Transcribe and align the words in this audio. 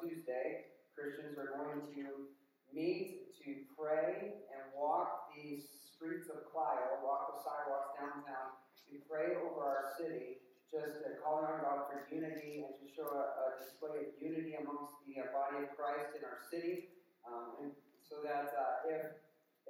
Tuesday, 0.02 0.74
Christians 0.94 1.38
are 1.38 1.58
going 1.58 1.86
to 1.98 2.32
meet 2.74 3.34
to 3.44 3.66
pray 3.76 4.40
and 4.50 4.64
walk 4.72 5.34
the 5.36 5.60
streets 5.62 6.30
of 6.30 6.48
Clio, 6.50 7.02
walk 7.04 7.36
the 7.36 7.40
sidewalks 7.44 7.94
downtown, 7.98 8.58
to 8.90 9.02
pray 9.10 9.36
over 9.38 9.62
our 9.62 9.90
city, 9.98 10.42
just 10.74 11.06
uh, 11.06 11.18
calling 11.22 11.46
on 11.46 11.62
God 11.62 11.86
for 11.90 12.06
unity 12.10 12.66
and 12.66 12.74
to 12.82 12.86
show 12.90 13.06
a, 13.06 13.24
a 13.30 13.48
display 13.62 14.10
of 14.10 14.14
unity 14.18 14.58
amongst 14.58 14.98
the 15.06 15.22
uh, 15.22 15.30
body 15.30 15.66
of 15.66 15.70
Christ 15.77 16.18
in 16.18 16.26
our 16.26 16.41
city. 16.50 16.94
Um, 17.26 17.62
and 17.62 17.70
so 18.02 18.26
that 18.26 18.54
uh, 18.54 18.90
if 18.90 19.22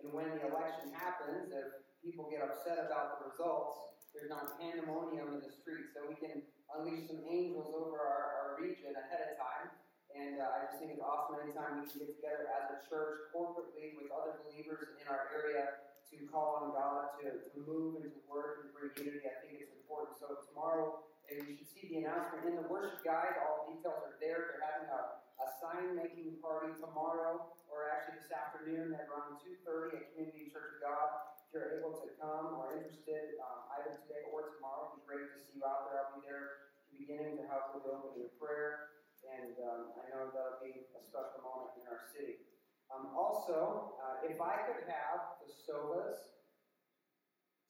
and 0.02 0.12
when 0.12 0.32
the 0.36 0.44
election 0.48 0.92
happens, 0.92 1.52
if 1.54 1.68
people 2.04 2.28
get 2.28 2.44
upset 2.44 2.82
about 2.82 3.20
the 3.20 3.32
results, 3.32 3.94
there's 4.12 4.30
not 4.30 4.60
pandemonium 4.60 5.38
in 5.38 5.40
the 5.40 5.52
streets. 5.52 5.96
So 5.96 6.08
we 6.08 6.20
can 6.20 6.44
unleash 6.76 7.08
some 7.08 7.24
angels 7.24 7.72
over 7.72 8.00
our, 8.00 8.24
our 8.40 8.50
region 8.60 8.92
ahead 8.96 9.32
of 9.32 9.40
time. 9.40 9.68
And 10.14 10.38
uh, 10.38 10.46
I 10.46 10.70
just 10.70 10.78
think 10.78 10.94
it's 10.94 11.02
awesome 11.02 11.42
anytime 11.42 11.82
we 11.82 11.90
can 11.90 12.06
get 12.06 12.14
together 12.22 12.46
as 12.54 12.70
a 12.70 12.78
church 12.86 13.34
corporately 13.34 13.98
with 13.98 14.14
other 14.14 14.46
believers 14.46 14.94
in 15.02 15.06
our 15.10 15.34
area 15.34 15.82
to 16.14 16.16
call 16.30 16.62
on 16.62 16.68
God 16.78 17.18
to, 17.26 17.42
to 17.42 17.58
move 17.66 17.98
and 17.98 18.14
to 18.14 18.22
work 18.30 18.62
and 18.62 18.70
bring 18.70 18.94
unity. 18.94 19.26
I 19.26 19.42
think 19.42 19.58
it's 19.66 19.74
important. 19.74 20.22
So 20.22 20.38
tomorrow, 20.54 21.02
and 21.26 21.42
you 21.50 21.58
should 21.58 21.70
see 21.74 21.90
the 21.90 22.06
announcement 22.06 22.46
in 22.46 22.62
the 22.62 22.68
worship 22.70 23.02
guide. 23.02 23.42
All 23.42 23.66
the 23.66 23.74
details 23.74 24.06
are 24.06 24.18
there. 24.22 24.54
They're 24.54 24.62
having 24.62 24.94
a, 24.94 25.02
a 25.42 25.48
sign 25.58 25.98
making 25.98 26.38
party 26.46 26.78
tomorrow, 26.78 27.50
or 27.66 27.90
actually 27.90 28.22
this 28.22 28.30
afternoon 28.30 28.94
at 28.94 29.10
around 29.10 29.42
2.30 29.42 29.98
at 29.98 30.04
Community 30.14 30.54
Church 30.54 30.78
of 30.78 30.86
God. 30.86 31.10
If 31.50 31.58
you're 31.58 31.82
able 31.82 31.98
to 31.98 32.10
come 32.22 32.62
or 32.62 32.78
interested, 32.78 33.42
um, 33.42 33.66
either 33.82 33.98
today 34.06 34.30
or 34.30 34.54
tomorrow, 34.54 34.94
it'd 34.94 35.02
be 35.02 35.10
great 35.10 35.26
to 35.34 35.38
see 35.42 35.58
you 35.58 35.66
out 35.66 35.90
there. 35.90 36.06
I'll 36.06 36.14
be 36.14 36.22
there 36.22 36.70
beginning 36.94 37.42
to 37.42 37.46
help 37.50 37.74
with 37.74 37.90
opening 37.90 38.30
of 38.30 38.34
prayer. 38.38 38.94
And 39.24 39.56
um, 39.64 39.96
I 39.96 40.12
know 40.12 40.28
that'll 40.30 40.60
be 40.60 40.84
a 40.92 41.02
special 41.02 41.40
moment 41.42 41.80
in 41.80 41.88
our 41.88 42.04
city. 42.12 42.44
Um, 42.92 43.16
also, 43.16 43.96
uh, 44.04 44.28
if 44.28 44.38
I 44.38 44.68
could 44.68 44.86
have 44.86 45.40
the 45.42 45.50
Sovas, 45.50 46.20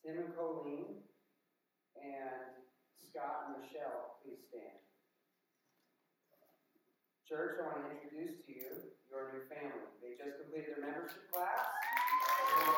Tim 0.02 0.20
and 0.20 0.34
Colleen, 0.36 1.06
and 1.96 2.60
Scott 3.00 3.48
and 3.48 3.62
Michelle, 3.62 4.20
please 4.26 4.42
stand. 4.50 4.82
Church, 7.24 7.62
I 7.62 7.72
want 7.72 7.88
to 7.88 7.96
introduce 7.96 8.44
to 8.46 8.52
you 8.52 8.94
your 9.08 9.32
new 9.32 9.48
family. 9.48 9.88
They 10.04 10.20
just 10.20 10.44
completed 10.44 10.76
their 10.76 10.84
membership 10.84 11.32
class. 11.32 11.64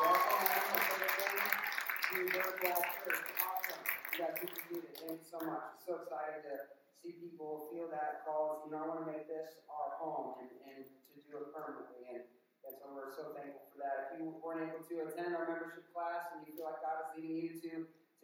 welcome 0.05 0.45
them 0.45 0.63
to 0.63 0.79
church. 0.85 1.55
Awesome. 3.41 3.81
You 4.13 4.19
guys. 4.21 4.37
Thank 4.37 4.53
you 4.69 5.25
so 5.25 5.41
much. 5.41 5.81
So 5.81 6.05
excited 6.05 6.45
to 6.45 6.84
see 7.05 7.21
people 7.21 7.69
feel 7.69 7.85
that 7.93 8.25
call. 8.25 8.65
You 8.65 8.73
know, 8.73 8.81
I 8.81 8.85
want 8.89 9.05
to 9.05 9.07
make 9.13 9.29
this 9.29 9.61
our 9.69 10.01
home 10.01 10.41
and, 10.41 10.49
and 10.65 10.81
to 10.89 11.21
do 11.29 11.37
it 11.37 11.53
permanently. 11.53 12.09
And, 12.09 12.25
and 12.65 12.73
so 12.81 12.89
we're 12.89 13.13
so 13.13 13.37
thankful 13.37 13.69
for 13.69 13.77
that. 13.85 14.17
If 14.17 14.25
you 14.25 14.33
weren't 14.41 14.65
able 14.65 14.81
to 14.81 14.95
attend 15.05 15.37
our 15.37 15.45
membership 15.45 15.85
class 15.93 16.33
and 16.33 16.41
you 16.49 16.57
feel 16.57 16.65
like 16.65 16.81
God 16.81 16.97
is 17.05 17.21
leading 17.21 17.37
you 17.37 17.53
to 17.69 17.73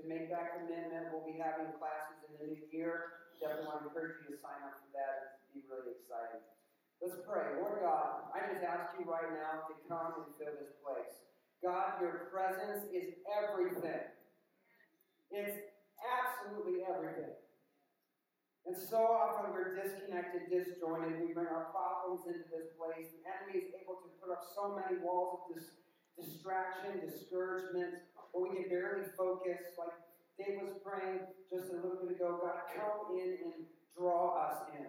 to 0.01 0.09
make 0.09 0.33
that 0.33 0.57
commitment. 0.57 1.13
We'll 1.13 1.27
be 1.27 1.37
having 1.37 1.69
classes 1.77 2.25
in 2.25 2.33
the 2.41 2.47
new 2.57 2.65
year. 2.73 3.29
Definitely 3.37 3.69
want 3.69 3.85
to 3.85 3.93
encourage 3.93 4.17
you 4.25 4.33
to 4.33 4.37
sign 4.41 4.65
up 4.65 4.81
for 4.81 4.89
that. 4.97 5.41
It'd 5.45 5.61
be 5.61 5.61
really 5.69 5.93
exciting. 5.93 6.41
Let's 7.01 7.21
pray. 7.25 7.57
Lord 7.61 7.81
God, 7.85 8.33
I 8.33 8.45
just 8.49 8.65
ask 8.65 8.93
you 8.97 9.05
right 9.05 9.29
now 9.33 9.65
to 9.69 9.73
come 9.89 10.25
and 10.25 10.29
fill 10.37 10.53
this 10.57 10.73
place. 10.81 11.13
God, 11.61 12.01
your 12.01 12.29
presence 12.33 12.85
is 12.93 13.17
everything. 13.29 14.09
It's 15.29 15.57
absolutely 16.01 16.85
everything. 16.85 17.33
And 18.65 18.77
so 18.77 19.01
often 19.01 19.51
we're 19.53 19.73
disconnected, 19.73 20.49
disjointed. 20.53 21.17
We 21.17 21.33
bring 21.33 21.49
our 21.49 21.73
problems 21.73 22.29
into 22.29 22.45
this 22.53 22.69
place. 22.77 23.09
The 23.09 23.25
enemy 23.25 23.65
is 23.65 23.73
able 23.73 23.97
to 24.05 24.09
put 24.21 24.29
up 24.29 24.45
so 24.53 24.77
many 24.77 25.01
walls 25.01 25.41
of 25.41 25.57
dis- 25.57 25.81
distraction, 26.13 27.01
discouragement, 27.01 28.05
or 28.33 28.47
we 28.47 28.61
can 28.61 28.69
barely 28.69 29.09
focus. 29.17 29.73
Like 29.81 29.97
Dave 30.37 30.61
was 30.61 30.77
praying 30.85 31.25
just 31.49 31.73
a 31.73 31.81
little 31.81 32.05
bit 32.05 32.15
ago, 32.15 32.37
God, 32.37 32.69
come 32.69 33.17
in 33.17 33.41
and 33.41 33.65
draw 33.97 34.37
us 34.37 34.69
in. 34.77 34.85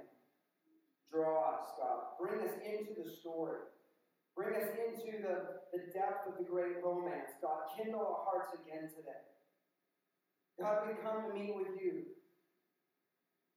Draw 1.10 1.56
us, 1.56 1.72
God. 1.81 2.16
Bring 2.21 2.41
us 2.44 2.54
into 2.65 3.03
the 3.03 3.09
story. 3.09 3.65
Bring 4.37 4.56
us 4.56 4.69
into 4.77 5.21
the, 5.21 5.65
the 5.72 5.93
depth 5.93 6.28
of 6.28 6.39
the 6.39 6.44
great 6.44 6.81
romance, 6.84 7.37
God. 7.41 7.69
Kindle 7.77 8.00
our 8.00 8.25
hearts 8.25 8.53
again 8.53 8.89
today. 8.89 9.25
God, 10.60 10.89
we 10.89 10.94
come 11.03 11.28
to 11.28 11.34
meet 11.34 11.54
with 11.54 11.81
you. 11.81 12.04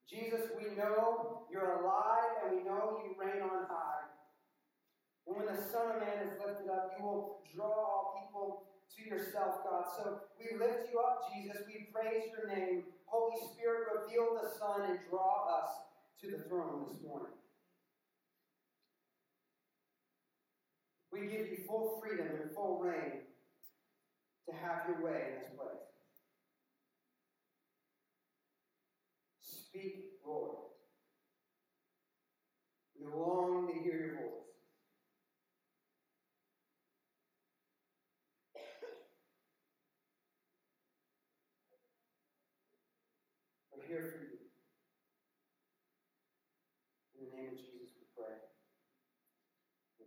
Jesus, 0.10 0.52
we 0.58 0.76
know 0.76 1.48
you're 1.52 1.82
alive 1.82 2.46
and 2.46 2.58
we 2.58 2.64
know 2.64 3.02
you 3.04 3.16
reign 3.20 3.42
on 3.42 3.66
high. 3.68 4.06
And 5.28 5.36
when 5.36 5.48
the 5.48 5.62
Son 5.62 5.96
of 5.96 6.02
Man 6.02 6.28
is 6.28 6.40
lifted 6.40 6.70
up, 6.70 6.94
you 6.98 7.04
will 7.04 7.42
draw 7.56 7.66
all 7.66 8.14
people 8.22 8.64
to 8.96 9.10
yourself, 9.10 9.64
God. 9.64 9.86
So 9.98 10.20
we 10.38 10.58
lift 10.58 10.92
you 10.92 11.00
up, 11.00 11.26
Jesus. 11.34 11.58
We 11.68 11.88
praise 11.92 12.30
your 12.38 12.56
name. 12.56 12.84
Holy 13.06 13.36
Spirit, 13.54 13.88
reveal 14.02 14.38
the 14.42 14.50
Son 14.60 14.90
and 14.90 15.00
draw 15.10 15.62
us 15.62 15.70
to 16.22 16.32
the 16.32 16.44
throne 16.48 16.86
this 16.88 17.02
morning. 17.02 17.34
We 21.12 21.22
give 21.22 21.48
you 21.48 21.58
full 21.68 22.02
freedom 22.02 22.28
and 22.42 22.52
full 22.54 22.80
reign 22.84 23.24
to 24.50 24.56
have 24.56 24.84
your 24.88 25.02
way 25.02 25.22
in 25.32 25.40
this 25.40 25.50
place. 25.58 25.95
Speak, 29.76 30.24
Lord. 30.24 30.72
We 32.96 33.12
long 33.12 33.68
to 33.68 33.74
hear 33.84 34.08
your 34.08 34.16
voice. 34.16 34.56
We're 43.76 43.84
here 43.84 44.00
for 44.00 44.24
you. 44.24 44.40
In 47.20 47.28
the 47.28 47.36
name 47.36 47.52
of 47.52 47.60
Jesus, 47.60 47.92
we 48.00 48.08
pray. 48.16 48.32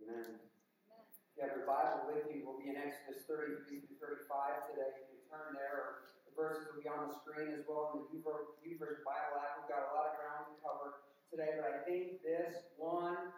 Amen. 0.01 0.17
Amen. 0.17 1.03
If 1.13 1.37
you 1.37 1.45
have 1.45 1.53
your 1.53 1.69
Bible 1.69 2.09
with 2.09 2.25
you, 2.33 2.41
we'll 2.41 2.57
be 2.57 2.73
in 2.73 2.77
Exodus 2.81 3.21
33 3.29 3.85
through 3.85 4.01
35 4.01 4.73
today. 4.73 4.97
You 4.97 5.05
can 5.13 5.21
turn 5.29 5.53
there. 5.53 6.09
The 6.25 6.28
verses 6.39 6.71
will 6.71 6.79
be 6.79 6.87
on 6.87 7.11
the 7.11 7.15
screen 7.19 7.51
as 7.51 7.67
well 7.67 7.91
in 7.91 8.07
the 8.07 8.23
YouVersion 8.23 9.03
Bible 9.03 9.43
app. 9.43 9.59
We've 9.59 9.67
got 9.67 9.91
a 9.91 9.91
lot 9.91 10.07
of 10.07 10.13
ground 10.15 10.47
to 10.47 10.55
cover 10.63 11.03
today, 11.27 11.59
but 11.59 11.67
I 11.67 11.75
think 11.83 12.23
this 12.23 12.55
one 12.79 13.35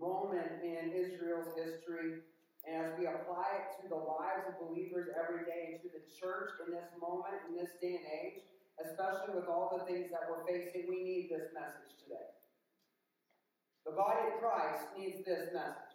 moment 0.00 0.64
in 0.64 0.96
Israel's 0.96 1.52
history 1.52 2.24
and 2.66 2.82
as 2.82 2.98
we 2.98 3.06
apply 3.06 3.62
it 3.62 3.66
to 3.78 3.86
the 3.86 4.00
lives 4.00 4.48
of 4.50 4.58
believers 4.58 5.06
every 5.14 5.46
day 5.46 5.76
and 5.76 5.78
to 5.86 5.88
the 5.92 6.02
church 6.10 6.50
in 6.66 6.74
this 6.74 6.90
moment, 6.98 7.38
in 7.46 7.54
this 7.54 7.78
day 7.78 8.02
and 8.02 8.06
age, 8.10 8.42
especially 8.82 9.38
with 9.38 9.46
all 9.46 9.70
the 9.70 9.86
things 9.86 10.10
that 10.10 10.26
we're 10.26 10.42
facing, 10.42 10.90
we 10.90 10.98
need 10.98 11.30
this 11.30 11.54
message 11.54 11.94
today. 12.02 12.26
The 13.86 13.94
body 13.94 14.34
of 14.34 14.42
Christ 14.42 14.82
needs 14.98 15.22
this 15.22 15.54
message. 15.54 15.94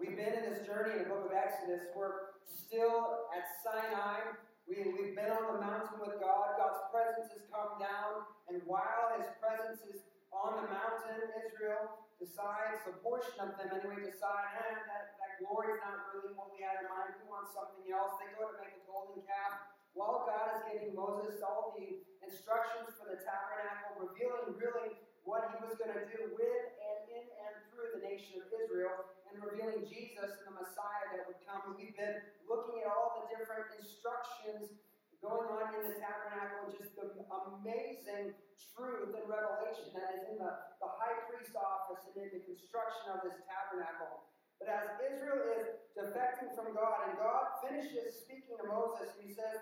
We've 0.00 0.16
been 0.16 0.32
in 0.32 0.48
this 0.48 0.64
journey 0.64 0.96
in 0.96 1.04
the 1.04 1.12
book 1.12 1.28
of 1.28 1.36
Exodus. 1.36 1.92
We're 1.92 2.29
still 2.46 3.28
at 3.34 3.44
Sinai. 3.60 4.38
We, 4.64 4.94
we've 4.94 5.18
been 5.18 5.32
on 5.34 5.58
the 5.58 5.58
mountain 5.58 5.98
with 5.98 6.22
God. 6.22 6.54
God's 6.54 6.86
presence 6.94 7.34
has 7.34 7.44
come 7.50 7.80
down. 7.82 8.30
And 8.46 8.62
while 8.64 9.16
His 9.18 9.26
presence 9.42 9.82
is 9.90 10.06
on 10.30 10.62
the 10.62 10.66
mountain, 10.70 11.26
Israel 11.42 12.06
decides, 12.22 12.84
a 12.86 12.94
portion 13.02 13.34
of 13.42 13.56
them 13.58 13.74
anyway, 13.74 14.06
decide, 14.06 14.48
eh, 14.62 14.76
that, 14.86 15.18
that 15.18 15.32
glory 15.42 15.74
is 15.74 15.80
not 15.82 16.12
really 16.14 16.36
what 16.38 16.54
we 16.54 16.62
had 16.62 16.84
in 16.84 16.86
mind. 16.86 17.18
We 17.18 17.26
want 17.26 17.50
something 17.50 17.88
else. 17.90 18.20
They 18.22 18.30
go 18.38 18.52
to 18.52 18.56
make 18.60 18.76
a 18.76 18.84
golden 18.86 19.24
calf 19.26 19.70
while 19.94 20.28
God 20.28 20.54
is 20.54 20.62
giving 20.70 20.94
Moses 20.94 21.42
all 21.42 21.74
the 21.74 21.98
instructions 22.22 22.94
for 22.94 23.10
the 23.10 23.18
tabernacle, 23.18 24.06
revealing 24.06 24.54
really 24.54 24.94
what 25.26 25.50
he 25.50 25.58
was 25.66 25.74
going 25.76 25.92
to 25.92 26.06
do 26.06 26.30
with 26.32 26.64
and 26.78 26.98
in 27.10 27.24
and 27.26 27.54
through 27.68 27.98
the 27.98 28.02
nation 28.06 28.40
of 28.40 28.46
Israel, 28.54 29.10
and 29.32 29.40
revealing 29.42 29.86
Jesus 29.86 30.30
and 30.42 30.44
the 30.50 30.54
Messiah 30.54 31.06
that 31.14 31.26
would 31.30 31.40
come. 31.46 31.74
We've 31.78 31.94
been 31.94 32.18
looking 32.46 32.82
at 32.82 32.90
all 32.90 33.22
the 33.22 33.30
different 33.30 33.70
instructions 33.78 34.74
going 35.20 35.52
on 35.52 35.76
in 35.76 35.84
the 35.84 35.96
tabernacle, 36.00 36.72
just 36.72 36.96
the 36.96 37.12
amazing 37.28 38.32
truth 38.72 39.12
and 39.12 39.24
revelation 39.28 39.92
that 39.92 40.16
is 40.16 40.22
in 40.32 40.36
the, 40.40 40.52
the 40.80 40.90
high 40.96 41.28
priest 41.28 41.52
office 41.52 42.00
and 42.08 42.16
in 42.16 42.28
the 42.32 42.42
construction 42.48 43.12
of 43.12 43.20
this 43.20 43.36
tabernacle. 43.44 44.24
But 44.56 44.72
as 44.72 44.88
Israel 45.00 45.44
is 45.60 45.68
defecting 45.96 46.52
from 46.56 46.72
God, 46.76 47.08
and 47.08 47.20
God 47.20 47.60
finishes 47.64 48.24
speaking 48.24 48.56
to 48.60 48.66
Moses, 48.68 49.12
he 49.20 49.32
says, 49.32 49.60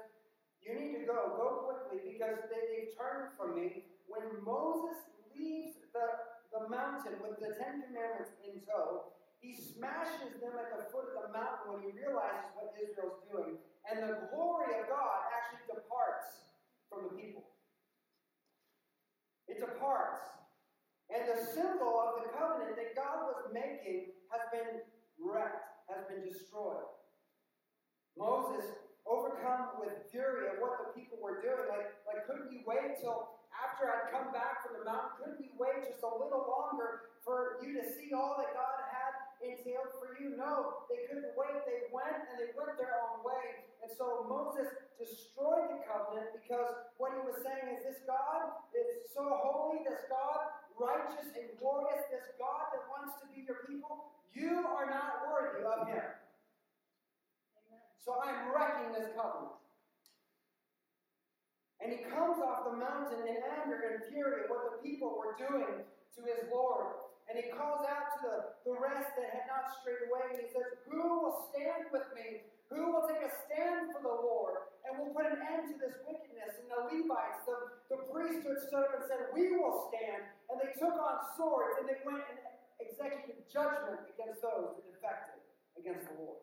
You 0.63 0.75
need 0.75 1.03
to 1.03 1.05
go, 1.07 1.39
go 1.39 1.67
quickly, 1.67 2.15
because 2.15 2.39
they, 2.51 2.63
they've 2.71 2.95
turned 2.99 3.35
from 3.39 3.55
me. 3.55 3.87
When 4.07 4.43
Moses 4.43 4.99
leaves 5.35 5.79
the, 5.95 6.07
the 6.51 6.63
mountain 6.71 7.19
with 7.23 7.39
the 7.39 7.55
Ten 7.59 7.87
Commandments 7.87 8.35
in 8.43 8.63
tow, 8.67 9.18
he 9.39 9.55
smashes 9.55 10.35
them 10.43 10.55
at 10.59 10.75
the 10.75 10.91
foot 10.91 11.15
of 11.15 11.31
the 11.31 11.31
mountain 11.31 11.79
when 11.79 11.81
he 11.87 11.95
realizes 11.95 12.51
what 12.59 12.75
Israel's 12.75 13.23
doing. 13.31 13.55
And 13.87 14.03
the 14.03 14.29
glory 14.35 14.75
of 14.83 14.91
God 14.91 15.31
actually 15.31 15.65
departs 15.71 16.43
from 16.91 17.09
the 17.09 17.15
people. 17.15 17.47
It 19.47 19.63
departs. 19.63 20.21
And 21.09 21.25
the 21.25 21.41
symbol 21.41 21.97
of 22.03 22.21
the 22.21 22.29
covenant 22.37 22.77
that 22.77 22.93
God 22.93 23.33
was 23.33 23.49
making 23.55 24.13
has 24.29 24.45
been 24.53 24.85
wrecked, 25.17 25.89
has 25.89 26.05
been 26.11 26.21
destroyed. 26.21 26.85
Moses, 28.19 28.67
overcome 29.09 29.81
with 29.81 30.05
fury 30.13 30.53
at 30.53 30.61
what 30.61 30.77
the 30.83 30.93
people 30.93 31.17
were 31.23 31.41
doing, 31.41 31.65
like, 31.71 31.97
like 32.05 32.27
couldn't 32.29 32.53
you 32.53 32.61
wait 32.69 33.01
till 33.01 33.39
after 33.57 33.89
I'd 33.89 34.13
come 34.13 34.35
back 34.37 34.61
from 34.67 34.77
the 34.77 34.85
mountain, 34.85 35.17
couldn't 35.17 35.41
we 35.41 35.51
wait 35.57 35.87
just 35.89 36.05
a 36.05 36.13
little 36.13 36.45
longer 36.45 37.09
for 37.25 37.57
you 37.65 37.73
to 37.81 37.85
see 37.89 38.13
all 38.13 38.37
that 38.37 38.53
God 38.53 38.78
had 39.39 39.55
entailed 39.55 39.95
for 40.03 40.19
you? 40.19 40.35
No, 40.35 40.87
they 40.91 41.07
couldn't 41.07 41.35
wait. 41.39 41.63
They 41.65 41.89
went 41.95 42.27
and 42.29 42.37
they 42.43 42.51
went 42.59 42.75
their 42.77 42.99
own 42.99 43.23
way. 43.23 43.71
And 43.81 43.91
so 43.95 44.27
Moses 44.27 44.67
destroyed 44.99 45.71
the 45.71 45.81
covenant 45.87 46.35
because 46.35 46.75
what 46.99 47.15
he 47.15 47.23
was 47.23 47.39
saying 47.47 47.79
is 47.79 47.87
this 47.87 48.03
God 48.03 48.67
is 48.75 49.07
so 49.15 49.23
holy, 49.23 49.87
this 49.87 50.03
God 50.11 50.59
righteous 50.79 51.31
and 51.35 51.51
glorious, 51.59 52.07
this 52.11 52.31
God 52.39 52.71
that 52.71 52.87
wants 52.87 53.19
to 53.23 53.27
be 53.35 53.43
your 53.43 53.67
people, 53.67 54.15
you 54.31 54.63
are 54.63 54.87
not 54.87 55.27
worthy 55.27 55.67
of 55.67 55.91
him. 55.91 56.07
So 58.07 58.15
I'm 58.23 58.55
wrecking 58.55 58.95
this 58.95 59.11
covenant. 59.19 59.59
And 61.79 61.95
he 61.95 62.03
comes 62.11 62.43
off 62.43 62.67
the 62.67 62.77
mountain 62.79 63.23
in 63.23 63.39
anger 63.39 63.79
and 63.79 64.11
fury 64.11 64.47
at 64.47 64.51
what 64.51 64.75
the 64.75 64.83
people 64.83 65.15
were 65.15 65.39
doing 65.39 65.87
to 65.87 66.21
his 66.27 66.51
Lord. 66.51 67.08
And 67.29 67.37
he 67.37 67.53
calls 67.53 67.85
out 67.85 68.09
to 68.17 68.19
the, 68.25 68.37
the 68.73 68.77
rest 68.81 69.13
that 69.21 69.29
had 69.29 69.45
not 69.45 69.69
strayed 69.81 70.09
away, 70.09 70.33
and 70.33 70.41
he 70.41 70.49
says, 70.49 70.81
Who 70.89 70.97
will 70.97 71.53
stand 71.53 71.93
with 71.93 72.09
me? 72.17 72.49
Who 72.73 72.89
will 72.89 73.05
take 73.05 73.21
a 73.21 73.33
stand 73.45 73.93
for 73.93 74.01
the 74.01 74.17
Lord? 74.17 74.65
And 74.89 74.97
will 74.97 75.13
put 75.13 75.29
an 75.29 75.41
end 75.45 75.69
to 75.73 75.77
this 75.77 76.01
wickedness. 76.09 76.57
And 76.57 76.73
the 76.73 76.89
Levites, 76.89 77.45
the, 77.45 77.57
the 77.93 78.01
priesthood 78.09 78.65
stood 78.65 78.89
up 78.89 78.97
and 78.97 79.05
said, 79.05 79.29
We 79.37 79.61
will 79.61 79.93
stand. 79.93 80.25
And 80.49 80.57
they 80.57 80.73
took 80.81 80.97
on 80.97 81.29
swords 81.37 81.85
and 81.85 81.85
they 81.85 82.01
went 82.09 82.25
and 82.25 82.41
executed 82.81 83.45
judgment 83.53 84.09
against 84.09 84.41
those 84.41 84.81
that 84.81 84.85
defected 84.89 85.45
against 85.77 86.09
the 86.09 86.17
Lord. 86.17 86.41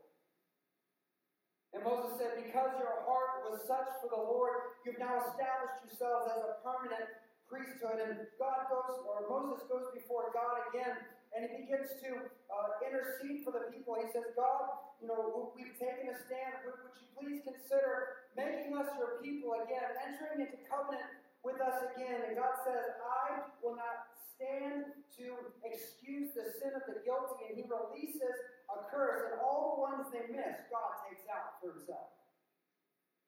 And 1.73 1.81
Moses 1.81 2.21
said, 2.21 2.37
Because 2.37 2.77
your 2.77 3.01
heart 3.09 3.49
was 3.49 3.65
such 3.65 3.89
for 4.05 4.13
the 4.13 4.21
Lord, 4.21 4.77
you've 4.85 5.01
now 5.01 5.17
established 5.25 5.81
yourselves 5.89 6.29
as 6.29 6.39
a 6.45 6.51
permanent 6.61 7.09
priesthood. 7.55 8.03
And 8.03 8.27
God 8.35 8.67
goes, 8.67 8.99
or 9.07 9.23
Moses 9.31 9.63
goes 9.71 9.87
before 9.95 10.35
God 10.35 10.67
again, 10.67 10.99
and 11.31 11.47
he 11.47 11.63
begins 11.63 11.95
to 12.03 12.27
uh, 12.51 12.69
intercede 12.83 13.47
for 13.47 13.55
the 13.55 13.71
people. 13.71 13.95
He 13.95 14.11
says, 14.11 14.35
God, 14.35 14.91
you 14.99 15.07
know, 15.07 15.55
we've 15.55 15.75
taken 15.79 16.11
a 16.11 16.15
stand. 16.27 16.67
Would, 16.67 16.83
would 16.83 16.95
you 16.99 17.07
please 17.15 17.39
consider 17.47 18.27
making 18.35 18.75
us 18.75 18.91
your 18.99 19.23
people 19.23 19.55
again, 19.63 19.87
entering 20.03 20.43
into 20.43 20.59
covenant 20.67 21.07
with 21.43 21.63
us 21.63 21.87
again? 21.95 22.27
And 22.27 22.35
God 22.35 22.59
says, 22.67 22.99
I 22.99 23.47
will 23.63 23.79
not 23.79 24.11
stand 24.35 24.91
to 25.15 25.25
excuse 25.63 26.35
the 26.35 26.51
sin 26.59 26.75
of 26.75 26.83
the 26.87 26.99
guilty. 27.07 27.51
And 27.51 27.55
he 27.55 27.63
releases 27.67 28.35
a 28.67 28.87
curse, 28.91 29.31
and 29.31 29.39
all 29.39 29.75
the 29.75 29.81
ones 29.87 30.03
they 30.11 30.27
miss, 30.27 30.67
God 30.67 30.91
takes 31.07 31.23
out 31.31 31.59
for 31.63 31.71
himself. 31.75 32.11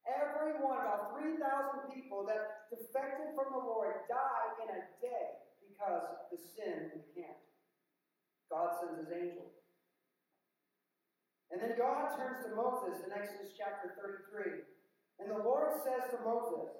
Every 0.07 0.63
one, 0.63 0.79
about 0.79 1.19
3,000 1.19 1.91
people 1.91 2.23
that 2.31 2.71
defected 2.71 3.35
from 3.35 3.51
the 3.51 3.59
Lord 3.59 4.07
died 4.07 4.55
in 4.63 4.69
a 4.71 4.81
day 5.03 5.27
because 5.59 6.03
of 6.07 6.31
the 6.31 6.39
sin 6.39 6.95
in 6.95 7.03
the 7.03 7.09
camp. 7.11 7.37
God 8.47 8.79
sends 8.79 9.03
his 9.03 9.11
angel. 9.11 9.51
And 11.51 11.59
then 11.59 11.75
God 11.75 12.15
turns 12.15 12.47
to 12.47 12.55
Moses 12.55 13.03
in 13.03 13.11
Exodus 13.11 13.51
chapter 13.59 13.95
33. 13.99 14.63
And 15.19 15.27
the 15.31 15.43
Lord 15.43 15.75
says 15.83 16.11
to 16.15 16.23
Moses, 16.23 16.71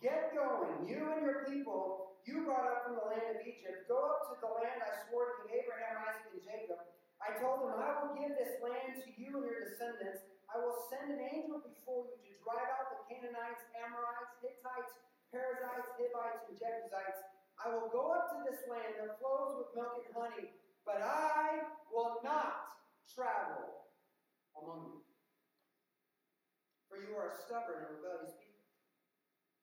Get 0.00 0.32
going, 0.32 0.88
you 0.88 1.12
and 1.12 1.24
your 1.24 1.44
people 1.44 2.08
you 2.28 2.44
brought 2.44 2.68
up 2.68 2.84
from 2.84 3.00
the 3.00 3.08
land 3.08 3.40
of 3.40 3.40
Egypt. 3.40 3.88
Go 3.88 4.04
up 4.04 4.28
to 4.28 4.36
the 4.36 4.52
land 4.52 4.84
I 4.84 4.92
swore 5.08 5.40
to 5.40 5.48
Abraham, 5.48 6.04
Isaac, 6.12 6.28
and 6.36 6.44
Jacob. 6.44 6.84
I 7.24 7.40
told 7.40 7.64
them, 7.64 7.80
I 7.80 8.04
will 8.04 8.20
give 8.20 8.36
this 8.36 8.60
land 8.60 9.00
to 9.00 9.08
you 9.16 9.32
and 9.40 9.48
your 9.48 9.64
descendants. 9.64 10.28
I 10.52 10.60
will 10.60 10.76
send 10.92 11.16
an 11.16 11.24
angel 11.24 11.64
before 11.64 12.12
you 12.20 12.36
to 12.36 12.37
drive 12.48 12.72
out 12.80 12.88
the 12.88 13.00
Canaanites, 13.04 13.60
Amorites, 13.76 14.32
Hittites, 14.40 14.96
Perizzites, 15.28 15.92
Hivites, 16.00 16.48
and 16.48 16.56
Jebusites. 16.56 17.20
I 17.60 17.76
will 17.76 17.92
go 17.92 18.16
up 18.16 18.32
to 18.32 18.40
this 18.48 18.64
land 18.64 18.96
that 18.96 19.20
flows 19.20 19.60
with 19.60 19.76
milk 19.76 20.00
and 20.00 20.16
honey, 20.16 20.56
but 20.88 21.04
I 21.04 21.68
will 21.92 22.24
not 22.24 22.80
travel 23.04 23.92
among 24.56 24.96
you. 24.96 25.00
For 26.88 26.96
you 26.96 27.12
are 27.20 27.36
a 27.36 27.36
stubborn 27.36 27.84
and 27.84 28.00
rebellious 28.00 28.32
people. 28.40 28.64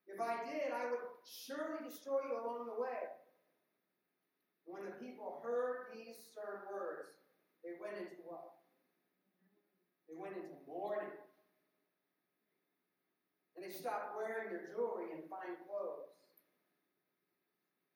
If 0.06 0.22
I 0.22 0.46
did, 0.46 0.70
I 0.70 0.86
would 0.94 1.02
surely 1.26 1.82
destroy 1.82 2.22
you 2.30 2.38
along 2.38 2.70
the 2.70 2.78
way. 2.78 3.10
When 4.70 4.86
the 4.86 4.94
people 5.02 5.42
heard 5.42 5.90
these 5.90 6.14
stern 6.30 6.70
words, 6.70 7.18
they 7.66 7.82
went 7.82 7.98
into 7.98 8.22
what? 8.30 8.54
They 10.06 10.14
went 10.14 10.38
into 10.38 10.62
mourning. 10.70 10.95
They 13.66 13.74
stopped 13.74 14.14
wearing 14.14 14.54
their 14.54 14.70
jewelry 14.70 15.10
and 15.10 15.26
fine 15.26 15.58
clothes. 15.66 16.14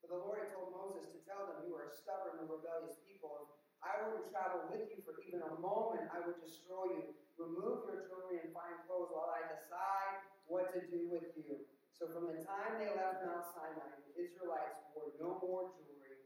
For 0.01 0.09
the 0.09 0.17
Lord 0.17 0.41
had 0.41 0.49
told 0.49 0.73
Moses 0.73 1.13
to 1.13 1.21
tell 1.29 1.45
them, 1.45 1.61
You 1.69 1.77
are 1.77 1.85
a 1.85 1.93
stubborn 1.93 2.41
and 2.41 2.49
rebellious 2.49 2.97
people. 3.05 3.53
I 3.85 4.01
to 4.01 4.25
travel 4.33 4.65
with 4.73 4.89
you 4.89 5.05
for 5.05 5.13
even 5.29 5.45
a 5.45 5.61
moment, 5.61 6.09
I 6.09 6.25
would 6.25 6.41
destroy 6.41 6.89
you. 6.97 7.13
Remove 7.37 7.85
your 7.85 8.09
jewelry 8.09 8.41
and 8.41 8.49
fine 8.49 8.81
clothes 8.89 9.13
while 9.13 9.29
I 9.29 9.45
decide 9.45 10.25
what 10.49 10.73
to 10.73 10.81
do 10.89 11.05
with 11.05 11.37
you. 11.37 11.61
So 11.93 12.09
from 12.17 12.33
the 12.33 12.41
time 12.41 12.81
they 12.81 12.89
left 12.89 13.21
Mount 13.21 13.45
Sinai, 13.53 13.93
the 14.09 14.17
Israelites 14.17 14.89
wore 14.97 15.13
no 15.21 15.37
more 15.37 15.69
jewelry 15.77 16.17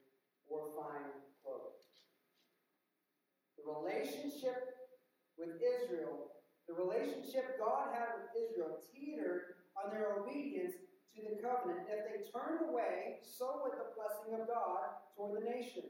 or 0.48 0.72
fine 0.72 1.20
clothes. 1.44 1.84
The 3.60 3.68
relationship 3.68 4.88
with 5.36 5.60
Israel, 5.60 6.33
the 6.68 6.76
relationship 6.76 7.60
God 7.60 7.92
had 7.92 8.16
with 8.18 8.32
Israel 8.34 8.80
teetered 8.92 9.60
on 9.76 9.92
their 9.92 10.24
obedience 10.24 10.80
to 11.16 11.22
the 11.22 11.38
covenant. 11.44 11.86
If 11.92 12.02
they 12.08 12.20
turned 12.32 12.64
away, 12.66 13.20
so 13.22 13.62
would 13.64 13.78
the 13.78 13.92
blessing 13.94 14.34
of 14.40 14.48
God 14.48 15.04
toward 15.14 15.38
the 15.38 15.46
nation. 15.46 15.86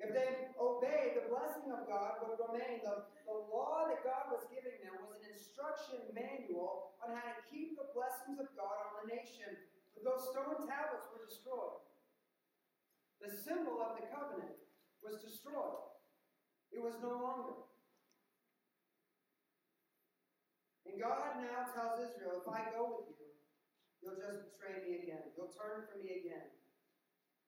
If 0.00 0.16
they 0.16 0.48
obeyed, 0.56 1.12
the 1.12 1.28
blessing 1.28 1.68
of 1.68 1.84
God 1.84 2.24
would 2.24 2.40
remain. 2.40 2.80
The, 2.80 3.04
the 3.28 3.36
law 3.52 3.84
that 3.84 4.00
God 4.00 4.32
was 4.32 4.48
giving 4.48 4.80
them 4.80 4.96
was 5.04 5.20
an 5.20 5.36
instruction 5.36 6.00
manual 6.16 6.96
on 7.04 7.12
how 7.12 7.36
to 7.36 7.44
keep 7.52 7.76
the 7.76 7.92
blessings 7.92 8.40
of 8.40 8.48
God 8.56 8.80
on 8.80 9.04
the 9.04 9.12
nation. 9.12 9.68
But 9.92 10.08
those 10.08 10.32
stone 10.32 10.64
tablets 10.64 11.12
were 11.12 11.28
destroyed. 11.28 11.84
The 13.20 13.28
symbol 13.28 13.84
of 13.84 14.00
the 14.00 14.08
covenant 14.08 14.56
was 15.04 15.20
destroyed. 15.20 15.92
It 16.72 16.80
was 16.80 16.96
no 17.04 17.20
longer. 17.20 17.68
And 20.88 20.89
God 21.00 21.40
now 21.40 21.64
tells 21.72 21.96
Israel, 21.96 22.44
if 22.44 22.46
I 22.52 22.68
go 22.76 23.00
with 23.00 23.16
you, 23.16 23.32
you'll 24.04 24.20
just 24.20 24.52
betray 24.52 24.84
me 24.84 25.00
again. 25.00 25.32
You'll 25.32 25.48
turn 25.48 25.88
from 25.88 26.04
me 26.04 26.20
again. 26.20 26.52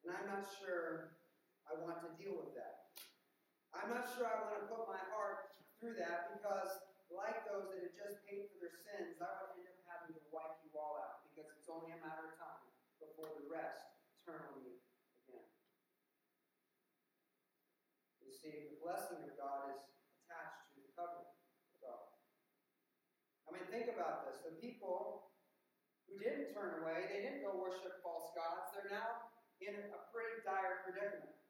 And 0.00 0.08
I'm 0.16 0.24
not 0.24 0.48
sure 0.56 1.20
I 1.68 1.76
want 1.84 2.00
to 2.00 2.16
deal 2.16 2.32
with 2.32 2.56
that. 2.56 2.96
I'm 3.76 3.92
not 3.92 4.08
sure 4.08 4.24
I 4.24 4.48
want 4.48 4.56
to 4.56 4.66
put 4.72 4.88
my 4.88 5.00
heart 5.12 5.52
through 5.76 6.00
that 6.00 6.32
because, 6.32 6.80
like 7.12 7.44
those 7.44 7.68
that 7.76 7.92
had 7.92 7.92
just 7.92 8.24
paid 8.24 8.48
for 8.48 8.56
their 8.64 8.72
sins, 8.72 9.20
I 9.20 9.28
would 9.44 9.60
end 9.60 9.68
up 9.68 9.84
having 9.84 10.16
to 10.16 10.22
wipe 10.32 10.56
you 10.64 10.72
all 10.72 10.96
out 10.96 11.28
because 11.28 11.52
it's 11.52 11.68
only 11.68 11.92
a 11.92 12.00
matter 12.00 12.32
of 12.32 12.34
time 12.40 12.64
before 13.04 13.36
the 13.36 13.44
rest 13.52 14.00
turn 14.24 14.40
on 14.48 14.64
me 14.64 14.80
again. 15.28 15.44
You 18.24 18.32
see, 18.32 18.72
the 18.72 18.80
blessing 18.80 19.20
of 19.28 19.36
God 19.36 19.76
is 19.76 19.84
attached 20.24 20.72
to 20.72 20.80
the 20.80 20.92
covenant. 20.96 21.32
I 23.52 23.60
mean, 23.60 23.61
think 23.72 23.88
about 23.88 24.28
this. 24.28 24.44
The 24.44 24.60
people 24.60 25.32
who 26.04 26.20
didn't 26.20 26.52
turn 26.52 26.84
away, 26.84 27.08
they 27.08 27.24
didn't 27.24 27.40
go 27.40 27.56
worship 27.56 28.04
false 28.04 28.28
gods, 28.36 28.68
they're 28.76 28.92
now 28.92 29.32
in 29.64 29.72
a 29.72 30.00
pretty 30.12 30.44
dire 30.44 30.84
predicament. 30.84 31.40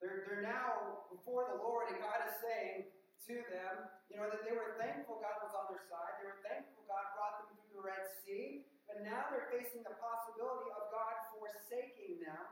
They're, 0.00 0.24
they're 0.24 0.46
now 0.46 1.04
before 1.12 1.44
the 1.52 1.60
Lord, 1.60 1.92
and 1.92 2.00
God 2.00 2.24
is 2.24 2.40
saying 2.40 2.88
to 3.28 3.34
them, 3.52 3.92
you 4.08 4.16
know, 4.16 4.32
that 4.32 4.44
they 4.48 4.56
were 4.56 4.80
thankful 4.80 5.20
God 5.20 5.44
was 5.44 5.52
on 5.52 5.68
their 5.68 5.84
side. 5.88 6.20
They 6.20 6.28
were 6.28 6.40
thankful 6.44 6.88
God 6.88 7.04
brought 7.16 7.34
them 7.44 7.56
through 7.56 7.72
the 7.76 7.84
Red 7.84 8.04
Sea. 8.24 8.68
But 8.84 9.00
now 9.00 9.32
they're 9.32 9.48
facing 9.48 9.80
the 9.80 9.96
possibility 9.96 10.68
of 10.76 10.92
God 10.92 11.16
forsaking 11.32 12.20
them 12.20 12.44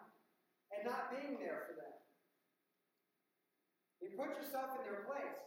and 0.73 0.81
not 0.89 1.13
being 1.13 1.37
there 1.37 1.69
for 1.69 1.77
them. 1.77 1.97
You 4.01 4.17
put 4.17 4.33
yourself 4.33 4.81
in 4.81 4.83
their 4.89 5.05
place. 5.05 5.39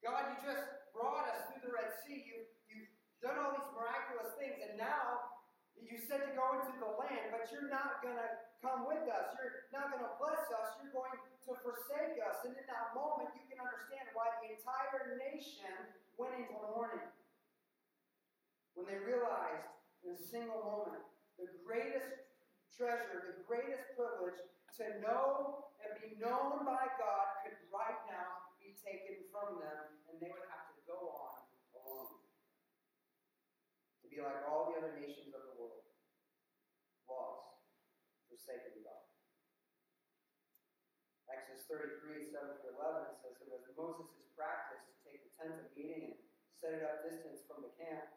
God, 0.00 0.34
you 0.34 0.36
just 0.40 0.85
brought 0.96 1.28
us 1.28 1.52
through 1.52 1.68
the 1.68 1.72
Red 1.76 1.92
Sea. 2.02 2.24
You, 2.24 2.48
you've 2.72 2.90
done 3.20 3.36
all 3.36 3.52
these 3.52 3.68
miraculous 3.76 4.32
things, 4.40 4.56
and 4.64 4.80
now 4.80 5.36
you 5.76 6.00
said 6.00 6.24
to 6.24 6.32
go 6.32 6.56
into 6.56 6.72
the 6.80 6.88
land, 6.96 7.36
but 7.36 7.44
you're 7.52 7.68
not 7.68 8.00
going 8.00 8.16
to 8.16 8.30
come 8.64 8.88
with 8.88 9.04
us. 9.12 9.36
You're 9.36 9.68
not 9.76 9.92
going 9.92 10.02
to 10.02 10.16
bless 10.16 10.48
us. 10.56 10.80
You're 10.80 10.96
going 10.96 11.12
to 11.12 11.52
forsake 11.60 12.16
us. 12.24 12.48
And 12.48 12.56
in 12.56 12.66
that 12.66 12.96
moment, 12.96 13.36
you 13.36 13.44
can 13.44 13.60
understand 13.60 14.08
why 14.16 14.32
the 14.40 14.56
entire 14.56 15.20
nation 15.20 15.70
went 16.16 16.32
into 16.40 16.56
mourning. 16.72 17.12
When 18.72 18.88
they 18.88 18.98
realized 18.98 19.68
in 20.00 20.16
a 20.16 20.20
single 20.20 20.64
moment 20.64 21.04
the 21.36 21.48
greatest 21.60 22.24
treasure, 22.72 23.36
the 23.36 23.44
greatest 23.44 23.92
privilege 23.96 24.40
to 24.80 25.00
know 25.00 25.64
and 25.80 25.96
be 26.00 26.16
known 26.20 26.64
by 26.64 26.84
God 27.00 27.26
could 27.44 27.56
right 27.72 28.00
now 28.08 28.52
be 28.60 28.76
taken 28.80 29.24
from 29.32 29.60
them, 29.60 29.80
and 30.08 30.20
they 30.20 30.28
would 30.28 30.48
have 30.52 30.68
to 30.72 30.80
go 30.84 30.96
on 30.96 31.40
alone. 31.72 32.20
To 34.02 34.05
be 34.16 34.24
like 34.24 34.48
all 34.48 34.72
the 34.72 34.80
other 34.80 34.96
nations 34.96 35.36
of 35.36 35.44
the 35.44 35.54
world, 35.60 35.84
lost, 37.04 37.60
forsaken 38.32 38.80
God. 38.80 39.04
Exodus 41.28 41.68
33, 41.68 42.32
7 42.32 42.64
through 42.64 42.80
11 42.80 43.12
says, 43.20 43.36
It 43.44 43.52
was 43.52 43.68
Moses' 43.76 44.24
practice 44.32 44.80
to 44.88 44.94
take 45.04 45.20
the 45.20 45.32
tent 45.36 45.60
of 45.60 45.68
meeting 45.76 46.16
and 46.16 46.16
set 46.64 46.80
it 46.80 46.88
up 46.88 47.04
distance 47.04 47.44
from 47.44 47.60
the 47.60 47.68
camp. 47.76 48.08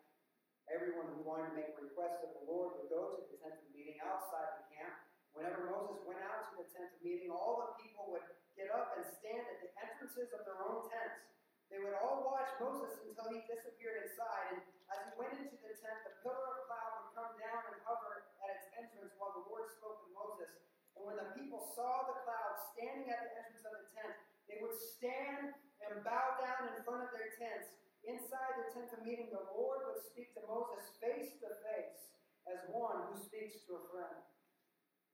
Everyone 0.72 1.12
who 1.20 1.28
wanted 1.28 1.52
to 1.52 1.56
make 1.60 1.76
a 1.76 1.84
request 1.84 2.24
of 2.24 2.32
the 2.32 2.48
Lord 2.48 2.80
would 2.80 2.88
go 2.88 3.20
to 3.20 3.28
the 3.28 3.36
tent 3.44 3.60
of 3.60 3.68
meeting 3.76 4.00
outside 4.00 4.56
the 4.56 4.72
camp. 4.72 4.96
Whenever 5.36 5.68
Moses 5.68 6.00
went 6.08 6.24
out 6.24 6.48
to 6.48 6.64
the 6.64 6.68
tent 6.72 6.96
of 6.96 7.04
meeting, 7.04 7.28
all 7.28 7.60
the 7.60 7.76
people 7.84 8.08
would 8.16 8.24
get 8.56 8.72
up 8.72 8.96
and 8.96 9.04
stand 9.20 9.44
at 9.52 9.60
the 9.60 9.72
entrances 9.84 10.32
of 10.32 10.48
their 10.48 10.64
own 10.64 10.88
tents. 10.88 11.28
They 11.70 11.78
would 11.78 11.94
all 12.02 12.26
watch 12.26 12.50
Moses 12.58 12.98
until 13.06 13.30
he 13.30 13.46
disappeared 13.46 14.10
inside. 14.10 14.58
And 14.58 14.62
as 14.90 15.06
he 15.06 15.14
went 15.22 15.38
into 15.38 15.54
the 15.62 15.78
tent, 15.78 16.02
the 16.02 16.18
pillar 16.26 16.58
of 16.58 16.66
cloud 16.66 16.92
would 16.98 17.14
come 17.14 17.34
down 17.38 17.62
and 17.70 17.78
hover 17.86 18.26
at 18.42 18.50
its 18.58 18.68
entrance 18.74 19.14
while 19.22 19.38
the 19.38 19.46
Lord 19.46 19.70
spoke 19.70 20.02
with 20.02 20.18
Moses. 20.18 20.50
And 20.98 21.06
when 21.06 21.22
the 21.22 21.30
people 21.38 21.62
saw 21.78 22.10
the 22.10 22.26
cloud 22.26 22.54
standing 22.74 23.08
at 23.14 23.22
the 23.22 23.32
entrance 23.38 23.64
of 23.70 23.74
the 23.78 23.86
tent, 23.94 24.18
they 24.50 24.58
would 24.66 24.74
stand 24.74 25.54
and 25.86 26.02
bow 26.02 26.42
down 26.42 26.74
in 26.74 26.82
front 26.82 27.06
of 27.06 27.14
their 27.14 27.38
tents. 27.38 27.70
Inside 28.02 28.54
the 28.66 28.74
tent 28.74 28.90
of 28.98 29.06
meeting, 29.06 29.30
the 29.30 29.54
Lord 29.54 29.86
would 29.94 30.02
speak 30.10 30.34
to 30.34 30.42
Moses 30.50 30.98
face 30.98 31.38
to 31.38 31.54
face 31.70 32.18
as 32.50 32.66
one 32.74 33.14
who 33.14 33.16
speaks 33.22 33.62
to 33.70 33.78
a 33.78 33.84
friend. 33.94 34.18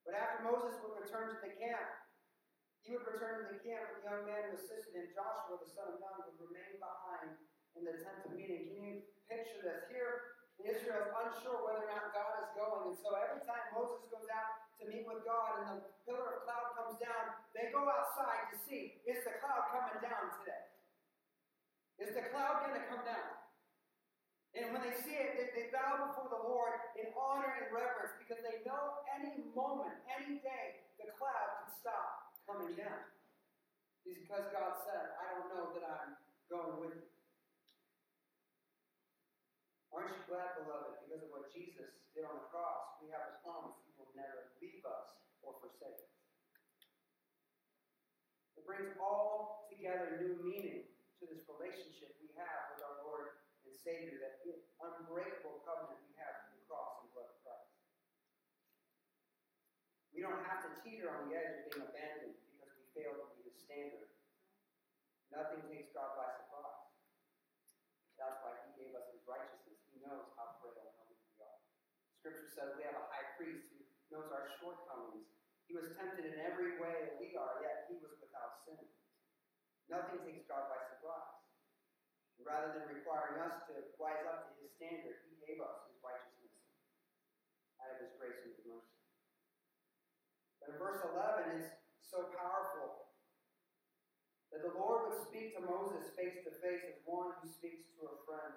But 0.08 0.16
after 0.16 0.48
Moses 0.48 0.80
would 0.80 0.96
return 1.04 1.36
to 1.36 1.40
the 1.44 1.52
camp, 1.60 2.05
he 2.86 2.94
would 2.94 3.10
return 3.10 3.42
to 3.42 3.46
the 3.50 3.62
camp 3.66 3.90
with 3.90 4.06
the 4.06 4.06
young 4.06 4.30
man 4.30 4.54
who 4.54 4.62
assisted 4.62 4.94
him, 4.94 5.10
Joshua, 5.10 5.58
the 5.58 5.70
son 5.74 5.98
of 5.98 5.98
Nun, 5.98 6.22
would 6.22 6.38
remain 6.38 6.78
behind 6.78 7.34
in 7.74 7.82
the 7.82 7.98
tent 7.98 8.30
of 8.30 8.38
meeting. 8.38 8.70
Can 8.70 8.82
you 8.86 8.96
picture 9.26 9.58
this? 9.66 9.90
Here, 9.90 10.38
Israel 10.62 11.10
is 11.10 11.12
unsure 11.12 11.66
whether 11.66 11.82
or 11.82 11.90
not 11.90 12.14
God 12.14 12.46
is 12.46 12.54
going. 12.54 12.94
And 12.94 12.98
so 13.02 13.18
every 13.18 13.42
time 13.42 13.74
Moses 13.74 14.06
goes 14.14 14.30
out 14.30 14.70
to 14.78 14.84
meet 14.86 15.02
with 15.10 15.26
God 15.26 15.66
and 15.66 15.82
the 15.82 15.90
pillar 16.06 16.38
of 16.38 16.46
cloud 16.46 16.78
comes 16.78 16.96
down, 17.02 17.42
they 17.58 17.74
go 17.74 17.90
outside 17.90 18.54
to 18.54 18.58
see 18.70 19.02
is 19.10 19.20
the 19.26 19.34
cloud 19.42 19.66
coming 19.74 20.00
down 20.06 20.30
today? 20.46 20.66
Is 22.06 22.14
the 22.14 22.30
cloud 22.30 22.70
going 22.70 22.78
to 22.78 22.86
come 22.86 23.02
down? 23.02 23.34
And 24.56 24.72
when 24.72 24.86
they 24.86 24.96
see 25.02 25.18
it, 25.18 25.36
they, 25.36 25.52
they 25.58 25.68
bow 25.74 26.06
before 26.06 26.30
the 26.32 26.40
Lord 26.40 26.78
in 26.96 27.12
honor 27.18 27.50
and 27.60 27.68
reverence 27.74 28.14
because 28.22 28.40
they 28.46 28.62
know 28.64 29.04
any 29.12 29.42
moment, 29.52 30.00
any 30.08 30.40
day, 30.40 30.86
the 30.96 31.12
cloud 31.18 31.50
can 31.60 31.76
stop 31.82 32.15
coming 32.46 32.78
down. 32.78 33.10
Because 34.06 34.48
God 34.54 34.86
said, 34.86 35.18
I 35.18 35.34
don't 35.34 35.50
know 35.50 35.74
that 35.74 35.86
I'm 35.86 36.14
going 36.50 36.78
with 36.78 36.96
you. 37.02 37.10
Aren't 39.90 40.14
you 40.14 40.24
glad, 40.30 40.62
beloved, 40.62 41.02
because 41.02 41.26
of 41.26 41.32
what 41.34 41.50
Jesus 41.50 41.90
did 42.14 42.24
on 42.28 42.38
the 42.38 42.48
cross, 42.54 43.02
we 43.02 43.10
have 43.10 43.34
a 43.34 43.36
promise 43.42 43.76
He 43.84 43.92
will 43.98 44.14
never 44.14 44.54
leave 44.62 44.86
us 44.86 45.18
or 45.42 45.58
forsake 45.64 45.98
us. 45.98 46.14
It 48.60 48.68
brings 48.68 48.94
all 49.02 49.66
together 49.72 50.22
new 50.22 50.38
meaning 50.44 50.86
to 51.20 51.24
this 51.26 51.48
relationship 51.48 52.14
we 52.20 52.30
have 52.36 52.76
with 52.76 52.84
our 52.84 53.08
Lord 53.08 53.40
and 53.64 53.74
Savior, 53.74 54.20
that 54.22 54.36
unbreakable 54.84 55.64
covenant 55.66 55.98
we 56.06 56.14
have 56.20 56.46
through 56.46 56.60
the 56.60 56.68
cross 56.70 57.02
and 57.02 57.10
blood 57.16 57.32
of 57.32 57.38
Christ. 57.42 57.72
We 60.14 60.22
don't 60.22 60.44
have 60.46 60.64
to 60.68 60.72
teeter 60.84 61.10
on 61.12 61.32
the 61.32 61.36
edge 61.36 61.64
of 61.64 61.72
being 61.72 61.88
abandoned 61.88 62.38
because 62.52 62.72
we 62.78 62.84
fail 62.94 63.16
to 63.16 63.26
meet 63.36 63.48
His 63.48 63.58
standard. 63.64 64.12
Nothing 65.36 65.68
takes 65.68 65.92
God 65.92 66.16
by 66.16 66.32
surprise. 66.32 66.88
That's 68.16 68.40
why 68.40 68.56
He 68.64 68.72
gave 68.80 68.96
us 68.96 69.12
His 69.12 69.20
righteousness. 69.28 69.84
He 69.92 70.00
knows 70.00 70.32
how 70.40 70.56
frail 70.64 70.80
and 70.80 70.96
how 70.96 71.12
weak 71.12 71.20
we 71.28 71.44
are. 71.44 71.60
Scripture 72.24 72.48
says 72.48 72.80
we 72.80 72.88
have 72.88 72.96
a 72.96 73.12
high 73.12 73.36
priest 73.36 73.68
who 73.76 73.84
knows 74.16 74.32
our 74.32 74.48
shortcomings. 74.64 75.28
He 75.68 75.76
was 75.76 75.92
tempted 76.00 76.24
in 76.24 76.40
every 76.40 76.80
way 76.80 77.04
that 77.04 77.20
we 77.20 77.36
are, 77.36 77.60
yet 77.60 77.84
He 77.92 78.00
was 78.00 78.16
without 78.24 78.64
sin. 78.64 78.80
Nothing 79.92 80.24
takes 80.24 80.48
God 80.48 80.72
by 80.72 80.80
surprise. 80.88 81.36
Rather 82.40 82.72
than 82.72 82.96
requiring 82.96 83.44
us 83.44 83.68
to 83.68 83.76
rise 84.00 84.24
up 84.24 84.48
to 84.48 84.52
His 84.64 84.72
standard, 84.80 85.20
He 85.28 85.36
gave 85.44 85.60
us 85.60 85.84
His 85.92 86.00
righteousness 86.00 86.64
out 87.84 87.92
of 87.92 88.08
His 88.08 88.16
grace 88.16 88.40
and 88.40 88.56
His 88.56 88.64
mercy. 88.64 89.04
But 90.64 90.72
in 90.72 90.80
verse 90.80 91.04
11, 91.04 91.60
it's 91.60 91.76
so 92.00 92.32
powerful 92.32 93.05
that 94.56 94.64
the 94.64 94.72
Lord 94.80 95.12
would 95.12 95.20
speak 95.28 95.52
to 95.60 95.62
Moses 95.68 96.16
face 96.16 96.40
to 96.48 96.52
face 96.64 96.80
as 96.88 96.96
one 97.04 97.36
who 97.44 97.52
speaks 97.52 97.92
to 98.00 98.08
a 98.08 98.16
friend. 98.24 98.56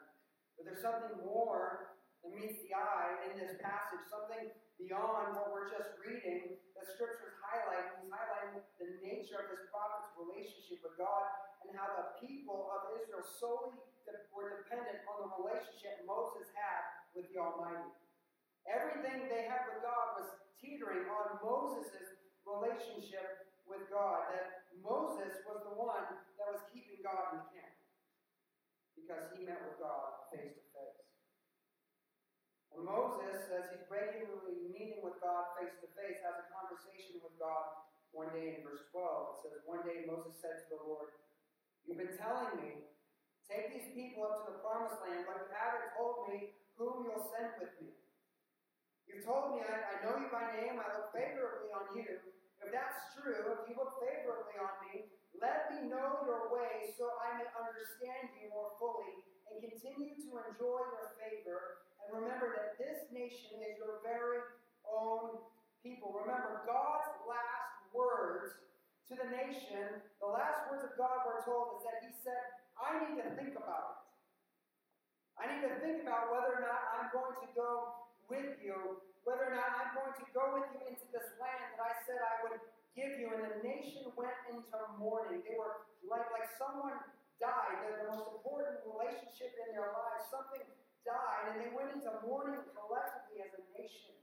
But 0.55 0.71
there's 0.71 0.79
something 0.79 1.19
more 1.27 1.99
that 2.23 2.31
meets 2.31 2.63
the 2.63 2.71
eye 2.71 3.27
in 3.27 3.35
this 3.35 3.59
passage, 3.59 4.07
something 4.07 4.55
beyond 4.79 5.35
what 5.35 5.51
we're 5.51 5.67
just 5.67 5.99
reading 6.07 6.55
that 6.79 6.87
Scripture 6.95 7.35
is 7.35 7.39
highlighting. 7.43 7.99
He's 7.99 8.15
highlighting 8.15 8.63
the 8.79 8.89
nature 9.03 9.43
of 9.43 9.51
this 9.51 9.67
prophet's 9.75 10.15
relationship 10.15 10.87
with 10.87 10.95
God 10.95 11.27
and 11.67 11.75
how 11.75 11.91
the 11.99 12.23
people 12.23 12.71
of 12.71 12.95
Israel 12.95 13.27
solely 13.27 13.83
were 14.31 14.63
dependent 14.63 15.03
on 15.11 15.27
the 15.27 15.31
relationship 15.35 16.07
Moses 16.07 16.47
had 16.55 17.11
with 17.19 17.27
the 17.35 17.43
Almighty. 17.43 17.91
Everything 18.71 19.27
they 19.27 19.51
had 19.51 19.67
with 19.67 19.83
God 19.83 20.23
was 20.23 20.31
teetering 20.63 21.11
on 21.11 21.43
Moses' 21.43 22.23
relationship 22.47 23.51
with 23.69 23.87
God. 23.93 24.33
That 24.33 24.73
Moses 24.81 25.45
was 25.45 25.63
the 25.69 25.77
one 25.77 26.09
that 26.41 26.49
was 26.49 26.65
keeping 26.73 27.05
God 27.05 27.37
in 27.37 27.45
the 27.45 27.49
camp 27.53 27.77
because 28.97 29.25
he 29.37 29.45
met 29.45 29.63
with 29.63 29.79
God 29.79 30.29
face 30.33 30.57
to 30.57 30.65
face. 30.75 31.05
And 32.75 32.85
Moses, 32.85 33.49
as 33.53 33.73
he's 33.73 33.87
regularly 33.89 34.69
meeting 34.69 35.01
with 35.01 35.21
God 35.21 35.57
face 35.57 35.77
to 35.81 35.89
face, 35.97 36.21
has 36.25 36.37
a 36.37 36.47
conversation 36.53 37.21
with 37.25 37.37
God 37.41 37.89
one 38.13 38.33
day 38.33 38.59
in 38.59 38.65
verse 38.65 38.85
12. 38.93 39.01
It 39.01 39.39
says, 39.45 39.59
One 39.65 39.85
day 39.85 40.05
Moses 40.05 40.37
said 40.41 40.65
to 40.69 40.77
the 40.77 40.81
Lord, 40.85 41.13
You've 41.89 42.01
been 42.01 42.21
telling 42.21 42.61
me, 42.61 42.85
take 43.49 43.73
these 43.73 43.89
people 43.97 44.29
up 44.29 44.45
to 44.45 44.53
the 44.53 44.61
promised 44.61 45.01
land, 45.01 45.25
but 45.25 45.41
you 45.41 45.49
haven't 45.57 45.97
told 45.97 46.29
me 46.29 46.53
whom 46.77 47.09
you'll 47.09 47.25
send 47.33 47.57
with 47.57 47.73
me. 47.81 47.97
You've 49.09 49.25
told 49.25 49.57
me 49.57 49.65
I, 49.65 49.73
I 49.73 49.95
know 50.05 50.21
you 50.21 50.29
by 50.29 50.53
name, 50.53 50.77
I 50.77 50.87
look 50.93 51.11
favorably 51.17 51.73
on 51.73 51.97
you. 51.97 52.38
If 52.63 52.75
that's 52.75 53.15
true, 53.15 53.55
if 53.55 53.67
you 53.71 53.75
look 53.79 54.03
favorably 54.03 54.59
on 54.59 54.75
me, 54.91 55.09
let 55.39 55.71
me 55.71 55.87
know 55.87 56.27
your 56.27 56.51
way 56.51 56.91
so 56.99 57.15
I 57.23 57.39
may 57.39 57.49
understand 57.55 58.35
you 58.35 58.51
more 58.51 58.75
fully 58.83 59.23
and 59.49 59.63
continue 59.63 60.19
to 60.19 60.29
enjoy 60.51 60.81
your 60.83 61.15
favor. 61.17 61.87
And 62.03 62.19
remember 62.19 62.51
that 62.59 62.75
this 62.77 63.07
nation 63.15 63.63
is 63.63 63.79
your 63.79 64.03
very 64.03 64.43
own 64.83 65.39
people. 65.85 66.11
Remember, 66.11 66.67
God's 66.67 67.15
last 67.29 67.79
words 67.95 68.59
to 69.09 69.15
the 69.15 69.29
nation, 69.31 70.03
the 70.21 70.29
last 70.29 70.67
words 70.69 70.85
of 70.85 70.93
God 70.99 71.25
we're 71.25 71.41
told 71.47 71.79
is 71.79 71.87
that 71.87 72.03
He 72.03 72.11
said, 72.13 72.43
I 72.77 72.99
need 73.07 73.23
to 73.23 73.31
think 73.39 73.55
about 73.55 73.95
it. 73.95 74.09
I 75.39 75.43
need 75.55 75.63
to 75.71 75.79
think 75.79 76.03
about 76.03 76.35
whether 76.35 76.59
or 76.59 76.63
not 76.67 76.83
I'm 76.99 77.09
going 77.15 77.39
to 77.39 77.49
go 77.55 78.08
with 78.29 78.61
you, 78.61 79.01
whether 79.25 79.49
or 79.49 79.57
not 79.57 79.73
I'm 79.77 79.93
going 79.97 80.15
to 80.17 80.27
go 80.37 80.57
with 80.57 80.69
you 80.77 80.85
into 80.89 81.05
this 81.13 81.29
land 81.41 81.77
that 81.77 81.81
I 81.81 81.93
said 82.05 82.21
I 82.21 82.37
would 82.49 82.61
give 82.93 83.17
you. 83.17 83.33
And 83.33 83.45
the 83.45 83.61
nation 83.65 84.09
went 84.15 84.37
into 84.53 84.77
mourning. 85.01 85.45
They 85.45 85.57
were 85.57 85.89
like, 86.05 86.29
like 86.33 86.49
someone 86.61 86.97
died, 87.41 87.85
the, 87.85 88.05
the 88.05 88.09
most 88.13 88.29
important 88.37 88.85
relationship 88.85 89.57
in 89.65 89.77
their 89.77 89.93
lives. 89.97 90.29
Something 90.29 90.65
died, 91.05 91.53
and 91.53 91.57
they 91.65 91.73
went 91.73 91.97
into 91.97 92.13
mourning 92.25 92.61
collectively 92.77 93.41
as 93.41 93.53
a 93.57 93.65
nation. 93.77 94.17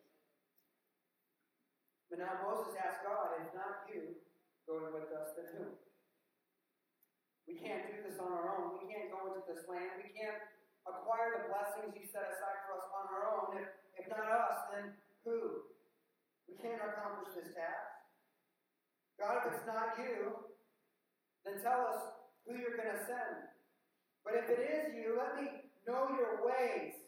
But 2.10 2.22
now 2.22 2.46
Moses 2.46 2.78
asked 2.78 3.02
God, 3.02 3.42
if 3.42 3.50
not 3.58 3.90
you 3.90 4.22
going 4.70 4.94
with 4.94 5.10
us, 5.14 5.34
then 5.34 5.50
who? 5.58 5.66
We 7.46 7.62
can't 7.62 7.86
do 7.90 8.02
this 8.02 8.18
on 8.18 8.34
our 8.34 8.58
own. 8.58 8.82
We 8.82 8.90
can't 8.90 9.14
go 9.14 9.30
into 9.30 9.46
this 9.46 9.70
land. 9.70 10.02
We 10.02 10.10
can't 10.14 10.42
acquire 10.86 11.42
the 11.42 11.50
blessings 11.50 11.94
you 11.94 12.06
set 12.06 12.26
aside 12.26 12.66
for 12.66 12.78
us 12.82 12.86
on 12.90 13.06
our 13.10 13.26
own. 13.30 13.62
If, 13.62 13.70
if 13.96 14.06
not 14.12 14.28
us, 14.28 14.60
then 14.72 14.86
who? 15.24 15.68
We 16.48 16.56
can't 16.62 16.80
accomplish 16.80 17.34
this 17.36 17.56
task. 17.56 17.96
God, 19.20 19.42
if 19.42 19.56
it's 19.56 19.68
not 19.68 19.96
you, 19.98 20.52
then 21.48 21.62
tell 21.64 21.88
us 21.88 22.02
who 22.46 22.60
you're 22.60 22.78
going 22.78 22.92
to 22.92 23.04
send. 23.08 23.50
But 24.26 24.36
if 24.42 24.46
it 24.50 24.62
is 24.62 24.86
you, 24.98 25.16
let 25.16 25.40
me 25.40 25.72
know 25.88 26.10
your 26.14 26.44
ways 26.44 27.06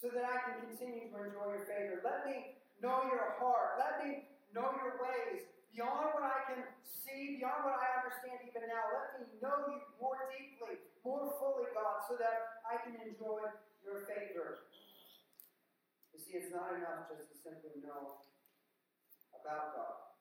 so 0.00 0.08
that 0.08 0.24
I 0.24 0.36
can 0.48 0.56
continue 0.64 1.12
to 1.12 1.16
enjoy 1.28 1.60
your 1.60 1.66
favor. 1.68 2.00
Let 2.00 2.24
me 2.24 2.56
know 2.80 3.04
your 3.04 3.36
heart. 3.36 3.76
Let 3.76 4.00
me 4.00 4.32
know 4.56 4.72
your 4.80 4.96
ways 4.96 5.44
beyond 5.74 6.16
what 6.16 6.24
I 6.24 6.40
can 6.48 6.64
see, 6.88 7.36
beyond 7.36 7.68
what 7.68 7.76
I 7.76 8.00
understand 8.00 8.40
even 8.48 8.64
now. 8.70 8.80
Let 8.96 9.20
me 9.20 9.36
know 9.44 9.68
you 9.68 9.78
more 10.00 10.30
deeply, 10.32 10.80
more 11.04 11.28
fully, 11.36 11.68
God, 11.76 12.00
so 12.08 12.16
that 12.16 12.64
I 12.64 12.80
can 12.80 12.96
enjoy 12.96 13.44
your 13.84 14.08
favor. 14.08 14.69
You 16.20 16.28
see, 16.28 16.36
it's 16.36 16.52
not 16.52 16.76
enough 16.76 17.08
just 17.08 17.32
to 17.32 17.36
simply 17.40 17.80
know 17.80 18.28
about 19.32 19.72
God. 19.72 20.20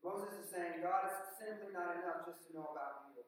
Moses 0.00 0.32
is 0.40 0.48
saying, 0.48 0.80
God, 0.80 1.12
it's 1.12 1.36
simply 1.36 1.76
not 1.76 2.00
enough 2.00 2.24
just 2.24 2.48
to 2.48 2.56
know 2.56 2.72
about 2.72 3.12
you. 3.12 3.20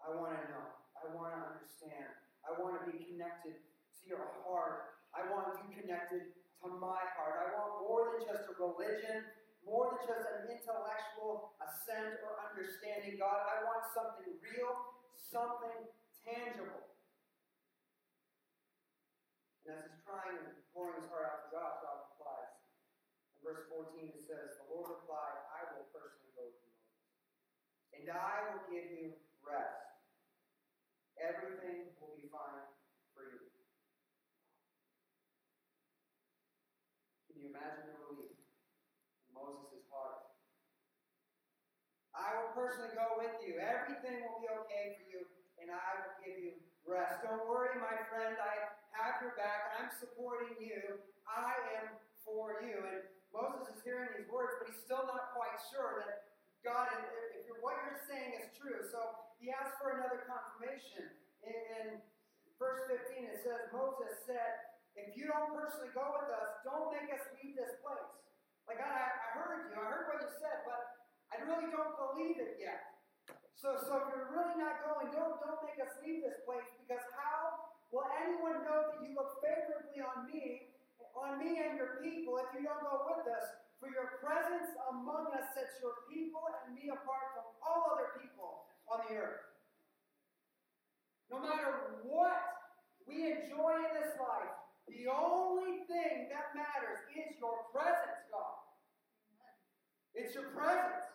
I 0.00 0.16
want 0.16 0.32
to 0.32 0.48
know. 0.48 0.80
I 0.96 1.12
want 1.12 1.36
to 1.36 1.40
understand. 1.44 2.08
I 2.40 2.56
want 2.56 2.80
to 2.80 2.88
be 2.88 3.04
connected 3.04 3.60
to 3.60 4.02
your 4.08 4.32
heart. 4.48 5.04
I 5.12 5.28
want 5.28 5.60
you 5.60 5.68
connected 5.84 6.32
to 6.32 6.66
my 6.80 7.04
heart. 7.20 7.36
I 7.36 7.46
want 7.52 7.84
more 7.84 8.16
than 8.16 8.24
just 8.24 8.48
a 8.48 8.56
religion, 8.56 9.28
more 9.60 9.92
than 9.92 10.08
just 10.08 10.24
an 10.24 10.48
intellectual 10.48 11.52
assent 11.60 12.16
or 12.24 12.48
understanding. 12.48 13.20
God, 13.20 13.44
I 13.44 13.60
want 13.68 13.84
something 13.92 14.40
real, 14.40 14.72
something 15.28 15.84
tangible. 16.24 16.89
And 19.70 19.78
as 19.78 19.86
he's 19.86 20.02
crying 20.02 20.34
and 20.34 20.50
pouring 20.74 20.98
his 20.98 21.06
heart 21.06 21.30
out 21.30 21.46
to 21.46 21.54
God, 21.54 21.78
God 21.78 22.02
replies. 22.10 22.58
In 23.38 23.46
verse 23.46 23.62
14, 23.70 24.18
it 24.18 24.18
says, 24.18 24.58
The 24.58 24.66
Lord 24.66 24.98
replied, 24.98 25.46
I 25.46 25.62
will 25.78 25.86
personally 25.94 26.34
go 26.34 26.50
with 26.50 26.58
you, 26.58 26.74
and 27.94 28.10
I 28.10 28.50
will 28.50 28.66
give 28.66 28.90
you 28.90 29.14
rest. 29.46 29.94
Everything 31.22 31.94
will 32.02 32.18
be 32.18 32.26
fine 32.34 32.66
for 33.14 33.30
you. 33.30 33.46
Can 37.30 37.38
you 37.38 37.54
imagine 37.54 37.94
the 37.94 38.02
relief 38.10 38.42
in 38.42 39.30
Moses' 39.30 39.86
heart? 39.86 40.34
I 42.10 42.42
will 42.42 42.58
personally 42.58 42.98
go 42.98 43.22
with 43.22 43.38
you. 43.46 43.62
Everything 43.62 44.18
will 44.26 44.42
be 44.42 44.50
okay 44.66 44.98
for 44.98 45.06
you, 45.14 45.22
and 45.62 45.70
I 45.70 46.02
will 46.02 46.18
give 46.26 46.42
you 46.42 46.58
rest. 46.82 47.22
Don't 47.22 47.46
worry, 47.46 47.78
my 47.78 47.94
friend. 48.10 48.34
I 48.34 48.79
have 48.96 49.22
your 49.22 49.34
back. 49.38 49.76
I'm 49.78 49.90
supporting 49.98 50.58
you. 50.58 50.98
I 51.26 51.54
am 51.82 51.94
for 52.26 52.62
you. 52.62 52.76
And 52.76 53.06
Moses 53.30 53.70
is 53.74 53.80
hearing 53.86 54.10
these 54.18 54.28
words, 54.30 54.58
but 54.58 54.70
he's 54.70 54.82
still 54.82 55.06
not 55.06 55.34
quite 55.34 55.56
sure 55.70 56.02
that 56.02 56.30
God, 56.60 56.90
if, 56.92 57.48
if 57.48 57.56
what 57.64 57.78
you're 57.86 58.04
saying 58.04 58.36
is 58.42 58.52
true. 58.58 58.84
So 58.90 59.00
he 59.40 59.48
asked 59.48 59.80
for 59.80 59.96
another 59.96 60.26
confirmation. 60.28 61.08
In, 61.46 61.56
in 61.80 61.86
verse 62.60 62.84
15, 62.90 63.30
it 63.30 63.40
says, 63.40 63.72
Moses 63.72 64.12
said, 64.28 64.76
If 64.98 65.16
you 65.16 65.30
don't 65.30 65.56
personally 65.56 65.94
go 65.96 66.04
with 66.20 66.28
us, 66.28 66.60
don't 66.66 66.92
make 66.92 67.08
us 67.08 67.24
leave 67.40 67.56
this 67.56 67.80
place. 67.80 68.12
Like, 68.68 68.84
God, 68.84 68.92
I, 68.92 69.08
I 69.08 69.28
heard 69.40 69.72
you, 69.72 69.74
I 69.74 69.88
heard 69.88 70.06
what 70.12 70.20
you 70.20 70.30
said, 70.36 70.62
but 70.68 70.82
I 71.32 71.40
really 71.48 71.72
don't 71.72 71.96
believe 71.96 72.36
it 72.36 72.60
yet. 72.60 72.90
So, 73.56 73.76
so 73.84 73.92
if 74.00 74.04
you're 74.12 74.32
really 74.32 74.56
not 74.56 74.84
going, 74.88 75.12
don't, 75.12 75.36
don't 75.40 75.60
make 75.64 75.76
us 75.80 75.92
leave 76.00 76.24
this 76.24 76.40
place 76.48 76.64
because 76.80 77.04
how 77.12 77.39
will 77.90 78.06
anyone 78.22 78.62
know 78.66 78.90
that 78.90 78.98
you 79.02 79.14
look 79.14 79.42
favorably 79.42 79.98
on 80.02 80.30
me, 80.30 80.74
on 81.14 81.42
me 81.42 81.58
and 81.58 81.74
your 81.74 81.98
people 82.02 82.38
if 82.38 82.50
you 82.54 82.66
don't 82.66 82.82
go 82.82 83.06
with 83.10 83.26
us? 83.26 83.46
For 83.82 83.88
your 83.88 84.20
presence 84.20 84.76
among 84.92 85.32
us 85.32 85.56
sets 85.56 85.80
your 85.80 86.04
people 86.06 86.44
and 86.46 86.76
me 86.76 86.92
apart 86.92 87.32
from 87.34 87.48
all 87.64 87.96
other 87.96 88.16
people 88.20 88.68
on 88.86 89.02
the 89.08 89.16
earth. 89.16 89.50
No 91.32 91.40
matter 91.40 91.96
what 92.04 92.42
we 93.08 93.30
enjoy 93.30 93.72
in 93.88 93.90
this 93.96 94.12
life, 94.20 94.52
the 94.84 95.08
only 95.08 95.86
thing 95.86 96.28
that 96.28 96.52
matters 96.52 97.00
is 97.14 97.38
your 97.38 97.70
presence, 97.72 98.20
God. 98.28 98.60
It's 100.12 100.34
your 100.34 100.50
presence. 100.52 101.08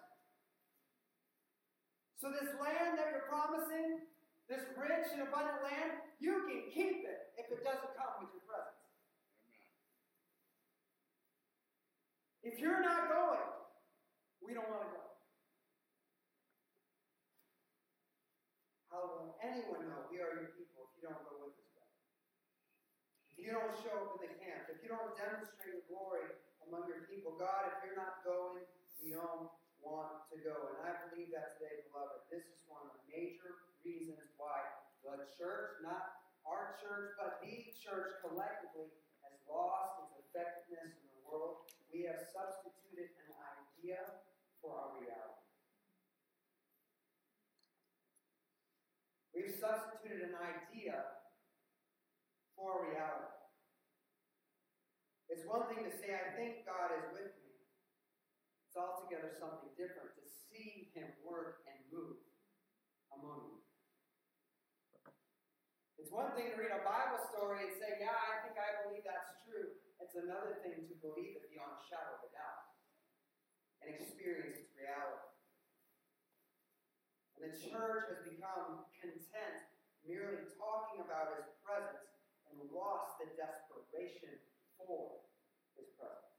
So, 2.17 2.31
this 2.31 2.49
land 2.57 2.97
that 2.97 3.11
you're 3.11 3.27
promising, 3.29 4.07
this 4.45 4.61
rich 4.77 5.09
and 5.13 5.25
abundant 5.25 5.61
land, 5.65 5.97
you 6.21 6.45
can 6.45 6.69
keep 6.69 7.01
it 7.01 7.33
if 7.37 7.49
it 7.49 7.65
doesn't 7.65 7.93
come 7.97 8.13
with 8.21 8.29
your 8.33 8.45
presence. 8.45 8.85
If 12.45 12.61
you're 12.61 12.85
not 12.85 13.09
going, 13.09 13.41
we 14.45 14.53
don't 14.53 14.69
want 14.69 14.85
to 14.85 14.91
go. 14.93 15.05
How 18.93 19.01
will 19.01 19.41
anyone 19.41 19.89
know 19.89 20.05
we 20.13 20.21
are 20.21 20.37
your 20.37 20.53
people 20.53 20.85
if 20.87 20.93
you 21.01 21.09
don't 21.09 21.25
go 21.25 21.41
with 21.41 21.57
us, 21.57 21.69
God? 21.73 21.89
If 23.33 23.41
you 23.41 23.49
don't 23.49 23.73
show 23.81 23.97
up 23.97 24.21
in 24.21 24.29
the 24.29 24.37
camp, 24.37 24.69
if 24.69 24.77
you 24.85 24.93
don't 24.93 25.17
demonstrate 25.17 25.73
your 25.73 25.83
glory 25.89 26.29
among 26.69 26.85
your 26.85 27.09
people, 27.09 27.33
God, 27.33 27.73
if 27.73 27.81
you're 27.81 27.97
not 27.97 28.21
going, 28.21 28.61
we 29.01 29.09
don't 29.17 29.49
want 29.81 30.29
to 30.29 30.37
go. 30.45 30.53
And 30.77 30.85
I 30.85 31.09
believe 31.09 31.33
that 31.33 31.57
today, 31.57 31.81
beloved. 31.89 32.29
This 32.29 32.45
is 32.45 32.61
one 32.69 32.85
of 32.85 32.93
the 32.93 33.03
major 33.09 33.64
reasons 33.85 34.33
why 34.41 34.65
the 35.13 35.29
church, 35.37 35.85
not 35.85 36.33
our 36.41 36.73
church, 36.81 37.13
but 37.21 37.37
the 37.45 37.69
church 37.77 38.17
collectively, 38.25 38.89
has 39.21 39.37
lost 39.45 40.01
its 40.09 40.17
effectiveness 40.25 40.97
in 40.97 41.07
the 41.13 41.21
world. 41.21 41.69
We 41.93 42.09
have 42.09 42.25
substituted 42.33 43.13
an 43.29 43.37
idea 43.37 44.01
for 44.57 44.73
our 44.73 44.91
reality. 44.97 45.45
We've 49.31 49.53
substituted 49.53 50.33
an 50.33 50.37
idea 50.41 51.21
for 52.57 52.89
reality. 52.89 53.35
It's 55.29 55.45
one 55.45 55.67
thing 55.69 55.83
to 55.85 55.93
say, 55.93 56.15
I 56.15 56.33
think 56.33 56.63
God 56.63 56.95
is 56.97 57.11
with 57.13 57.35
me. 57.43 57.53
It's 58.65 58.77
altogether 58.79 59.35
something 59.37 59.69
different 59.75 60.15
to 60.17 60.23
see 60.25 60.89
Him 60.95 61.11
work 61.21 61.67
and 61.67 61.77
move 61.91 62.23
among 63.11 63.51
you. 63.51 63.65
It's 66.05 66.13
one 66.13 66.37
thing 66.37 66.53
to 66.53 66.57
read 66.61 66.69
a 66.69 66.85
Bible 66.85 67.17
story 67.33 67.65
and 67.65 67.73
say, 67.81 67.97
Yeah, 67.97 68.13
I 68.13 68.45
think 68.45 68.61
I 68.61 68.85
believe 68.85 69.01
that's 69.09 69.41
true. 69.41 69.73
It's 69.97 70.13
another 70.13 70.61
thing 70.61 70.85
to 70.85 70.95
believe 71.01 71.33
it 71.33 71.49
beyond 71.49 71.81
a 71.81 71.83
shadow 71.89 72.21
of 72.21 72.21
a 72.21 72.29
doubt 72.29 72.77
and 73.81 73.89
experience 73.89 74.61
its 74.61 74.69
reality. 74.77 75.33
And 77.41 77.49
the 77.49 77.57
church 77.57 78.05
has 78.13 78.21
become 78.21 78.85
content 79.01 79.65
merely 80.05 80.45
talking 80.61 81.01
about 81.01 81.41
his 81.41 81.49
presence 81.65 82.05
and 82.53 82.69
lost 82.69 83.17
the 83.17 83.33
desperation 83.33 84.37
for 84.77 85.25
his 85.73 85.89
presence. 85.97 86.37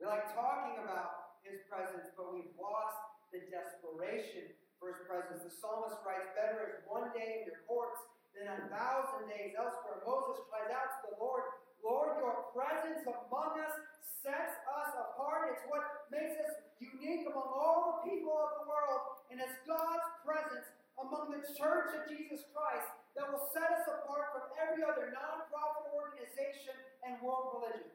We 0.00 0.08
like 0.08 0.32
talking 0.32 0.80
about 0.80 1.36
his 1.44 1.60
presence, 1.68 2.16
but 2.16 2.32
we've 2.32 2.56
lost 2.56 2.96
the 3.28 3.44
desperation 3.52 4.56
for 4.86 4.94
his 4.94 5.02
presence. 5.10 5.42
The 5.42 5.50
psalmist 5.50 5.98
writes, 6.06 6.30
Better 6.38 6.70
is 6.70 6.78
one 6.86 7.10
day 7.10 7.42
in 7.42 7.50
your 7.50 7.58
courts 7.66 7.98
than 8.38 8.46
a 8.46 8.70
thousand 8.70 9.26
days 9.26 9.58
elsewhere. 9.58 9.98
Moses 10.06 10.46
cries 10.46 10.70
out 10.70 11.02
to 11.02 11.10
the 11.10 11.18
Lord, 11.18 11.42
Lord, 11.82 12.22
your 12.22 12.54
presence 12.54 13.02
among 13.02 13.58
us 13.58 13.74
sets 14.22 14.54
us 14.62 14.90
apart. 14.94 15.58
It's 15.58 15.66
what 15.66 16.06
makes 16.14 16.38
us 16.38 16.54
unique 16.78 17.26
among 17.26 17.50
all 17.50 17.98
the 17.98 18.14
people 18.14 18.30
of 18.30 18.62
the 18.62 18.64
world. 18.70 19.26
And 19.34 19.42
it's 19.42 19.58
God's 19.66 20.06
presence 20.22 20.70
among 21.02 21.34
the 21.34 21.42
church 21.58 21.90
of 21.98 22.06
Jesus 22.06 22.46
Christ 22.54 22.86
that 23.18 23.26
will 23.26 23.42
set 23.50 23.66
us 23.66 23.90
apart 23.90 24.38
from 24.38 24.54
every 24.54 24.86
other 24.86 25.10
nonprofit 25.10 25.90
organization 25.90 26.78
and 27.02 27.18
world 27.18 27.58
religion. 27.58 27.90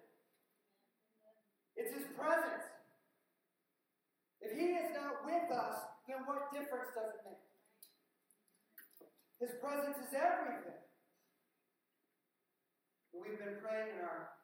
It's 1.79 1.95
His 1.95 2.07
presence. 2.19 2.67
If 4.43 4.59
He 4.59 4.75
is 4.75 4.91
not 4.91 5.23
with 5.23 5.47
us, 5.55 5.90
then 6.09 6.25
what 6.25 6.49
difference 6.53 6.89
does 6.93 7.11
it 7.17 7.21
make? 7.25 7.45
His 9.41 9.57
presence 9.57 9.97
is 9.97 10.13
everything. 10.13 10.81
We've 13.09 13.41
been 13.41 13.57
praying 13.61 13.97
in 13.97 14.01
our 14.05 14.37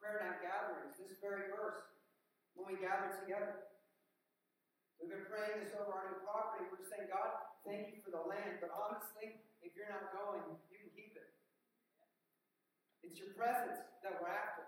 prayer 0.00 0.24
night 0.24 0.40
gatherings 0.40 0.96
this 0.96 1.16
very 1.20 1.52
verse 1.52 1.84
when 2.56 2.72
we 2.72 2.80
gather 2.80 3.12
together. 3.22 3.68
We've 4.98 5.12
been 5.12 5.28
praying 5.30 5.62
this 5.62 5.76
over 5.78 5.94
our 5.94 6.10
new 6.10 6.20
property. 6.26 6.66
We're 6.72 6.82
saying, 6.88 7.12
God, 7.12 7.54
thank 7.62 7.94
you 7.94 8.02
for 8.02 8.10
the 8.10 8.24
land, 8.24 8.58
but 8.58 8.74
honestly, 8.74 9.38
if 9.62 9.76
you're 9.78 9.90
not 9.90 10.10
going, 10.10 10.42
you 10.72 10.76
can 10.80 10.90
keep 10.90 11.14
it. 11.14 11.28
It's 13.06 13.20
your 13.20 13.36
presence 13.38 13.78
that 14.02 14.18
we're 14.18 14.32
after. 14.32 14.66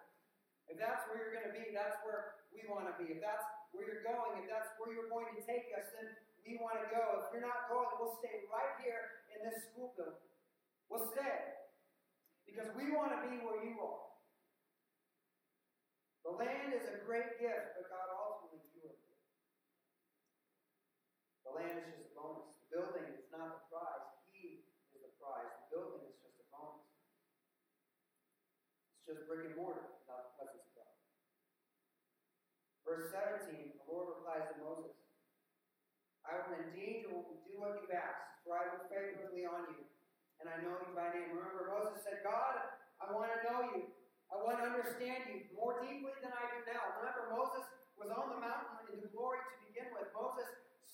If 0.71 0.79
that's 0.79 1.03
where 1.11 1.19
you're 1.19 1.35
going 1.35 1.51
to 1.51 1.57
be, 1.57 1.75
that's 1.75 1.99
where 2.07 2.47
we 2.55 2.63
want 2.71 2.87
to 2.87 2.95
be. 2.95 3.11
If 3.11 3.19
that's 3.19 3.43
where 3.75 3.83
you're 3.83 4.07
going, 4.07 4.39
if 4.39 4.47
that's 4.47 4.71
where 4.79 4.95
you're 4.95 5.11
going 5.11 5.35
to 5.35 5.43
take 5.43 5.75
us, 5.75 5.91
then 5.99 6.15
we 6.47 6.57
want 6.59 6.81
to 6.81 6.89
go. 6.89 7.25
If 7.25 7.35
you're 7.35 7.45
not 7.45 7.69
going, 7.69 7.89
we'll 8.01 8.17
stay 8.21 8.49
right 8.49 8.75
here 8.81 9.25
in 9.35 9.45
this 9.45 9.71
school 9.71 9.93
building. 9.97 10.31
We'll 10.89 11.07
stay. 11.15 11.61
Because 12.49 12.75
we 12.75 12.91
want 12.91 13.15
to 13.15 13.21
be 13.31 13.39
where 13.45 13.63
you 13.63 13.79
are. 13.79 14.11
The 16.27 16.35
land 16.35 16.75
is 16.75 16.85
a 16.91 17.01
great 17.07 17.39
gift, 17.39 17.79
but 17.79 17.89
God 17.89 18.11
ultimately 18.11 18.67
you 18.77 18.85
are 18.85 18.93
the 18.93 19.03
gift. 19.07 19.27
The 21.47 21.53
land 21.55 21.75
is 21.81 21.87
just 21.95 22.11
a 22.11 22.13
bonus. 22.13 22.51
The 22.61 22.69
building 22.75 23.07
is 23.15 23.27
not 23.33 23.51
the 23.57 23.63
prize. 23.71 24.07
He 24.35 24.67
is 24.93 25.01
the 25.01 25.13
prize. 25.17 25.49
The 25.49 25.67
building 25.73 26.07
is 26.07 26.19
just 26.21 26.39
a 26.43 26.47
bonus. 26.53 26.87
It's 29.01 29.07
just 29.11 29.27
brick 29.31 29.49
and 29.49 29.57
mortar 29.57 29.87
without 30.03 30.31
the 30.31 30.33
presence 30.39 30.67
of 30.71 30.75
God. 30.77 30.95
Verse 32.85 33.07
17, 33.11 33.79
the 33.81 33.87
Lord 33.87 34.19
replies 34.19 34.51
to 34.51 34.57
Moses, 34.61 34.95
I 36.31 36.47
will 36.47 36.63
indeed 36.63 37.11
do 37.11 37.59
what 37.59 37.75
you've 37.83 37.91
asked, 37.91 38.47
for 38.47 38.55
I 38.55 38.71
look 38.71 38.87
favorably 38.87 39.43
on 39.51 39.67
you, 39.75 39.83
and 40.39 40.47
I 40.47 40.63
know 40.63 40.79
you 40.79 40.95
by 40.95 41.11
name. 41.11 41.35
Remember, 41.35 41.75
Moses 41.75 42.07
said, 42.07 42.23
God, 42.23 42.55
I 43.03 43.11
want 43.11 43.35
to 43.35 43.39
know 43.43 43.61
you. 43.75 43.91
I 44.31 44.39
want 44.39 44.63
to 44.63 44.71
understand 44.71 45.27
you 45.27 45.51
more 45.59 45.83
deeply 45.83 46.15
than 46.23 46.31
I 46.31 46.45
do 46.55 46.63
now. 46.71 47.03
Remember, 47.03 47.35
Moses 47.35 47.67
was 47.99 48.15
on 48.15 48.31
the 48.31 48.39
mountain 48.39 48.95
in 48.95 49.03
the 49.03 49.11
glory 49.11 49.43
to 49.43 49.55
begin 49.67 49.91
with. 49.91 50.07
Moses 50.15 50.47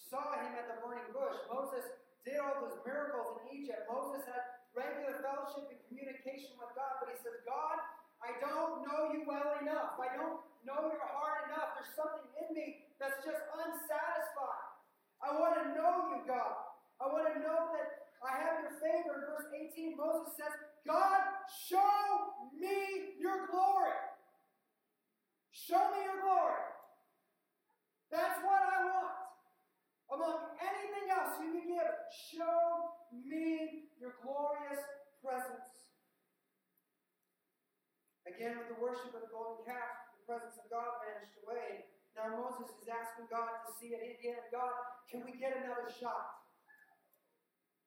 saw 0.09 0.41
him 0.41 0.57
at 0.57 0.73
the 0.73 0.81
burning 0.81 1.13
bush. 1.13 1.37
Moses 1.53 1.85
did 2.25 2.41
all 2.41 2.57
those 2.65 2.81
miracles 2.89 3.45
in 3.45 3.61
Egypt. 3.61 3.85
Moses 3.93 4.25
had 4.25 4.41
regular 4.73 5.21
fellowship 5.21 5.69
and 5.69 5.81
communication 5.85 6.57
with 6.57 6.73
God, 6.73 6.97
but 7.05 7.13
he 7.13 7.21
says, 7.21 7.45
God, 7.45 7.77
I 8.25 8.41
don't 8.41 8.89
know 8.89 9.13
you 9.13 9.29
well 9.29 9.61
enough. 9.61 10.01
I 10.01 10.17
don't 10.17 10.41
know 10.65 10.83
your 10.89 11.11
heart 11.13 11.53
enough. 11.53 11.77
There's 11.77 11.93
something 11.93 12.27
in 12.41 12.49
me 12.57 12.89
that's 12.97 13.21
just 13.21 13.45
unsatisfied. 13.53 14.26
I 15.23 15.33
want 15.37 15.55
to 15.57 15.65
know 15.73 16.13
you, 16.13 16.21
God. 16.29 16.57
I 17.01 17.05
want 17.09 17.29
to 17.33 17.41
know 17.41 17.61
that 17.77 17.89
I 18.25 18.33
have 18.41 18.65
your 18.65 18.77
favor. 18.81 19.13
In 19.17 19.25
verse 19.29 19.49
18, 19.53 19.97
Moses 19.97 20.33
says, 20.37 20.55
God, 20.87 21.21
show 21.69 22.47
me 22.57 23.17
your 23.21 23.49
glory. 23.49 23.97
Show 25.53 25.83
me 25.93 26.05
your 26.05 26.21
glory. 26.23 26.67
That's 28.13 28.39
what 28.45 28.61
I 28.61 28.79
want. 28.87 29.17
Among 30.07 30.39
anything 30.63 31.11
else 31.11 31.35
you 31.43 31.51
can 31.59 31.67
give, 31.67 31.95
show 32.15 32.95
me 33.11 33.91
your 33.99 34.15
glorious 34.23 34.79
presence. 35.19 35.67
Again, 38.31 38.63
with 38.63 38.71
the 38.71 38.79
worship 38.79 39.11
of 39.11 39.23
the 39.27 39.33
golden 39.35 39.67
calf, 39.67 40.15
the 40.19 40.25
presence 40.27 40.55
of 40.59 40.71
God 40.71 41.03
vanished 41.03 41.35
away. 41.43 41.96
Now 42.17 42.33
Moses 42.33 42.73
is 42.81 42.89
asking 42.89 43.29
God 43.29 43.61
to 43.63 43.69
see 43.77 43.93
it 43.93 44.01
again. 44.17 44.41
God, 44.49 44.73
can 45.13 45.21
we 45.23 45.37
get 45.37 45.53
another 45.53 45.93
shot? 45.93 46.33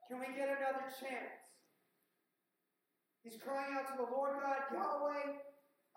Can 0.05 0.21
we 0.21 0.29
get 0.37 0.53
another 0.53 0.85
chance? 0.93 1.33
He's 3.25 3.41
crying 3.41 3.73
out 3.73 3.89
to 3.89 3.97
the 3.97 4.09
Lord 4.09 4.37
God, 4.39 4.69
Yahweh, 4.69 5.49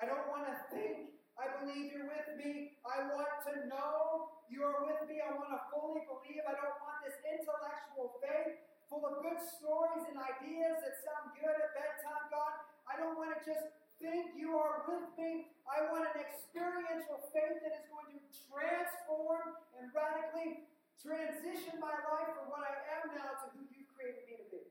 I 0.03 0.09
don't 0.09 0.27
want 0.27 0.51
to 0.51 0.57
think. 0.75 1.15
I 1.39 1.47
believe 1.63 1.95
you're 1.95 2.11
with 2.11 2.29
me. 2.35 2.75
I 2.83 3.07
want 3.15 3.31
to 3.47 3.71
know 3.71 4.35
you're 4.51 4.83
with 4.83 5.07
me. 5.07 5.23
I 5.23 5.31
want 5.31 5.55
to 5.55 5.63
fully 5.71 6.03
believe. 6.11 6.43
I 6.43 6.59
don't 6.59 6.77
want 6.83 7.07
this 7.07 7.15
intellectual 7.23 8.19
faith 8.19 8.59
full 8.91 9.07
of 9.07 9.23
good 9.25 9.41
stories 9.41 10.05
and 10.11 10.19
ideas 10.19 10.77
that 10.83 10.95
sound 11.07 11.33
good 11.39 11.55
at 11.55 11.71
bedtime, 11.73 12.27
God. 12.35 12.53
I 12.85 12.99
don't 12.99 13.15
want 13.15 13.33
to 13.33 13.41
just 13.41 13.65
think 14.03 14.35
you 14.35 14.59
are 14.59 14.83
with 14.91 15.15
me. 15.15 15.55
I 15.63 15.87
want 15.87 16.11
an 16.11 16.19
experiential 16.19 17.23
faith 17.31 17.63
that 17.63 17.73
is 17.79 17.87
going 17.87 18.19
to 18.19 18.21
transform 18.51 19.55
and 19.79 19.87
radically 19.95 20.67
transition 20.99 21.79
my 21.79 21.95
life 22.11 22.35
from 22.35 22.51
what 22.51 22.67
I 22.67 22.75
am 22.99 23.15
now 23.15 23.31
to 23.31 23.47
who 23.55 23.63
you've 23.71 23.89
created 23.95 24.27
me 24.27 24.35
to 24.43 24.47
be. 24.51 24.63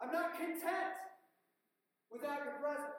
I'm 0.00 0.08
not 0.08 0.40
content 0.40 0.96
without 2.08 2.48
your 2.48 2.56
presence. 2.64 2.96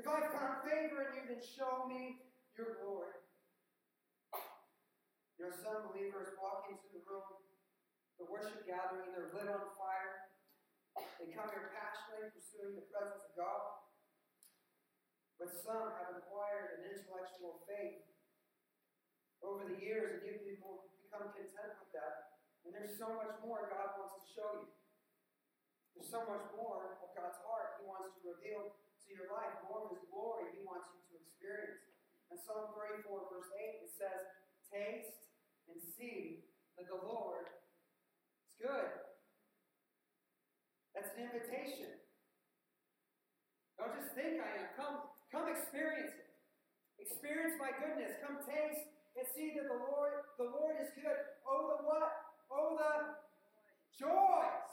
If 0.00 0.08
I 0.08 0.24
found 0.32 0.64
favor 0.64 1.04
in 1.04 1.20
you, 1.20 1.24
then 1.28 1.42
show 1.44 1.84
me 1.84 2.22
your 2.56 2.80
glory. 2.80 3.18
You 5.36 5.46
know, 5.46 5.52
some 5.52 5.90
believers 5.90 6.32
walking 6.40 6.80
through 6.80 7.02
the 7.02 7.04
room, 7.04 7.34
the 8.16 8.26
worship 8.30 8.64
gathering, 8.64 9.10
they're 9.12 9.34
lit 9.36 9.50
on 9.50 9.74
fire. 9.76 10.27
They 11.18 11.30
come 11.34 11.50
here 11.50 11.70
passionately 11.74 12.34
pursuing 12.34 12.74
the 12.78 12.86
presence 12.90 13.22
of 13.26 13.34
God. 13.38 13.88
But 15.38 15.54
some 15.54 15.94
have 15.94 16.18
acquired 16.18 16.82
an 16.82 16.90
intellectual 16.90 17.62
faith 17.70 18.02
over 19.38 19.70
the 19.70 19.78
years, 19.78 20.18
and 20.18 20.26
you've 20.26 20.42
become 20.42 21.30
content 21.30 21.72
with 21.78 21.92
that. 21.94 22.42
And 22.66 22.74
there's 22.74 22.98
so 22.98 23.14
much 23.14 23.38
more 23.38 23.70
God 23.70 23.94
wants 23.96 24.18
to 24.18 24.24
show 24.34 24.50
you. 24.66 24.70
There's 25.94 26.10
so 26.10 26.26
much 26.26 26.46
more 26.58 26.98
of 27.02 27.10
God's 27.14 27.38
heart 27.46 27.78
He 27.78 27.86
wants 27.86 28.18
to 28.18 28.34
reveal 28.34 28.74
to 28.74 29.08
your 29.10 29.30
life, 29.30 29.62
more 29.66 29.86
of 29.86 29.94
His 29.94 30.04
glory 30.10 30.50
He 30.54 30.62
wants 30.66 30.90
you 30.94 31.00
to 31.10 31.12
experience. 31.22 31.86
In 32.30 32.36
Psalm 32.36 32.74
34, 32.76 33.06
verse 33.30 33.50
8, 33.56 33.86
it 33.86 33.92
says, 33.94 34.20
Taste 34.68 35.32
and 35.70 35.80
see 35.80 36.44
that 36.76 36.86
the 36.86 37.00
Lord 37.00 37.48
is 38.44 38.52
good. 38.60 39.17
That's 40.98 41.14
an 41.14 41.30
invitation. 41.30 41.94
Don't 43.78 43.94
just 43.94 44.18
think 44.18 44.42
I 44.42 44.50
am. 44.58 44.74
Come, 44.74 45.06
come 45.30 45.46
experience 45.46 46.10
it. 46.10 46.26
Experience 46.98 47.54
my 47.54 47.70
goodness. 47.70 48.18
Come 48.18 48.42
taste 48.42 48.82
and 49.14 49.22
see 49.30 49.54
that 49.54 49.70
the 49.70 49.78
Lord, 49.78 50.26
the 50.42 50.50
Lord 50.50 50.74
is 50.82 50.90
good. 50.98 51.22
Oh, 51.46 51.70
the 51.70 51.86
what? 51.86 52.10
Oh, 52.50 52.74
the 52.74 53.14
joys 53.94 54.66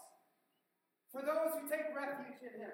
for 1.13 1.21
those 1.21 1.61
who 1.61 1.69
take 1.69 1.93
refuge 1.93 2.41
in 2.41 2.57
Him. 2.57 2.73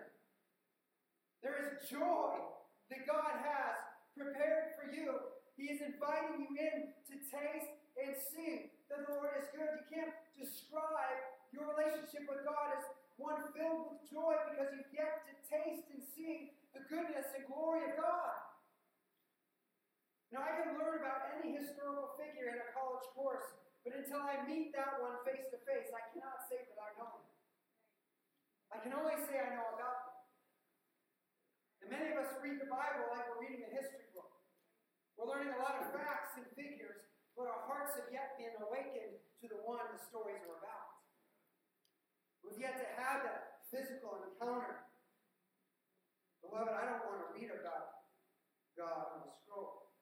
There 1.44 1.76
is 1.76 1.92
joy 1.92 2.40
that 2.88 3.04
God 3.04 3.36
has 3.36 3.76
prepared 4.16 4.80
for 4.80 4.96
you. 4.96 5.12
He 5.60 5.76
is 5.76 5.84
inviting 5.84 6.48
you 6.48 6.56
in 6.56 6.96
to 7.12 7.16
taste 7.20 7.72
and 8.00 8.16
see 8.16 8.72
that 8.88 9.04
the 9.04 9.20
Lord 9.20 9.44
is 9.44 9.52
good. 9.52 9.76
You 9.76 9.88
can't 9.92 10.16
describe 10.40 11.20
your 11.52 11.68
relationship 11.68 12.32
with 12.32 12.48
God 12.48 12.80
as 12.80 12.88
one 13.22 13.54
filled 13.54 13.94
with 13.94 14.02
joy 14.10 14.34
because 14.50 14.74
you've 14.74 14.90
yet 14.90 15.22
to 15.30 15.34
taste 15.46 15.86
and 15.94 16.02
see 16.02 16.58
the 16.74 16.82
goodness 16.90 17.30
and 17.38 17.46
glory 17.46 17.86
of 17.86 18.02
God. 18.02 18.36
Now, 20.34 20.48
I 20.48 20.64
can 20.64 20.80
learn 20.80 21.04
about 21.04 21.38
any 21.38 21.54
historical 21.54 22.18
figure 22.18 22.50
in 22.50 22.58
a 22.58 22.70
college 22.74 23.04
course, 23.14 23.46
but 23.86 23.94
until 23.94 24.24
I 24.24 24.42
meet 24.48 24.74
that 24.74 24.98
one 25.04 25.22
face 25.28 25.46
to 25.54 25.60
face, 25.68 25.92
I 25.94 26.02
cannot 26.16 26.48
say 26.50 26.66
that 26.66 26.80
I 26.80 26.90
know. 26.98 27.22
I 28.72 28.80
can 28.80 28.96
only 28.96 29.20
say 29.28 29.36
I 29.36 29.52
know 29.60 29.68
about 29.76 29.98
them. 30.08 30.18
And 31.84 31.88
many 31.92 32.16
of 32.16 32.24
us 32.24 32.32
read 32.40 32.64
the 32.64 32.72
Bible 32.72 33.12
like 33.12 33.28
we're 33.28 33.44
reading 33.44 33.68
a 33.68 33.72
history 33.76 34.08
book. 34.16 34.32
We're 35.20 35.28
learning 35.28 35.52
a 35.52 35.60
lot 35.60 35.84
of 35.84 35.92
facts 35.92 36.40
and 36.40 36.48
figures, 36.56 37.04
but 37.36 37.52
our 37.52 37.68
hearts 37.68 38.00
have 38.00 38.08
yet 38.08 38.40
been 38.40 38.56
awakened 38.64 39.20
to 39.44 39.46
the 39.52 39.60
one 39.68 39.84
the 39.92 40.00
stories 40.08 40.40
are 40.48 40.56
about. 40.64 40.91
We've 42.42 42.58
yet 42.58 42.82
to 42.82 42.88
have 42.98 43.22
that 43.22 43.62
physical 43.70 44.26
encounter. 44.26 44.90
Beloved, 46.42 46.74
I 46.74 46.84
don't 46.90 47.06
want 47.06 47.22
to 47.22 47.30
read 47.38 47.54
about 47.54 48.10
God 48.74 49.16
on 49.16 49.30
a 49.30 49.32
scroll. 49.32 49.94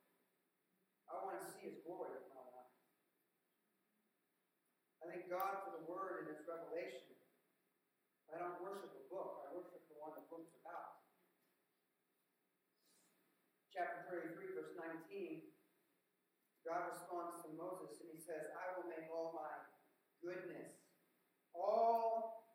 I 1.12 1.20
want 1.20 1.44
to 1.44 1.46
see 1.52 1.68
His 1.68 1.84
glory 1.84 2.16
with 2.16 2.32
my 2.32 2.42
life. 2.42 2.74
I 5.04 5.04
thank 5.12 5.28
God 5.28 5.68
for 5.68 5.76
the 5.76 5.84
Word 5.84 6.26
and 6.26 6.34
its 6.34 6.48
revelation. 6.48 7.20
I 8.32 8.40
don't 8.40 8.62
worship 8.64 8.94
a 8.94 9.04
book, 9.12 9.46
I 9.46 9.54
worship 9.58 9.84
the 9.90 9.98
one 10.00 10.16
the 10.16 10.24
book's 10.30 10.54
about. 10.62 11.02
Chapter 13.74 14.06
33, 14.10 14.54
verse 14.54 14.74
19, 14.78 15.50
God 16.62 16.94
responds 16.94 17.42
to 17.42 17.50
Moses 17.58 17.98
and 18.06 18.10
he 18.14 18.22
says, 18.22 18.54
I 18.54 18.78
will 18.78 18.86
make 18.86 19.10
all 19.10 19.34
my 19.34 19.50
goodness 20.22 20.79
all 21.60 22.48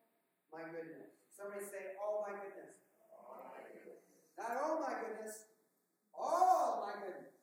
my 0.51 0.65
goodness. 0.73 1.13
Somebody 1.31 1.65
say, 1.69 1.95
all 2.01 2.25
my 2.25 2.35
goodness. 2.41 2.75
All 3.13 3.53
my 3.53 3.61
goodness. 3.61 4.01
Not 4.35 4.57
all 4.59 4.83
my 4.83 4.95
goodness, 4.99 5.47
all 6.11 6.83
my 6.83 6.95
goodness. 6.99 7.35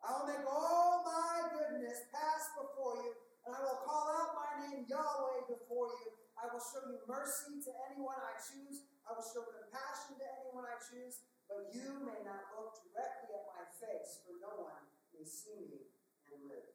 I 0.00 0.06
will 0.16 0.28
make 0.30 0.46
all 0.46 1.02
my 1.02 1.50
goodness 1.50 2.08
pass 2.14 2.54
before 2.56 3.02
you, 3.04 3.12
and 3.46 3.52
I 3.52 3.60
will 3.60 3.82
call 3.82 4.06
out 4.10 4.38
my 4.38 4.52
name 4.64 4.86
Yahweh 4.86 5.50
before 5.50 5.90
you. 6.02 6.08
I 6.38 6.48
will 6.48 6.62
show 6.62 6.80
you 6.88 7.02
mercy 7.04 7.60
to 7.68 7.70
anyone 7.90 8.16
I 8.16 8.38
choose. 8.38 8.86
I 9.04 9.12
will 9.12 9.26
show 9.26 9.44
compassion 9.44 10.16
to 10.16 10.26
anyone 10.40 10.64
I 10.64 10.78
choose. 10.80 11.20
But 11.50 11.74
you 11.74 12.06
may 12.06 12.22
not 12.22 12.54
look 12.54 12.78
directly 12.80 13.34
at 13.34 13.44
my 13.50 13.66
face, 13.82 14.22
for 14.22 14.38
no 14.38 14.70
one 14.70 14.86
may 15.10 15.26
see 15.26 15.66
me 15.66 15.90
and 16.30 16.46
live. 16.46 16.70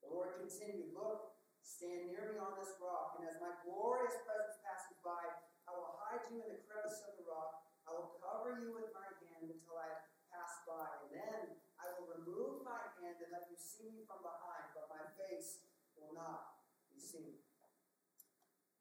The 0.00 0.08
Lord 0.14 0.38
continued, 0.38 0.94
Look, 0.94 1.33
Stand 1.74 2.06
near 2.06 2.30
me 2.30 2.38
on 2.38 2.54
this 2.54 2.78
rock, 2.78 3.18
and 3.18 3.26
as 3.26 3.34
my 3.42 3.50
glorious 3.66 4.14
presence 4.22 4.62
passes 4.62 4.94
by, 5.02 5.26
I 5.66 5.74
will 5.74 5.98
hide 5.98 6.22
you 6.30 6.38
in 6.38 6.46
the 6.46 6.62
crevice 6.70 7.02
of 7.02 7.18
the 7.18 7.26
rock, 7.26 7.66
I 7.82 7.90
will 7.90 8.14
cover 8.22 8.62
you 8.62 8.78
with 8.78 8.94
my 8.94 9.10
hand 9.18 9.50
until 9.50 9.82
I 9.82 9.90
pass 10.30 10.62
by, 10.70 10.86
and 11.02 11.10
then 11.10 11.40
I 11.82 11.90
will 11.98 12.14
remove 12.14 12.62
my 12.62 12.78
hand 13.02 13.18
and 13.18 13.34
let 13.34 13.50
you 13.50 13.58
see 13.58 13.90
me 13.90 14.06
from 14.06 14.22
behind, 14.22 14.70
but 14.70 14.86
my 14.86 15.02
face 15.18 15.66
will 15.98 16.14
not 16.14 16.62
be 16.94 17.02
seen. 17.02 17.42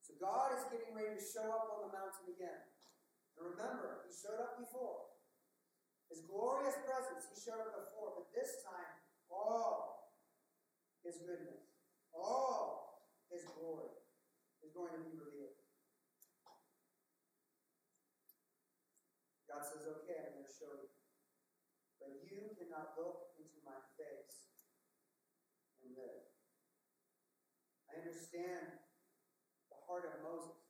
So 0.06 0.14
God 0.22 0.54
is 0.54 0.70
getting 0.70 0.94
ready 0.94 1.18
to 1.18 1.26
show 1.26 1.50
up 1.50 1.74
on 1.74 1.90
the 1.90 1.92
mountain 1.98 2.30
again. 2.30 2.62
And 3.42 3.58
remember, 3.58 4.06
he 4.06 4.14
showed 4.14 4.38
up 4.38 4.62
before. 4.62 5.18
His 6.14 6.22
glorious 6.30 6.78
presence, 6.86 7.26
he 7.26 7.42
showed 7.42 7.74
up 7.74 7.90
before, 7.90 8.22
but 8.22 8.30
this 8.38 8.62
time, 8.62 9.02
all 9.34 10.14
his 11.02 11.18
goodness, 11.26 11.74
all 12.14 12.83
his 13.34 13.50
glory 13.50 13.90
is 14.62 14.70
going 14.78 14.94
to 14.94 15.02
be 15.02 15.18
revealed. 15.18 15.58
God 19.50 19.66
says, 19.66 19.90
okay, 19.90 20.22
I'm 20.22 20.38
going 20.38 20.46
to 20.46 20.54
show 20.54 20.74
you. 20.78 20.94
But 21.98 22.22
you 22.30 22.54
cannot 22.54 22.94
look 22.94 23.34
into 23.42 23.58
my 23.66 23.82
face 23.98 24.54
and 25.82 25.98
live. 25.98 26.30
I 27.90 28.02
understand 28.06 28.78
the 29.74 29.80
heart 29.90 30.06
of 30.14 30.22
Moses 30.22 30.62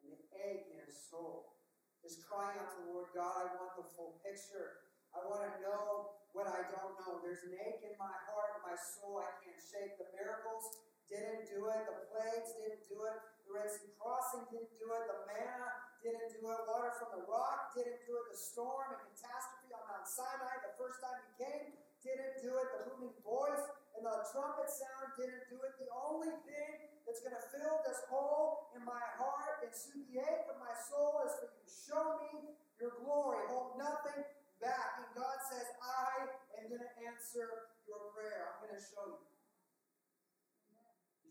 and 0.00 0.16
the 0.16 0.24
ache 0.40 0.72
in 0.72 0.80
his 0.88 0.96
soul. 0.96 1.60
Just 2.00 2.24
crying 2.24 2.56
out 2.56 2.72
to 2.76 2.88
the 2.88 2.92
Lord 2.96 3.12
God, 3.12 3.44
I 3.44 3.56
want 3.60 3.76
the 3.76 3.88
full 3.92 4.20
picture. 4.24 4.88
I 5.12 5.20
want 5.24 5.48
to 5.48 5.52
know 5.64 6.16
what 6.32 6.48
I 6.48 6.64
don't 6.68 6.96
know. 7.04 7.20
There's 7.24 7.44
an 7.48 7.56
ache 7.56 7.84
in 7.84 7.96
my 7.96 8.12
heart 8.28 8.48
my 8.68 8.76
soul 8.76 9.16
I 9.16 9.32
can't 9.40 9.56
shake. 9.56 9.96
The 9.96 10.12
miracles 10.12 10.87
didn't 11.08 11.48
do 11.48 11.68
it. 11.72 11.80
The 11.88 11.96
plagues 12.12 12.52
didn't 12.60 12.84
do 12.88 13.00
it. 13.08 13.16
The 13.48 13.50
Red 13.52 13.68
Sea 13.72 13.92
crossing 13.96 14.44
didn't 14.52 14.76
do 14.76 14.88
it. 14.92 15.04
The 15.08 15.18
manna 15.24 15.68
didn't 16.04 16.36
do 16.36 16.44
it. 16.52 16.60
Water 16.68 16.92
from 17.00 17.10
the 17.16 17.24
rock 17.24 17.72
didn't 17.72 18.04
do 18.04 18.14
it. 18.16 18.26
The 18.28 18.38
storm 18.38 18.92
and 18.92 19.00
catastrophe 19.08 19.72
on 19.72 19.82
Mount 19.88 20.06
Sinai 20.06 20.54
the 20.62 20.76
first 20.76 21.00
time 21.00 21.16
he 21.16 21.30
came 21.40 21.66
didn't 22.04 22.44
do 22.44 22.52
it. 22.60 22.68
The 22.76 22.80
booming 22.92 23.16
voice 23.24 23.64
and 23.96 24.04
the 24.04 24.16
trumpet 24.30 24.70
sound 24.70 25.16
didn't 25.18 25.48
do 25.50 25.58
it. 25.64 25.72
The 25.80 25.90
only 25.90 26.30
thing 26.46 26.72
that's 27.02 27.24
going 27.24 27.34
to 27.34 27.44
fill 27.50 27.80
this 27.88 28.04
hole 28.06 28.70
in 28.76 28.84
my 28.84 29.02
heart 29.16 29.64
and 29.64 29.72
soothe 29.72 30.06
the 30.12 30.22
ache 30.22 30.46
of 30.46 30.60
my 30.60 30.76
soul 30.76 31.24
is 31.24 31.34
for 31.40 31.48
you 31.50 31.60
to 31.64 31.72
show 31.72 32.04
me 32.20 32.54
your 32.78 32.94
glory. 33.02 33.48
Hold 33.50 33.80
nothing 33.80 34.22
back. 34.62 35.02
And 35.02 35.08
God 35.16 35.38
says, 35.50 35.66
I 35.82 36.30
am 36.62 36.70
going 36.70 36.84
to 36.84 36.92
answer 37.08 37.74
your 37.88 38.12
prayer. 38.14 38.54
I'm 38.54 38.68
going 38.68 38.76
to 38.76 38.84
show 38.84 39.18
you. 39.18 39.27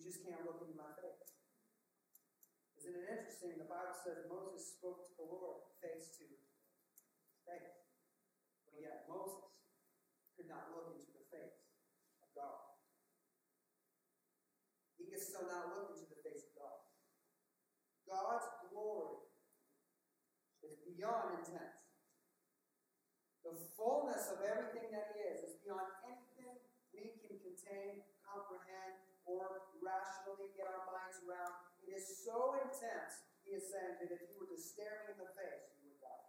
Just 0.08 0.24
can't 0.24 0.48
look 0.48 0.64
into 0.64 0.80
my 0.80 0.96
face. 1.04 1.36
Isn't 2.80 2.96
it 2.96 3.12
interesting? 3.12 3.60
The 3.60 3.68
Bible 3.68 3.92
says 3.92 4.24
Moses 4.32 4.80
spoke 4.80 5.04
to 5.04 5.12
the 5.20 5.28
Lord 5.28 5.68
face 5.84 6.16
to 6.16 6.32
face. 7.44 7.84
But 8.72 8.80
yet 8.80 9.04
Moses 9.12 9.52
could 10.32 10.48
not 10.48 10.72
look 10.72 10.96
into 10.96 11.12
the 11.12 11.28
face 11.28 11.60
of 12.24 12.32
God. 12.32 12.80
He 14.96 15.12
could 15.12 15.20
still 15.20 15.44
not 15.44 15.76
look 15.76 15.92
into 15.92 16.08
the 16.08 16.24
face 16.24 16.48
of 16.48 16.56
God. 16.56 16.88
God's 18.08 18.48
glory 18.72 19.28
is 20.64 20.80
beyond 20.88 21.36
intense. 21.44 21.84
The 23.44 23.60
fullness 23.76 24.32
of 24.32 24.40
everything 24.40 24.88
that 24.96 25.12
He 25.12 25.28
is 25.36 25.52
is 25.52 25.60
beyond 25.68 26.00
anything 26.08 26.64
we 26.96 27.12
can 27.28 27.44
contain, 27.44 28.08
comprehend, 28.24 29.04
or 29.28 29.67
rationally 29.88 30.52
get 30.60 30.68
our 30.68 30.84
minds 30.92 31.24
around. 31.24 31.56
It 31.88 31.96
is 31.96 32.04
so 32.28 32.60
intense, 32.60 33.24
he 33.48 33.56
is 33.56 33.72
saying, 33.72 34.04
that 34.04 34.12
if 34.12 34.28
you 34.28 34.36
were 34.36 34.52
to 34.52 34.60
stare 34.60 35.08
me 35.08 35.16
in 35.16 35.24
the 35.24 35.32
face, 35.32 35.72
you 35.80 35.88
would 35.88 36.04
die. 36.04 36.28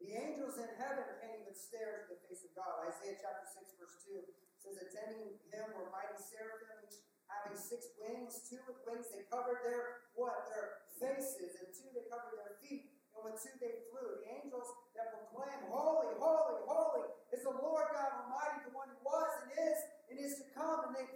The 0.00 0.10
angels 0.16 0.56
in 0.56 0.72
heaven 0.80 1.04
can't 1.20 1.44
even 1.44 1.52
stare 1.52 2.08
into 2.08 2.16
the 2.16 2.20
face 2.24 2.48
of 2.48 2.56
God. 2.56 2.88
Isaiah 2.88 3.20
chapter 3.20 3.44
6, 3.44 3.76
verse 3.76 3.96
2 4.08 4.24
says, 4.56 4.76
Attending 4.80 5.36
him 5.52 5.66
were 5.76 5.92
mighty 5.92 6.16
seraphim, 6.16 6.88
having 7.28 7.58
six 7.58 7.92
wings, 7.98 8.46
two 8.46 8.62
with 8.64 8.80
wings, 8.86 9.10
they 9.10 9.26
covered 9.28 9.66
their 9.66 10.06
what? 10.14 10.48
Their 10.48 10.86
faces, 10.96 11.60
and 11.60 11.68
two 11.74 11.90
they 11.92 12.06
covered 12.08 12.38
their 12.38 12.56
feet, 12.62 12.96
and 13.12 13.20
with 13.26 13.36
two 13.36 13.52
they 13.60 13.84
flew. 13.90 14.22
The 14.22 14.30
angels 14.30 14.70
that 14.96 15.12
proclaim, 15.12 15.68
Holy, 15.68 16.14
holy, 16.16 16.58
holy 16.64 17.06
is 17.34 17.42
the 17.44 17.52
Lord 17.52 17.90
God 17.92 18.10
Almighty, 18.24 18.64
the 18.64 18.72
one 18.72 18.88
who 18.88 18.98
was 19.02 19.30
and 19.44 19.50
is 19.52 19.78
and 20.08 20.16
is 20.22 20.38
to 20.40 20.46
come, 20.54 20.90
and 20.90 20.94
they 20.94 21.06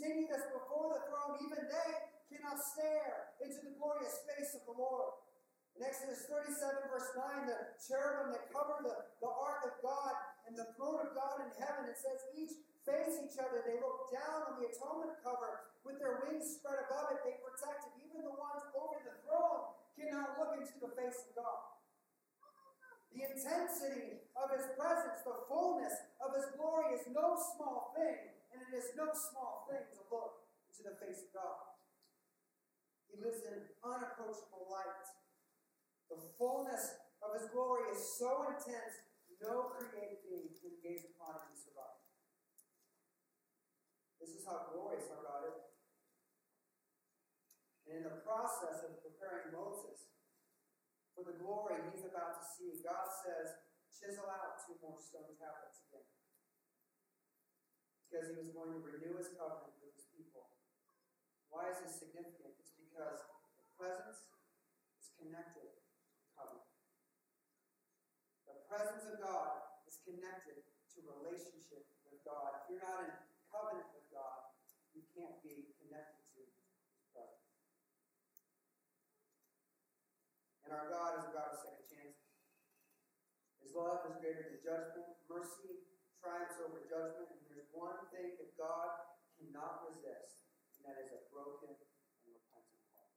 continue 0.00 0.24
this 0.32 0.48
before 0.48 0.96
the 0.96 1.04
throne. 1.12 1.36
Even 1.44 1.60
they 1.68 1.92
cannot 2.32 2.56
stare 2.56 3.36
into 3.44 3.60
the 3.68 3.76
glorious 3.76 4.24
face 4.24 4.56
of 4.56 4.64
the 4.64 4.72
Lord. 4.72 5.12
In 5.76 5.84
Exodus 5.84 6.24
37, 6.24 6.56
verse 6.88 7.12
9, 7.20 7.44
the 7.44 7.76
cherubim 7.76 8.32
that 8.32 8.48
cover 8.48 8.80
the, 8.80 8.96
the 9.20 9.28
ark 9.28 9.60
of 9.68 9.76
God 9.84 10.16
and 10.48 10.56
the 10.56 10.72
throne 10.80 11.04
of 11.04 11.12
God 11.12 11.44
in 11.44 11.52
heaven, 11.60 11.84
it 11.84 12.00
says 12.00 12.16
each 12.32 12.56
face 12.88 13.20
each 13.20 13.36
other. 13.36 13.60
They 13.60 13.76
look 13.76 14.08
down 14.08 14.48
on 14.48 14.52
the 14.56 14.72
atonement 14.72 15.20
cover 15.20 15.68
with 15.84 16.00
their 16.00 16.24
wings 16.24 16.48
spread 16.48 16.80
above 16.88 17.12
it. 17.12 17.20
They 17.20 17.36
protect 17.44 17.92
it. 17.92 18.00
Even 18.00 18.24
the 18.24 18.32
ones 18.40 18.64
over 18.72 19.04
the 19.04 19.20
throne 19.28 19.76
cannot 20.00 20.40
look 20.40 20.56
into 20.56 20.80
the 20.80 20.96
face 20.96 21.28
of 21.28 21.44
God. 21.44 21.76
The 23.12 23.28
intensity 23.28 24.32
of 24.32 24.48
his 24.48 24.64
presence, 24.80 25.20
the 25.28 25.44
fullness 25.44 25.92
of 26.24 26.32
his 26.32 26.56
glory 26.56 26.96
is 26.96 27.04
no 27.12 27.36
small 27.36 27.92
thing, 27.92 28.39
and 28.50 28.58
it 28.66 28.72
is 28.74 28.94
no 28.98 29.10
small 29.14 29.70
thing 29.70 29.86
to 29.94 30.02
look 30.10 30.50
into 30.66 30.82
the 30.82 30.98
face 30.98 31.26
of 31.26 31.30
God. 31.34 31.78
He 33.06 33.18
lives 33.18 33.42
in 33.46 33.70
unapproachable 33.82 34.70
light. 34.70 35.06
The 36.10 36.18
fullness 36.38 36.98
of 37.22 37.38
his 37.38 37.50
glory 37.50 37.90
is 37.94 38.02
so 38.18 38.50
intense, 38.50 39.06
no 39.38 39.72
created 39.72 40.20
being 40.26 40.52
can 40.58 40.76
gaze 40.82 41.06
upon 41.14 41.38
it 41.38 41.48
and 41.48 41.56
survive. 41.56 42.00
This 44.20 44.36
is 44.36 44.44
how 44.44 44.68
glorious 44.74 45.08
our 45.08 45.22
God 45.24 45.48
is. 45.48 45.64
And 47.88 48.02
in 48.02 48.04
the 48.04 48.20
process 48.22 48.84
of 48.84 49.00
preparing 49.00 49.54
Moses 49.54 50.12
for 51.16 51.24
the 51.24 51.40
glory 51.40 51.80
he's 51.90 52.04
about 52.04 52.38
to 52.38 52.44
see, 52.44 52.84
God 52.84 53.08
says, 53.08 53.70
chisel 53.94 54.28
out 54.28 54.60
two 54.66 54.76
more 54.82 55.00
stone 55.00 55.34
tablets. 55.38 55.69
Because 58.10 58.26
he 58.26 58.42
was 58.42 58.50
going 58.50 58.74
to 58.74 58.82
renew 58.82 59.14
his 59.22 59.30
covenant 59.38 59.70
with 59.78 59.94
his 59.94 60.10
people. 60.10 60.50
Why 61.46 61.70
is 61.70 61.78
this 61.78 62.02
significant? 62.02 62.58
It's 62.58 62.74
because 62.74 63.22
the 63.54 63.62
presence 63.78 64.26
is 64.98 65.14
connected 65.14 65.70
to 65.70 66.18
covenant. 66.34 66.74
The 68.50 68.66
presence 68.66 69.06
of 69.06 69.22
God 69.22 69.62
is 69.86 70.02
connected 70.02 70.58
to 70.98 71.06
relationship 71.06 71.86
with 72.10 72.18
God. 72.26 72.66
If 72.66 72.74
you're 72.74 72.82
not 72.82 73.06
in 73.06 73.14
covenant 73.46 73.94
with 73.94 74.10
God, 74.10 74.58
you 74.90 75.06
can't 75.14 75.38
be 75.46 75.70
connected 75.78 76.26
to 76.34 76.42
his 76.42 77.06
presence. 77.14 77.46
And 80.66 80.74
our 80.74 80.90
God 80.90 81.22
is 81.22 81.30
about 81.30 81.54
a 81.54 81.62
second 81.62 81.86
chances. 81.86 82.26
His 83.62 83.70
love 83.78 84.02
is 84.10 84.18
greater 84.18 84.50
than 84.50 84.58
judgment. 84.58 85.14
Mercy 85.30 85.89
triumphs 86.20 86.60
over 86.60 86.84
judgment. 86.84 87.32
And 87.32 87.42
there's 87.48 87.72
one 87.72 88.06
thing 88.12 88.36
that 88.36 88.52
God 88.60 89.10
cannot 89.40 89.88
resist, 89.88 90.44
and 90.76 90.84
that 90.84 91.00
is 91.00 91.10
a 91.16 91.20
broken 91.32 91.72
and 91.72 92.30
repentant 92.30 92.84
heart. 92.92 93.16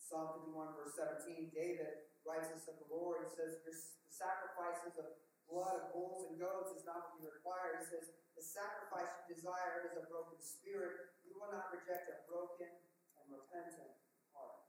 Psalm 0.00 0.40
51, 0.40 0.72
verse 0.76 0.96
17, 0.96 1.52
David 1.52 2.08
writes 2.24 2.48
this 2.48 2.66
of 2.66 2.80
the 2.80 2.88
Lord. 2.88 3.28
He 3.28 3.30
says, 3.36 3.60
Your 3.62 3.76
sacrifices 4.08 4.96
of 4.96 5.20
blood 5.48 5.84
of 5.84 5.92
bulls 5.92 6.32
and 6.32 6.40
goats 6.40 6.72
is 6.72 6.88
not 6.88 7.12
what 7.12 7.20
you 7.20 7.28
require. 7.28 7.76
He 7.76 7.84
says, 7.84 8.08
The 8.32 8.44
sacrifice 8.44 9.12
you 9.28 9.36
desire 9.36 9.84
is 9.84 10.00
a 10.00 10.08
broken 10.08 10.40
spirit. 10.40 11.12
You 11.28 11.36
will 11.36 11.52
not 11.52 11.68
reject 11.68 12.08
a 12.08 12.24
broken 12.24 12.72
and 13.20 13.26
repentant 13.28 14.00
heart. 14.32 14.64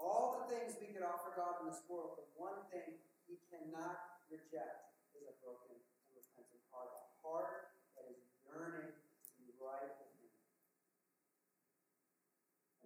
all 0.00 0.42
the 0.42 0.50
things 0.50 0.74
we 0.80 0.90
could 0.90 1.06
offer 1.06 1.30
God 1.36 1.62
in 1.62 1.70
this 1.70 1.84
world, 1.86 2.18
but 2.18 2.32
one 2.34 2.66
thing 2.72 2.98
He 3.28 3.38
cannot 3.52 4.19
reject 4.30 4.94
is 5.10 5.26
a 5.26 5.34
broken 5.42 5.74
and 5.74 6.14
repentant 6.14 6.62
heart, 6.70 6.94
a 6.94 7.02
heart 7.18 7.74
that 7.98 8.06
is 8.06 8.22
yearning 8.46 8.94
to 8.94 9.30
be 9.34 9.50
right 9.58 9.90
with 9.98 10.14
Him. 10.22 10.30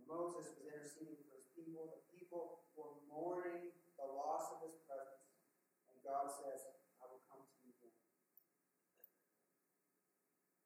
And 0.00 0.08
Moses 0.08 0.56
was 0.56 0.64
interceding 0.64 1.20
for 1.28 1.36
his 1.36 1.52
people. 1.52 1.92
The 1.92 2.04
people 2.16 2.64
were 2.72 2.96
mourning 3.12 3.76
the 4.00 4.08
loss 4.08 4.56
of 4.56 4.64
His 4.64 4.80
presence. 4.88 5.28
And 5.92 6.00
God 6.00 6.32
says, 6.32 6.64
I 6.98 7.04
will 7.12 7.20
come 7.28 7.44
to 7.44 7.56
you 7.60 7.76
again. 7.76 8.00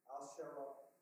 I'll 0.06 0.30
show 0.30 0.54
up 0.62 0.94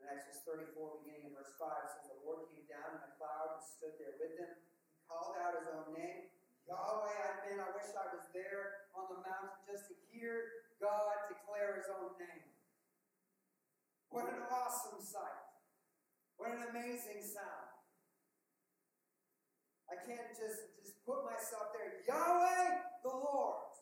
in 0.00 0.08
Exodus 0.08 0.40
34, 0.48 1.04
beginning 1.04 1.28
in 1.28 1.36
verse 1.36 1.52
5, 1.60 1.68
says, 1.92 2.08
The 2.08 2.24
Lord 2.24 2.48
came 2.48 2.64
down 2.64 2.96
in 2.96 3.04
a 3.04 3.12
cloud 3.20 3.60
and 3.60 3.62
stood 3.62 4.00
there 4.00 4.16
with 4.16 4.40
them. 4.40 4.56
He 4.96 5.04
called 5.04 5.36
out 5.36 5.60
his 5.60 5.68
own 5.68 5.92
name, 5.92 6.29
Yahweh. 6.70 7.18
I 7.18 7.34
mean, 7.42 7.58
I 7.58 7.68
wish 7.74 7.90
I 7.98 8.06
was 8.14 8.30
there 8.30 8.86
on 8.94 9.10
the 9.10 9.18
mountain 9.26 9.58
just 9.66 9.90
to 9.90 9.94
hear 10.14 10.70
God 10.78 11.26
declare 11.26 11.82
his 11.82 11.90
own 11.90 12.14
name. 12.22 12.46
What 14.14 14.30
an 14.30 14.46
awesome 14.46 15.02
sight. 15.02 15.50
What 16.38 16.54
an 16.54 16.70
amazing 16.70 17.26
sound. 17.26 17.74
I 19.90 19.98
can't 20.06 20.30
just, 20.38 20.78
just 20.78 21.02
put 21.02 21.26
myself 21.26 21.74
there. 21.74 22.06
Yahweh, 22.06 23.02
the 23.02 23.10
Lord, 23.10 23.74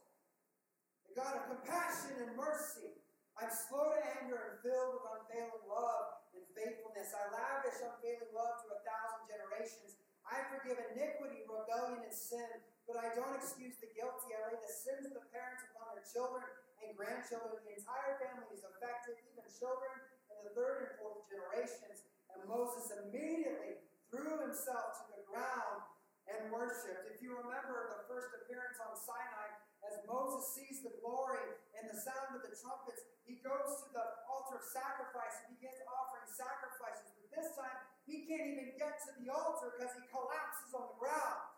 the 1.05 1.13
God 1.13 1.37
of 1.37 1.45
compassion 1.53 2.17
and 2.25 2.33
mercy. 2.33 2.97
I'm 3.37 3.53
slow 3.53 3.93
to 3.93 4.01
anger 4.19 4.41
and 4.41 4.57
filled 4.65 4.99
with 4.99 5.05
unfailing 5.05 5.69
love 5.69 6.25
and 6.33 6.43
faithfulness. 6.57 7.13
I 7.13 7.29
lavish 7.31 7.79
unfailing 7.85 8.33
love 8.33 8.59
to 8.65 8.67
a 8.75 8.81
thousand 8.83 9.29
generations. 9.29 10.01
I 10.25 10.43
forgive 10.49 10.81
iniquity, 10.97 11.45
rebellion, 11.47 12.03
and 12.03 12.13
sin, 12.13 12.65
but 12.89 12.97
I 13.05 13.13
don't 13.13 13.37
excuse 13.37 13.77
the 13.85 13.93
guilty. 13.93 14.33
I 14.33 14.49
lay 14.49 14.57
the 14.57 14.73
sins 14.73 15.05
of 15.05 15.13
the 15.13 15.29
parents 15.29 15.61
upon 15.69 15.93
their 15.93 16.09
children 16.09 16.49
and 16.81 16.97
grandchildren. 16.97 17.61
The 17.69 17.77
entire 17.77 18.17
family 18.17 18.49
is 18.57 18.65
affected, 18.65 19.21
even 19.29 19.45
children 19.45 19.93
in 20.33 20.41
the 20.49 20.57
third 20.57 20.89
and 20.89 20.93
fourth 20.97 21.29
generations. 21.29 22.09
And 22.33 22.49
Moses 22.49 22.89
immediately 22.97 23.85
threw 24.09 24.41
himself 24.41 25.05
to 25.05 25.21
the 25.21 25.23
ground 25.29 25.85
and 26.33 26.49
worshiped. 26.49 27.13
If 27.13 27.21
you 27.21 27.37
remember 27.37 27.93
the 27.93 28.09
first 28.09 28.33
appearance 28.41 28.81
on 28.81 28.97
Sinai, 28.97 29.53
as 29.85 30.01
Moses 30.09 30.49
sees 30.57 30.81
the 30.81 30.97
glory 31.05 31.45
and 31.77 31.93
the 31.93 31.97
sound 31.97 32.41
of 32.41 32.41
the 32.41 32.57
trumpets, 32.57 33.05
he 33.29 33.37
goes 33.45 33.85
to 33.85 33.87
the 33.93 34.07
altar 34.33 34.57
of 34.57 34.65
sacrifice 34.65 35.45
and 35.45 35.61
begins 35.61 35.77
offering 35.85 36.25
sacrifices. 36.25 37.13
But 37.21 37.37
this 37.37 37.53
time, 37.53 37.77
he 38.09 38.25
can't 38.25 38.49
even 38.49 38.73
get 38.81 38.97
to 39.05 39.11
the 39.21 39.29
altar 39.29 39.77
because 39.77 39.93
he 39.93 40.05
collapses 40.09 40.73
on 40.73 40.97
the 40.97 40.97
ground. 40.97 41.58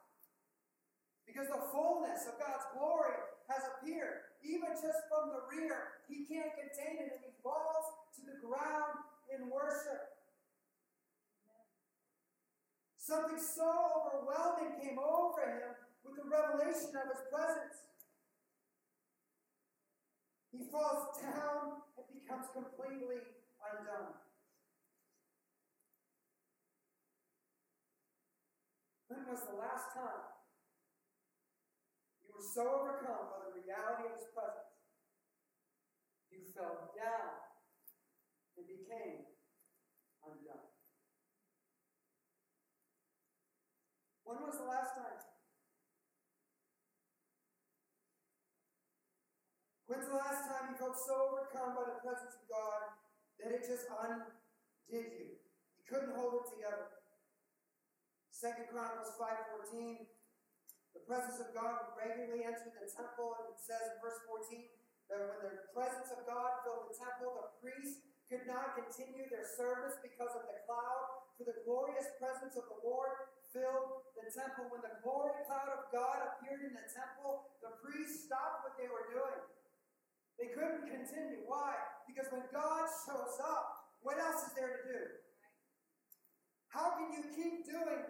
Because 1.30 1.46
the 1.46 1.62
fullness 1.70 2.26
of 2.26 2.42
God's 2.42 2.66
glory 2.74 3.14
has 3.46 3.62
appeared. 3.70 4.34
Even 4.42 4.74
just 4.74 5.06
from 5.06 5.30
the 5.30 5.46
rear, 5.46 6.02
he 6.10 6.26
can't 6.26 6.50
contain 6.58 7.06
it 7.06 7.14
and 7.14 7.22
he 7.22 7.30
falls 7.38 7.86
to 8.18 8.26
the 8.26 8.34
ground 8.42 8.98
in 9.30 9.46
worship. 9.46 10.10
Something 12.98 13.38
so 13.38 13.70
overwhelming 14.10 14.74
came 14.82 14.98
over 14.98 15.46
him 15.46 15.70
with 16.02 16.18
the 16.18 16.26
revelation 16.26 16.98
of 16.98 17.06
his 17.14 17.22
presence. 17.30 17.78
He 20.50 20.66
falls 20.66 21.14
down 21.22 21.86
and 21.94 22.06
becomes 22.10 22.50
completely 22.50 23.22
undone. 23.62 24.18
When 29.06 29.30
was 29.30 29.46
the 29.46 29.54
last 29.54 29.94
time 29.94 30.39
so 32.50 32.66
overcome 32.66 33.30
by 33.30 33.46
the 33.46 33.62
reality 33.62 34.10
of 34.10 34.18
his 34.18 34.26
presence? 34.34 34.74
You 36.34 36.42
fell 36.50 36.90
down 36.98 37.46
and 38.58 38.66
became 38.66 39.22
undone. 40.26 40.74
When 44.26 44.42
was 44.42 44.58
the 44.58 44.66
last 44.66 44.98
time? 44.98 45.22
When's 49.86 50.10
the 50.10 50.18
last 50.18 50.50
time 50.50 50.74
you 50.74 50.76
felt 50.78 50.98
so 50.98 51.30
overcome 51.30 51.78
by 51.78 51.86
the 51.86 52.02
presence 52.02 52.34
of 52.34 52.46
God 52.50 52.98
that 53.42 53.54
it 53.54 53.62
just 53.62 53.86
undid 53.90 55.06
you? 55.18 55.38
You 55.38 55.84
couldn't 55.86 56.18
hold 56.18 56.42
it 56.42 56.46
together. 56.50 56.98
Second 58.34 58.70
Chronicles 58.70 59.14
5.14, 59.18 60.06
the 60.94 61.03
presence 61.07 61.38
of 61.38 61.55
God 61.55 61.94
regularly 61.94 62.42
enter 62.42 62.70
the 62.70 62.90
temple, 62.90 63.38
and 63.38 63.55
it 63.55 63.61
says 63.62 63.94
in 63.94 63.98
verse 64.03 64.18
14 64.26 64.66
that 65.11 65.22
when 65.22 65.38
the 65.42 65.55
presence 65.74 66.11
of 66.14 66.26
God 66.26 66.62
filled 66.62 66.90
the 66.90 66.96
temple, 66.98 67.35
the 67.38 67.50
priests 67.62 68.07
could 68.31 68.46
not 68.46 68.79
continue 68.79 69.26
their 69.26 69.46
service 69.46 69.98
because 70.03 70.31
of 70.38 70.46
the 70.46 70.59
cloud, 70.66 71.26
for 71.35 71.46
the 71.46 71.59
glorious 71.66 72.07
presence 72.22 72.55
of 72.55 72.66
the 72.70 72.79
Lord 72.87 73.11
filled 73.50 74.07
the 74.14 74.31
temple. 74.31 74.70
When 74.70 74.87
the 74.87 75.03
glory 75.03 75.35
cloud 75.50 75.66
of 75.66 75.90
God 75.90 76.22
appeared 76.35 76.62
in 76.62 76.74
the 76.74 76.87
temple, 76.87 77.59
the 77.59 77.74
priests 77.83 78.31
stopped 78.31 78.62
what 78.62 78.79
they 78.79 78.87
were 78.87 79.11
doing. 79.11 79.42
They 80.38 80.55
couldn't 80.55 80.87
continue. 80.87 81.42
Why? 81.44 81.74
Because 82.07 82.31
when 82.31 82.46
God 82.55 82.87
shows 82.87 83.35
up, 83.42 83.98
what 84.00 84.16
else 84.16 84.46
is 84.46 84.55
there 84.55 84.79
to 84.79 84.83
do? 84.87 85.03
How 86.70 86.94
can 86.94 87.11
you 87.18 87.22
keep 87.35 87.66
doing 87.66 88.07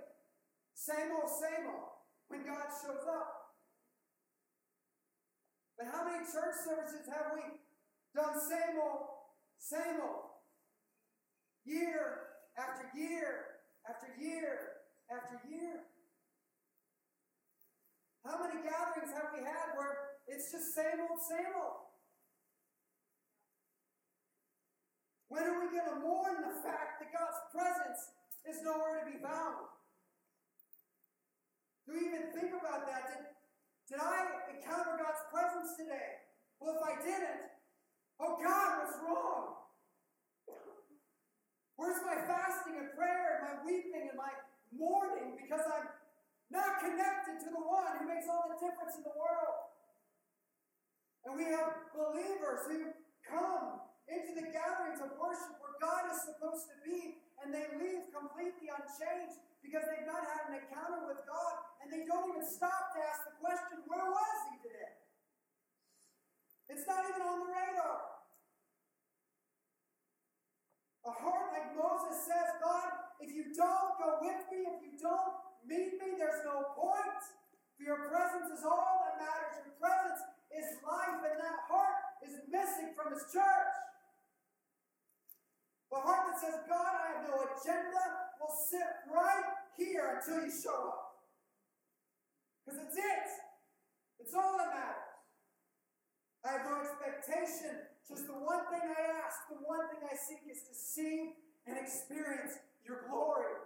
same 0.76 1.16
old, 1.16 1.32
same 1.32 1.64
old 1.64 1.89
when 2.30 2.46
God 2.46 2.70
shows 2.70 3.04
up? 3.10 3.58
But 5.76 5.90
how 5.90 6.06
many 6.06 6.22
church 6.22 6.62
services 6.62 7.10
have 7.10 7.34
we 7.34 7.42
done 8.14 8.38
same 8.38 8.78
old, 8.78 9.26
same 9.58 9.98
old? 9.98 10.30
Year 11.66 12.38
after 12.56 12.86
year 12.96 13.60
after 13.88 14.08
year 14.22 14.86
after 15.10 15.36
year. 15.50 15.90
How 18.24 18.38
many 18.38 18.62
gatherings 18.62 19.12
have 19.16 19.34
we 19.34 19.42
had 19.42 19.74
where 19.74 20.20
it's 20.28 20.52
just 20.52 20.74
same 20.74 21.02
old, 21.02 21.18
same 21.26 21.50
old? 21.56 21.90
When 25.28 25.44
are 25.44 25.60
we 25.60 25.72
going 25.72 25.88
to 25.88 26.00
mourn 26.02 26.42
the 26.42 26.60
fact 26.62 27.00
that 27.00 27.10
God's 27.10 27.40
presence 27.54 28.00
is 28.44 28.62
nowhere 28.62 29.00
to 29.00 29.06
be 29.10 29.18
found? 29.22 29.79
Do 31.90 31.98
even 31.98 32.30
think 32.30 32.54
about 32.54 32.86
that? 32.86 33.02
Did, 33.10 33.22
did 33.90 33.98
I 33.98 34.46
encounter 34.54 34.94
God's 34.94 35.26
presence 35.34 35.74
today? 35.74 36.22
Well, 36.62 36.78
if 36.78 36.82
I 36.86 36.94
didn't, 37.02 37.50
oh 38.22 38.38
God, 38.38 38.68
what's 38.78 38.94
wrong? 39.02 39.58
Where's 41.74 41.98
my 42.06 42.14
fasting 42.30 42.78
and 42.78 42.94
prayer 42.94 43.42
and 43.42 43.42
my 43.42 43.54
weeping 43.66 44.06
and 44.06 44.14
my 44.14 44.30
mourning 44.70 45.34
because 45.34 45.66
I'm 45.66 45.90
not 46.54 46.78
connected 46.78 47.42
to 47.42 47.50
the 47.58 47.64
one 47.66 47.90
who 47.98 48.06
makes 48.06 48.30
all 48.30 48.46
the 48.46 48.60
difference 48.62 48.94
in 48.94 49.02
the 49.02 49.16
world? 49.18 49.74
And 51.26 51.34
we 51.34 51.50
have 51.50 51.90
believers 51.90 52.70
who 52.70 52.94
come 53.26 53.82
into 54.06 54.38
the 54.38 54.46
gatherings 54.46 55.02
of 55.02 55.18
worship 55.18 55.58
where 55.58 55.74
God 55.82 56.06
is 56.06 56.22
supposed 56.22 56.70
to 56.70 56.76
be, 56.86 57.18
and 57.44 57.52
they 57.52 57.66
leave 57.76 58.08
completely 58.12 58.68
unchanged 58.68 59.40
because 59.60 59.84
they've 59.88 60.08
not 60.08 60.24
had 60.24 60.52
an 60.52 60.60
encounter 60.60 61.04
with 61.04 61.20
God, 61.28 61.54
and 61.84 61.92
they 61.92 62.08
don't 62.08 62.32
even 62.32 62.44
stop 62.44 62.92
to 62.96 62.98
ask 63.00 63.28
the 63.28 63.36
question, 63.40 63.84
Where 63.88 64.08
was 64.08 64.38
He 64.52 64.56
today? 64.64 64.94
It's 66.70 66.86
not 66.86 67.04
even 67.04 67.22
on 67.22 67.44
the 67.44 67.50
radar. 67.50 68.20
A 71.04 71.12
heart 71.12 71.48
like 71.50 71.74
Moses 71.74 72.24
says, 72.28 72.60
God, 72.60 72.88
if 73.20 73.32
you 73.32 73.52
don't 73.56 73.96
go 73.98 74.20
with 74.20 74.42
me, 74.52 74.68
if 74.68 74.78
you 74.84 74.94
don't 75.00 75.34
meet 75.64 75.96
me, 75.98 76.16
there's 76.16 76.44
no 76.44 76.72
point. 76.76 77.20
For 77.76 77.82
your 77.84 78.08
presence 78.08 78.52
is 78.52 78.64
all 78.64 79.02
that 79.08 79.16
matters. 79.16 79.64
Your 79.64 79.76
presence 79.80 80.20
is 80.52 80.78
life, 80.84 81.20
and 81.24 81.40
that 81.40 81.58
heart 81.68 82.00
is 82.22 82.36
missing 82.48 82.92
from 82.94 83.12
his 83.12 83.24
church. 83.32 83.59
Says, 86.40 86.56
God, 86.64 86.88
I 86.96 87.20
have 87.20 87.28
no 87.28 87.36
agenda, 87.36 88.04
will 88.40 88.48
sit 88.48 88.88
right 89.12 89.44
here 89.76 90.16
until 90.16 90.40
you 90.40 90.48
show 90.48 90.72
up. 90.72 91.20
Because 92.64 92.80
it's 92.80 92.96
it. 92.96 93.28
It's 94.24 94.32
all 94.32 94.56
that 94.56 94.72
matters. 94.72 95.20
I 96.40 96.56
have 96.56 96.64
no 96.64 96.80
expectation. 96.80 97.92
Just 98.08 98.24
the 98.24 98.40
one 98.40 98.64
thing 98.72 98.80
I 98.88 99.20
ask, 99.20 99.52
the 99.52 99.60
one 99.68 99.84
thing 99.92 100.00
I 100.00 100.16
seek 100.16 100.48
is 100.48 100.64
to 100.64 100.72
see 100.72 101.36
and 101.68 101.76
experience 101.76 102.56
your 102.88 103.04
glory. 103.04 103.60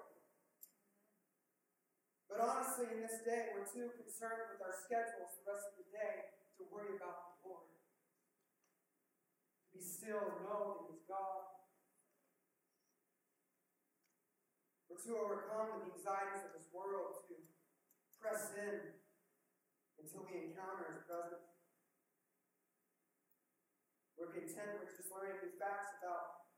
But 2.26 2.42
honestly, 2.42 2.90
in 2.90 3.06
this 3.06 3.22
day, 3.22 3.54
we're 3.54 3.70
too 3.70 3.94
concerned 3.94 4.50
with 4.50 4.58
our 4.66 4.74
schedules 4.74 5.30
the 5.38 5.46
rest 5.46 5.70
of 5.70 5.78
the 5.78 5.88
day 5.94 6.34
to 6.58 6.66
worry 6.74 6.98
about 6.98 7.38
the 7.38 7.54
Lord. 7.54 7.70
To 9.62 9.78
be 9.78 9.78
still 9.78 10.18
and 10.18 10.42
know 10.42 10.82
that 10.82 10.90
He's 10.90 11.06
God. 11.06 11.53
Too 14.94 15.20
overcome 15.20 15.76
with 15.76 15.84
the 15.84 16.00
anxieties 16.00 16.48
of 16.48 16.56
this 16.56 16.64
world 16.72 17.28
to 17.28 17.36
press 18.16 18.56
in 18.56 19.04
until 20.00 20.24
we 20.24 20.48
encounter 20.48 20.96
His 20.96 21.04
presence. 21.04 21.44
We're 24.16 24.32
content 24.32 24.80
with 24.80 24.96
just 24.96 25.12
learning 25.12 25.44
new 25.44 25.52
facts 25.60 26.00
about 26.00 26.48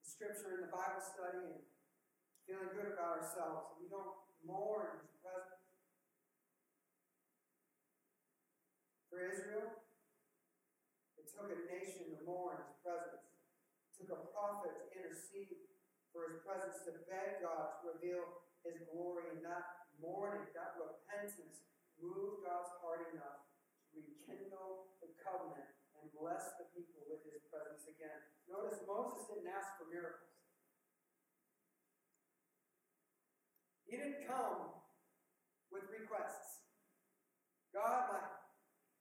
the 0.00 0.08
Scripture 0.08 0.56
and 0.56 0.64
the 0.64 0.72
Bible 0.72 1.04
study 1.04 1.44
and 1.44 1.60
feeling 2.48 2.72
good 2.72 2.96
about 2.96 3.20
ourselves. 3.20 3.76
And 3.76 3.84
we 3.84 3.92
don't 3.92 4.16
mourn 4.40 5.04
His 5.04 5.20
presence. 5.20 5.60
For 9.12 9.20
Israel, 9.28 9.84
it 11.20 11.28
took 11.28 11.52
a 11.52 11.68
nation 11.68 12.16
to 12.16 12.24
mourn 12.24 12.64
His 12.64 12.80
presence. 12.80 13.28
It 13.92 14.00
took 14.00 14.08
a 14.08 14.24
prophet 14.32 14.72
to 14.72 14.84
intercede 14.96 15.75
for 16.16 16.32
his 16.32 16.40
presence 16.40 16.80
to 16.88 16.96
beg 17.12 17.44
God 17.44 17.76
to 17.84 17.92
reveal 17.92 18.24
his 18.64 18.80
glory 18.88 19.28
and 19.36 19.44
that 19.44 19.84
mourning, 20.00 20.48
that 20.56 20.80
repentance 20.80 21.60
moved 22.00 22.40
God's 22.40 22.72
heart 22.80 23.12
enough 23.12 23.44
to 23.92 24.00
rekindle 24.00 24.96
the 25.04 25.12
covenant 25.20 25.68
and 26.00 26.08
bless 26.16 26.56
the 26.56 26.72
people 26.72 27.04
with 27.04 27.20
his 27.28 27.44
presence 27.52 27.84
again. 27.84 28.16
Notice 28.48 28.80
Moses 28.88 29.28
didn't 29.28 29.52
ask 29.52 29.76
for 29.76 29.92
miracles. 29.92 30.32
He 33.84 34.00
didn't 34.00 34.24
come 34.24 34.72
with 35.68 35.84
requests. 35.92 36.64
God, 37.76 38.08
my, 38.08 38.24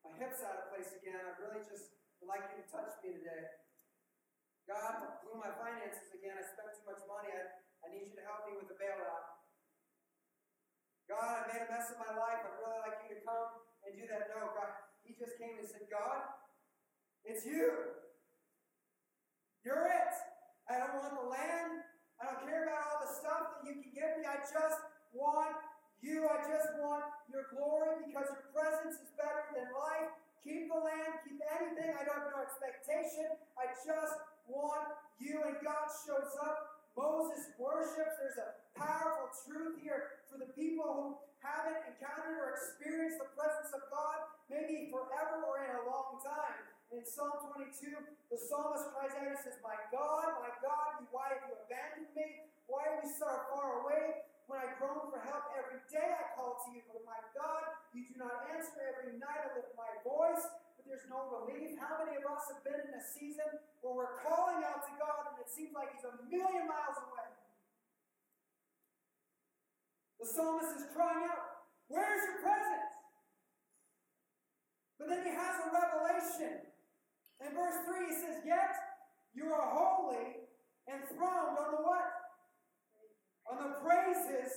my 0.03 0.11
hip's 0.20 0.43
out 0.43 0.68
of 0.68 0.76
place 0.76 0.91
again. 0.99 1.24
I 1.24 1.32
really 1.39 1.63
just 1.63 1.95
would 2.20 2.28
like 2.28 2.43
you 2.51 2.59
to 2.59 2.68
touch 2.68 2.91
me 2.99 3.16
today. 3.16 3.64
God 4.66 5.22
blew 5.22 5.38
my 5.38 5.53
finances 5.61 6.09
again. 6.09 6.34
I 6.38 6.41
spent 6.41 6.74
too 6.74 6.86
much 6.89 7.01
money. 7.05 7.30
I, 7.30 7.41
I 7.86 7.93
need 7.93 8.09
you 8.09 8.18
to 8.18 8.26
help 8.26 8.49
me 8.49 8.57
with 8.57 8.70
the 8.70 8.78
bailout. 8.82 9.45
God, 11.05 11.22
I 11.22 11.41
made 11.53 11.61
a 11.61 11.70
mess 11.70 11.93
of 11.93 12.01
my 12.01 12.18
life. 12.18 12.41
I'd 12.41 12.57
really 12.57 12.82
like 12.82 12.97
you 13.05 13.13
to 13.13 13.22
come 13.22 13.61
and 13.86 13.93
do 13.93 14.03
that. 14.09 14.34
No, 14.34 14.49
God. 14.57 14.74
He 15.05 15.13
just 15.13 15.38
came 15.38 15.61
and 15.61 15.70
said, 15.70 15.86
God, 15.86 16.34
it's 17.22 17.45
you. 17.45 17.93
You're 19.61 19.86
it. 19.86 20.13
I 20.66 20.82
don't 20.82 20.97
want 20.97 21.13
the 21.13 21.30
land. 21.30 21.86
I 22.18 22.34
don't 22.34 22.41
care 22.41 22.66
about 22.66 22.82
all 22.89 22.99
the 23.05 23.11
stuff 23.22 23.43
that 23.53 23.61
you 23.70 23.86
can 23.86 23.93
give 23.93 24.11
me. 24.18 24.26
I 24.26 24.41
just 24.41 24.82
want 25.13 25.61
you. 26.01 26.26
I 26.26 26.41
just 26.41 26.74
want 26.82 27.05
your 27.30 27.53
glory 27.53 28.01
because 28.09 28.34
your 28.34 28.49
presence 28.49 28.97
is 28.97 29.13
better 29.13 29.45
than 29.53 29.70
life. 29.78 30.09
Keep 30.41 30.70
the 30.70 30.78
land, 30.78 31.22
keep 31.26 31.41
anything. 31.57 31.89
I 31.97 32.05
don't 32.05 32.22
have 32.22 32.34
no 32.34 32.41
expectation. 32.45 33.30
I 33.57 33.74
just 33.74 34.13
want 34.47 34.95
you. 35.19 35.41
And 35.45 35.57
God 35.63 35.87
shows 35.91 36.33
up. 36.41 36.75
Moses 36.95 37.51
worships. 37.59 38.15
There's 38.19 38.39
a 38.39 38.55
powerful 38.75 39.27
truth 39.43 39.83
here 39.83 40.23
for 40.31 40.39
the 40.39 40.51
people 40.55 40.87
who 40.87 41.07
haven't 41.43 41.83
encountered 41.91 42.39
or 42.39 42.55
experienced 42.55 43.19
the 43.19 43.29
presence 43.35 43.75
of 43.75 43.83
God, 43.91 44.31
maybe 44.47 44.89
forever 44.89 45.43
or 45.43 45.61
in 45.61 45.71
a 45.75 45.83
long 45.85 46.23
time. 46.23 46.65
In 46.95 47.03
Psalm 47.03 47.51
22, 47.51 47.91
the 48.31 48.39
psalmist 48.39 48.87
cries 48.95 49.11
out 49.19 49.27
and 49.27 49.41
says, 49.43 49.59
My 49.59 49.75
God, 49.91 50.39
my 50.39 50.53
God, 50.63 51.03
why 51.11 51.35
have 51.35 51.43
you 51.43 51.53
abandoned 51.67 52.13
me? 52.15 52.47
Why 52.71 52.87
are 52.87 53.03
you 53.03 53.11
so 53.11 53.27
far 53.51 53.83
away? 53.83 54.23
When 54.45 54.61
I 54.61 54.77
groan 54.77 55.09
for 55.09 55.17
help 55.25 55.49
every 55.57 55.81
day, 55.89 56.05
I 56.05 56.37
call 56.37 56.61
to 56.61 56.69
you, 56.69 56.85
but 56.85 57.01
my 57.01 57.17
God, 57.33 57.65
you 57.97 58.05
do 58.05 58.21
not 58.21 58.45
answer. 58.53 58.77
Every 58.77 59.17
night 59.17 59.41
I 59.41 59.57
lift 59.57 59.73
my 59.73 59.89
voice, 60.05 60.45
there's 60.86 61.09
no 61.09 61.25
relief. 61.33 61.75
How 61.81 62.05
many 62.05 62.21
of 62.21 62.25
us 62.29 62.45
have 62.53 62.61
been 62.61 62.77
in 62.77 62.93
a 62.93 63.03
season 63.03 63.49
where 63.81 63.93
we're 64.05 64.15
calling 64.21 64.61
out 64.61 64.86
to 64.86 64.93
God 65.01 65.33
and 65.33 65.41
it 65.41 65.49
seems 65.49 65.73
like 65.73 65.93
He's 65.97 66.05
a 66.05 66.13
million 66.29 66.69
miles 66.69 66.97
away? 67.01 67.29
The 70.21 70.27
psalmist 70.29 70.77
is 70.77 70.89
crying 70.93 71.25
out, 71.29 71.69
Where's 71.89 72.21
your 72.25 72.41
presence? 72.41 72.95
But 74.97 75.09
then 75.09 75.21
he 75.21 75.33
has 75.38 75.53
a 75.61 75.69
revelation. 75.69 76.65
In 77.45 77.53
verse 77.53 77.77
3, 77.86 78.09
he 78.09 78.15
says, 78.15 78.41
Yet 78.41 78.73
you 79.36 79.51
are 79.53 79.69
holy, 79.69 80.49
enthroned 80.89 81.59
on 81.59 81.69
the 81.77 81.81
what? 81.83 82.09
On 83.51 83.57
the 83.61 83.73
praises 83.86 84.49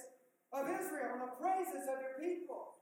of 0.54 0.64
Israel, 0.72 1.20
on 1.20 1.20
the 1.20 1.34
praises 1.36 1.84
of 1.84 2.00
your 2.00 2.16
people. 2.16 2.77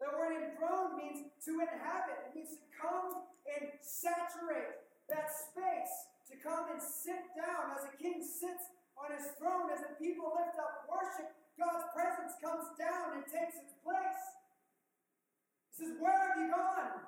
The 0.00 0.08
word 0.16 0.40
enthroned 0.40 0.96
means 0.96 1.28
to 1.44 1.52
inhabit. 1.60 2.32
It 2.32 2.32
means 2.32 2.56
to 2.56 2.68
come 2.72 3.28
and 3.44 3.68
saturate 3.84 4.80
that 5.12 5.28
space, 5.28 5.94
to 6.32 6.34
come 6.40 6.72
and 6.72 6.80
sit 6.80 7.30
down 7.36 7.76
as 7.76 7.84
a 7.84 7.92
king 8.00 8.24
sits 8.24 8.72
on 8.96 9.12
his 9.12 9.36
throne, 9.36 9.68
as 9.68 9.84
the 9.84 9.94
people 10.00 10.32
lift 10.34 10.56
up 10.56 10.88
worship 10.88 11.36
God's 11.60 11.92
presence 11.92 12.32
comes 12.40 12.72
down 12.80 13.20
and 13.20 13.24
takes 13.28 13.60
its 13.60 13.76
place. 13.84 14.24
He 15.68 15.84
says, 15.84 15.92
Where 16.00 16.16
have 16.16 16.40
you 16.40 16.48
gone? 16.48 17.04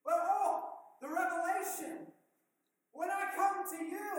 Well, 0.00 0.24
oh, 0.24 0.54
the 1.04 1.12
revelation. 1.12 2.08
When 2.96 3.12
I 3.12 3.28
come 3.36 3.68
to 3.68 3.80
you 3.84 4.10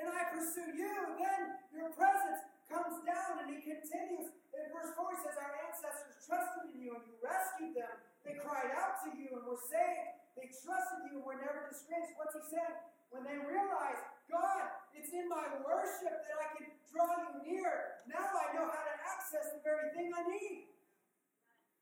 and 0.00 0.08
I 0.08 0.32
pursue 0.32 0.72
you, 0.72 0.96
then 1.20 1.60
your 1.76 1.92
presence 1.92 2.40
comes 2.72 3.04
down 3.04 3.44
and 3.44 3.52
he 3.52 3.60
continues. 3.60 4.32
In 4.54 4.70
verse 4.70 4.94
4, 4.94 5.10
he 5.10 5.18
says, 5.26 5.36
Our 5.38 5.54
ancestors 5.66 6.16
trusted 6.22 6.70
in 6.70 6.78
you 6.78 6.94
and 6.94 7.02
you 7.06 7.14
rescued 7.18 7.74
them. 7.74 7.94
They 8.22 8.38
cried 8.38 8.70
out 8.78 9.02
to 9.04 9.12
you 9.18 9.34
and 9.34 9.42
were 9.42 9.58
saved. 9.58 10.24
They 10.38 10.50
trusted 10.50 11.10
you 11.10 11.22
and 11.22 11.26
were 11.26 11.38
never 11.38 11.66
disgraced. 11.66 12.14
What's 12.14 12.34
he 12.38 12.42
saying? 12.54 12.78
When 13.10 13.22
they 13.26 13.38
realized, 13.38 14.02
God, 14.30 14.66
it's 14.94 15.10
in 15.14 15.26
my 15.30 15.46
worship 15.62 16.16
that 16.26 16.38
I 16.38 16.48
can 16.58 16.66
draw 16.90 17.06
you 17.06 17.30
near. 17.46 18.02
Now 18.10 18.26
I 18.26 18.54
know 18.54 18.66
how 18.66 18.82
to 18.82 18.94
access 19.06 19.54
the 19.54 19.62
very 19.62 19.94
thing 19.94 20.10
I 20.10 20.22
need. 20.26 20.74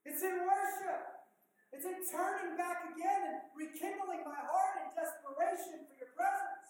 It's 0.05 0.21
in 0.21 0.45
worship. 0.45 1.01
It's 1.73 1.89
in 1.89 2.05
turning 2.05 2.59
back 2.61 2.85
again 2.93 3.21
and 3.33 3.37
rekindling 3.57 4.29
my 4.29 4.41
heart 4.45 4.75
in 4.85 4.93
desperation 4.93 5.89
for 5.89 5.97
your 5.97 6.13
presence. 6.13 6.69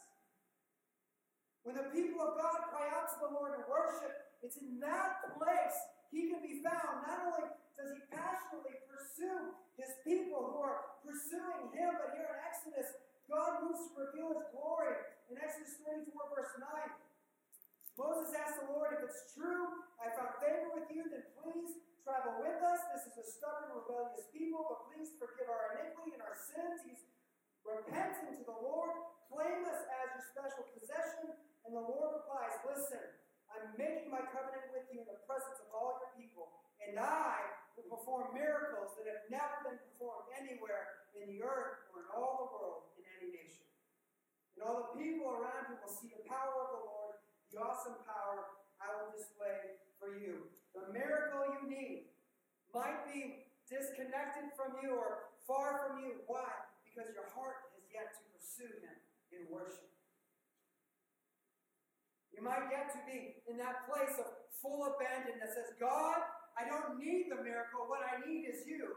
When 1.66 1.74
the 1.74 1.90
people 1.90 2.22
of 2.22 2.38
God 2.38 2.70
cry 2.70 2.86
out 2.94 3.10
to 3.14 3.18
the 3.26 3.30
Lord 3.34 3.58
in 3.58 3.66
worship, 3.66 4.30
it's 4.42 4.58
in 4.58 4.78
that 4.82 5.26
place 5.38 5.78
he 6.12 6.28
can 6.28 6.44
be 6.44 6.60
found. 6.60 7.08
Not 7.08 7.24
only 7.24 7.48
does 7.72 7.90
he 7.96 8.00
passionately 8.12 8.76
pursue 8.84 9.56
his 9.80 9.90
people 10.04 10.52
who 10.52 10.60
are 10.60 11.00
pursuing 11.00 11.72
him, 11.72 11.90
but 11.96 12.12
here 12.12 12.28
in 12.28 12.38
Exodus, 12.44 12.88
God 13.24 13.64
moves 13.64 13.88
to 13.88 13.96
reveal 13.96 14.36
his 14.36 14.44
glory. 14.52 14.92
In 15.32 15.40
Exodus 15.40 15.80
34, 15.88 16.12
verse 16.36 16.54
9, 16.60 16.68
Moses 17.96 18.36
asked 18.36 18.60
the 18.60 18.76
Lord, 18.76 19.00
If 19.00 19.08
it's 19.08 19.32
true, 19.32 19.88
I 19.96 20.12
found 20.12 20.36
favor 20.44 20.76
with 20.76 20.92
you, 20.92 21.08
then 21.08 21.24
please 21.40 21.80
travel 22.04 22.44
with 22.44 22.60
us. 22.60 22.80
This 22.92 23.08
is 23.08 23.16
a 23.16 23.26
stubborn, 23.26 23.72
rebellious 23.72 24.28
people, 24.36 24.68
but 24.68 24.92
please 24.92 25.16
forgive 25.16 25.48
our 25.48 25.80
iniquity 25.80 26.12
and 26.12 26.22
our 26.24 26.36
sins. 26.36 26.84
He's 26.84 27.08
repenting 27.64 28.36
to 28.36 28.44
the 28.44 28.58
Lord. 28.60 28.92
Claim 29.32 29.64
us 29.64 29.80
as 29.88 30.06
your 30.12 30.24
special 30.28 30.64
possession. 30.76 31.40
And 31.64 31.72
the 31.72 31.84
Lord 31.88 32.20
replies, 32.20 32.52
Listen, 32.68 33.21
I'm 33.58 33.76
making 33.76 34.08
my 34.08 34.24
covenant 34.32 34.72
with 34.72 34.88
you 34.92 35.04
in 35.04 35.08
the 35.08 35.20
presence 35.28 35.60
of 35.64 35.68
all 35.72 36.00
your 36.00 36.12
people, 36.16 36.52
and 36.80 36.96
I 36.96 37.40
will 37.76 37.88
perform 37.88 38.36
miracles 38.36 38.96
that 38.96 39.08
have 39.08 39.24
never 39.28 39.56
been 39.68 39.80
performed 39.92 40.32
anywhere 40.36 41.08
in 41.16 41.28
the 41.28 41.40
earth 41.44 41.88
or 41.92 42.04
in 42.04 42.08
all 42.12 42.34
the 42.44 42.48
world 42.52 42.92
in 42.96 43.04
any 43.20 43.28
nation. 43.32 43.68
And 44.56 44.64
all 44.64 44.92
the 44.92 45.00
people 45.00 45.32
around 45.32 45.72
you 45.72 45.76
will 45.80 45.92
see 45.92 46.12
the 46.12 46.24
power 46.28 46.56
of 46.56 46.70
the 46.76 46.82
Lord 46.84 46.92
the 47.52 47.60
awesome 47.60 48.00
power 48.08 48.64
I 48.80 48.88
will 48.96 49.12
display 49.12 49.76
for 50.00 50.16
you. 50.16 50.48
The 50.72 50.88
miracle 50.88 51.44
you 51.60 51.68
need 51.68 52.16
might 52.72 53.04
be 53.12 53.44
disconnected 53.68 54.56
from 54.56 54.80
you 54.80 54.96
or 54.96 55.36
far 55.44 55.84
from 55.84 56.00
you. 56.00 56.24
Why? 56.24 56.48
Because 56.88 57.12
your 57.12 57.28
heart 57.36 57.68
has 57.76 57.84
yet 57.92 58.08
to 58.16 58.22
pursue 58.32 58.72
Him 58.80 58.96
in 59.36 59.52
worship. 59.52 59.91
You 62.32 62.40
might 62.42 62.68
get 62.72 62.90
to 62.96 63.00
be 63.06 63.44
in 63.46 63.56
that 63.60 63.86
place 63.86 64.16
of 64.18 64.28
full 64.60 64.88
abandon 64.88 65.38
that 65.38 65.52
says, 65.52 65.76
God, 65.78 66.20
I 66.56 66.68
don't 66.68 66.98
need 67.00 67.28
the 67.32 67.40
miracle. 67.40 67.88
What 67.88 68.04
I 68.04 68.20
need 68.24 68.48
is 68.48 68.66
you. 68.66 68.92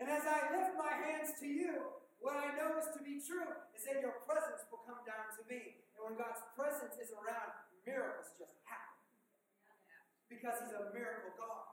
And 0.00 0.08
as 0.08 0.24
I 0.24 0.48
lift 0.56 0.80
my 0.80 0.96
hands 0.96 1.36
to 1.44 1.46
you, 1.46 2.00
what 2.24 2.36
I 2.36 2.56
know 2.56 2.80
is 2.80 2.88
to 2.96 3.00
be 3.04 3.20
true 3.20 3.48
is 3.76 3.84
that 3.84 4.00
your 4.00 4.24
presence 4.24 4.64
will 4.72 4.80
come 4.88 5.04
down 5.04 5.28
to 5.36 5.44
me. 5.44 5.84
And 5.92 6.00
when 6.04 6.16
God's 6.16 6.40
presence 6.56 6.96
is 6.96 7.12
around, 7.12 7.52
miracles 7.84 8.32
just 8.40 8.56
happen. 8.64 8.96
Because 10.32 10.56
He's 10.64 10.72
a 10.72 10.88
miracle 10.92 11.36
God. 11.36 11.68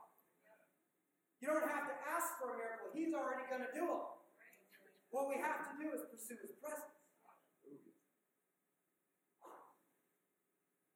You 1.40 1.52
don't 1.56 1.68
have 1.68 1.88
to 1.88 1.96
ask 2.04 2.36
for 2.36 2.52
a 2.52 2.56
miracle, 2.60 2.92
He's 2.92 3.12
already 3.16 3.48
going 3.48 3.64
to 3.64 3.72
do 3.72 3.88
them. 3.88 4.04
What 5.08 5.32
we 5.32 5.40
have 5.40 5.64
to 5.64 5.72
do 5.80 5.88
is 5.92 6.04
pursue 6.12 6.36
His 6.40 6.52
presence. 6.60 6.96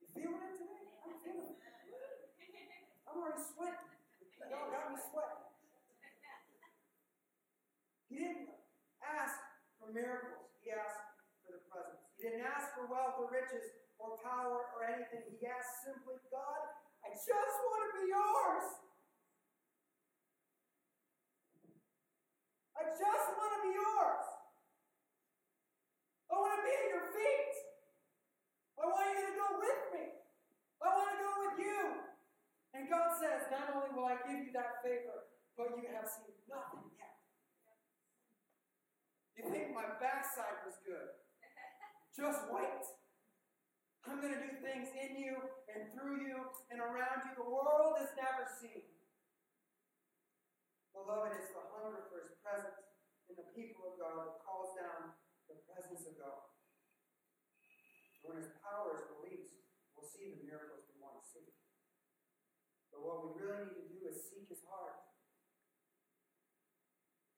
You 0.04 0.08
feeling 0.12 0.36
it 0.36 0.56
today? 0.60 0.84
I'm 1.00 1.16
feeling 1.24 1.56
it. 1.56 1.62
I'm 3.12 3.20
already 3.20 3.44
sweating. 3.44 3.92
Y'all 4.48 4.72
got 4.72 4.88
me 4.88 4.96
sweating. 4.96 5.44
He 8.08 8.16
didn't 8.24 8.48
ask 9.04 9.36
for 9.76 9.92
miracles, 9.92 10.48
he 10.64 10.72
asked 10.72 11.12
for 11.44 11.52
the 11.52 11.60
presence. 11.68 12.00
he 12.16 12.24
didn't 12.24 12.48
ask 12.48 12.72
for 12.72 12.88
wealth 12.88 13.20
or 13.20 13.28
riches 13.28 13.68
or 14.00 14.16
power 14.24 14.64
or 14.72 14.80
anything. 14.88 15.28
He 15.28 15.44
asked 15.44 15.84
simply, 15.84 16.16
God, 16.32 16.60
I 17.04 17.12
just 17.12 17.56
want 17.68 17.84
to 17.84 17.90
be 18.00 18.04
yours. 18.08 18.68
I 22.80 22.82
just 22.96 23.28
want 23.36 23.52
to 23.52 23.60
be 23.60 23.72
yours. 23.76 24.24
I 26.28 26.34
want 26.40 26.56
to 26.56 26.64
be 26.64 26.72
at 26.80 26.88
your 26.96 27.06
feet. 27.12 27.52
I 28.80 28.88
want 28.88 29.04
you 29.04 29.24
to 29.28 29.34
go 29.36 29.48
with 29.60 29.82
me. 30.00 30.04
I 30.80 30.86
want 30.96 31.08
to 31.12 31.18
go 31.20 31.32
with 31.44 31.58
you. 31.60 32.11
And 32.73 32.89
God 32.89 33.12
says, 33.20 33.53
Not 33.53 33.77
only 33.77 33.93
will 33.93 34.09
I 34.09 34.16
give 34.25 34.49
you 34.49 34.53
that 34.57 34.81
favor, 34.81 35.29
but 35.57 35.77
you 35.77 35.85
have 35.93 36.09
seen 36.09 36.33
nothing 36.49 36.89
yet. 36.97 37.16
You 39.37 39.45
think 39.53 39.77
my 39.77 39.93
backside 40.01 40.64
was 40.64 40.81
good. 40.85 41.12
Just 42.16 42.49
wait. 42.49 42.85
I'm 44.09 44.18
going 44.18 44.35
to 44.35 44.43
do 44.43 44.59
things 44.61 44.91
in 44.99 45.14
you 45.14 45.37
and 45.70 45.95
through 45.95 46.27
you 46.27 46.37
and 46.75 46.83
around 46.83 47.29
you 47.29 47.33
the 47.39 47.47
world 47.47 48.01
has 48.03 48.11
never 48.18 48.45
seen. 48.61 48.83
Beloved, 50.93 51.33
it's 51.39 51.55
the 51.55 51.64
hunger 51.73 52.05
for 52.11 52.27
his 52.27 52.37
presence 52.43 52.93
in 53.31 53.39
the 53.39 53.49
people 53.57 53.95
of 53.95 53.95
God 53.97 54.27
that 54.27 54.45
calls 54.45 54.77
down 54.77 55.16
the 55.49 55.57
presence 55.70 56.05
of 56.05 56.18
God. 56.20 56.51
When 58.27 58.37
his 58.37 58.53
power 58.61 58.93
is 58.99 59.09
released, 59.16 59.64
we'll 59.97 60.09
see 60.09 60.37
the 60.37 60.45
miracles 60.45 60.85
we 60.93 61.01
want 61.01 61.23
to 61.23 61.25
see. 61.25 61.49
But 63.03 63.18
what 63.18 63.34
we 63.34 63.42
really 63.42 63.66
need 63.66 63.82
to 63.82 63.86
do 63.98 64.07
is 64.07 64.30
seek 64.30 64.46
his 64.46 64.62
heart. 64.70 65.03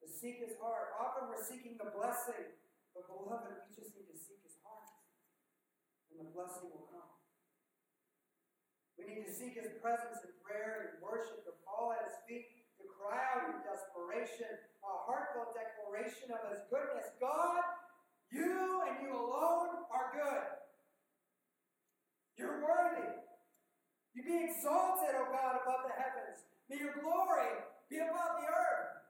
To 0.04 0.06
seek 0.12 0.44
his 0.44 0.60
heart. 0.60 0.92
Often 1.00 1.32
we're 1.32 1.40
seeking 1.40 1.80
the 1.80 1.88
blessing. 1.88 2.52
But 2.92 3.08
beloved, 3.08 3.64
we 3.64 3.72
just 3.72 3.96
need 3.96 4.12
to 4.12 4.18
seek 4.20 4.44
his 4.44 4.60
heart. 4.60 4.92
And 6.12 6.20
the 6.20 6.28
blessing 6.36 6.68
will 6.68 6.84
come. 6.92 7.16
We 9.00 9.08
need 9.08 9.24
to 9.24 9.32
seek 9.32 9.56
his 9.56 9.72
presence 9.80 10.20
in 10.20 10.36
prayer 10.44 10.92
and 10.92 11.00
worship, 11.00 11.48
to 11.48 11.56
fall 11.64 11.96
at 11.96 12.12
his 12.12 12.20
feet, 12.28 12.68
to 12.76 12.84
cry 13.00 13.24
out 13.24 13.48
in 13.48 13.64
desperation, 13.64 14.52
a 14.84 14.92
heartfelt 15.08 15.56
declaration 15.56 16.28
of 16.28 16.44
his 16.52 16.60
goodness. 16.68 17.08
God, 17.16 17.64
you 18.28 18.84
and 18.84 19.00
you 19.00 19.16
alone 19.16 19.88
are 19.88 20.12
good. 20.12 20.44
You're 22.36 22.60
worthy. 22.60 23.24
You 24.14 24.22
be 24.22 24.46
exalted, 24.46 25.18
O 25.18 25.26
God, 25.34 25.58
above 25.58 25.90
the 25.90 25.94
heavens. 25.98 26.46
May 26.70 26.78
your 26.78 26.94
glory 27.02 27.50
be 27.90 27.98
above 27.98 28.38
the 28.38 28.46
earth. 28.46 29.04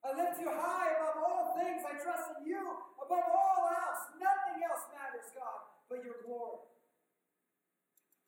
I 0.00 0.16
lift 0.16 0.40
you 0.40 0.48
high 0.48 0.96
above 0.96 1.20
all 1.20 1.44
things. 1.60 1.84
I 1.84 1.96
trust 2.00 2.40
in 2.40 2.48
you 2.48 2.60
above 3.00 3.28
all 3.28 3.68
else. 3.68 4.00
Nothing 4.16 4.64
else 4.64 4.84
matters, 4.96 5.28
God, 5.36 5.60
but 5.92 6.00
your 6.00 6.24
glory. 6.24 6.64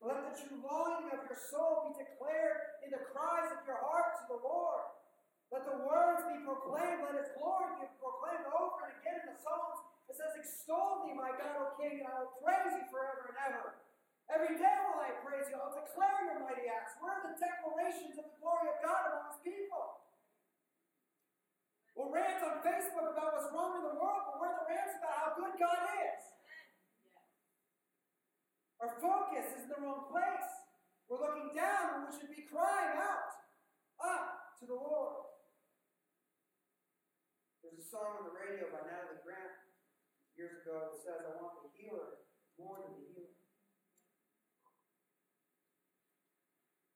Let 0.04 0.20
the 0.28 0.36
true 0.36 0.60
longing 0.60 1.08
of 1.16 1.24
your 1.24 1.40
soul 1.48 1.88
be 1.88 2.04
declared 2.04 2.84
in 2.84 2.92
the 2.92 3.00
cries 3.12 3.48
of 3.56 3.64
your 3.64 3.80
heart 3.80 4.20
to 4.20 4.36
the 4.36 4.40
Lord. 4.44 4.84
Let 5.48 5.64
the 5.64 5.80
words 5.80 6.28
be 6.28 6.44
proclaimed. 6.44 7.08
Let 7.08 7.16
his 7.16 7.32
glory 7.40 7.72
be 7.80 7.88
proclaimed 7.96 8.46
over 8.52 8.92
and 8.92 9.00
again 9.00 9.24
in 9.24 9.32
the 9.32 9.38
Psalms. 9.40 9.80
It 10.12 10.14
says, 10.20 10.32
Extol 10.36 11.08
thee, 11.08 11.16
my 11.16 11.32
God, 11.34 11.56
O 11.56 11.66
King, 11.80 12.04
and 12.04 12.08
I 12.08 12.20
will 12.20 12.36
praise 12.44 12.76
you 12.76 12.84
forever 12.92 13.32
and 13.32 13.38
ever. 13.48 13.85
Every 14.26 14.58
day 14.58 14.76
will 14.86 15.00
I 15.00 15.14
praise 15.22 15.46
you. 15.48 15.56
I'll 15.56 15.74
declare 15.74 16.18
your 16.26 16.42
mighty 16.42 16.66
acts. 16.66 16.98
Where 16.98 17.14
are 17.14 17.24
the 17.30 17.38
declarations 17.38 18.18
of 18.18 18.26
the 18.26 18.36
glory 18.42 18.68
of 18.74 18.78
God 18.82 19.02
among 19.10 19.24
his 19.30 19.40
people? 19.46 20.02
We'll 21.94 22.12
rant 22.12 22.42
on 22.44 22.60
Facebook 22.60 23.08
about 23.14 23.38
what's 23.38 23.48
wrong 23.54 23.80
in 23.80 23.84
the 23.86 23.96
world, 23.96 24.22
but 24.28 24.36
where 24.42 24.52
are 24.52 24.60
the 24.60 24.68
rants 24.68 24.98
about 25.00 25.16
how 25.16 25.30
good 25.38 25.54
God 25.56 25.80
is? 26.04 26.20
Our 28.82 28.92
focus 29.00 29.46
is 29.56 29.64
in 29.64 29.70
the 29.72 29.80
wrong 29.80 30.10
place. 30.12 30.50
We're 31.08 31.22
looking 31.22 31.54
down 31.56 31.96
when 31.96 32.00
we 32.10 32.12
should 32.18 32.34
be 32.34 32.44
crying 32.44 32.98
out 32.98 33.30
up 34.02 34.58
to 34.60 34.66
the 34.66 34.74
Lord. 34.76 35.26
There's 37.62 37.78
a 37.78 37.88
song 37.88 38.20
on 38.20 38.24
the 38.28 38.34
radio 38.36 38.68
by 38.74 38.84
Natalie 38.84 39.22
Grant 39.24 39.54
years 40.36 40.60
ago 40.60 40.92
that 40.92 41.00
says, 41.00 41.24
I 41.24 41.32
want 41.40 41.64
the 41.64 41.72
healer 41.72 42.20
more 42.60 42.84
than 42.84 42.92
the 43.00 43.06
healer. 43.08 43.32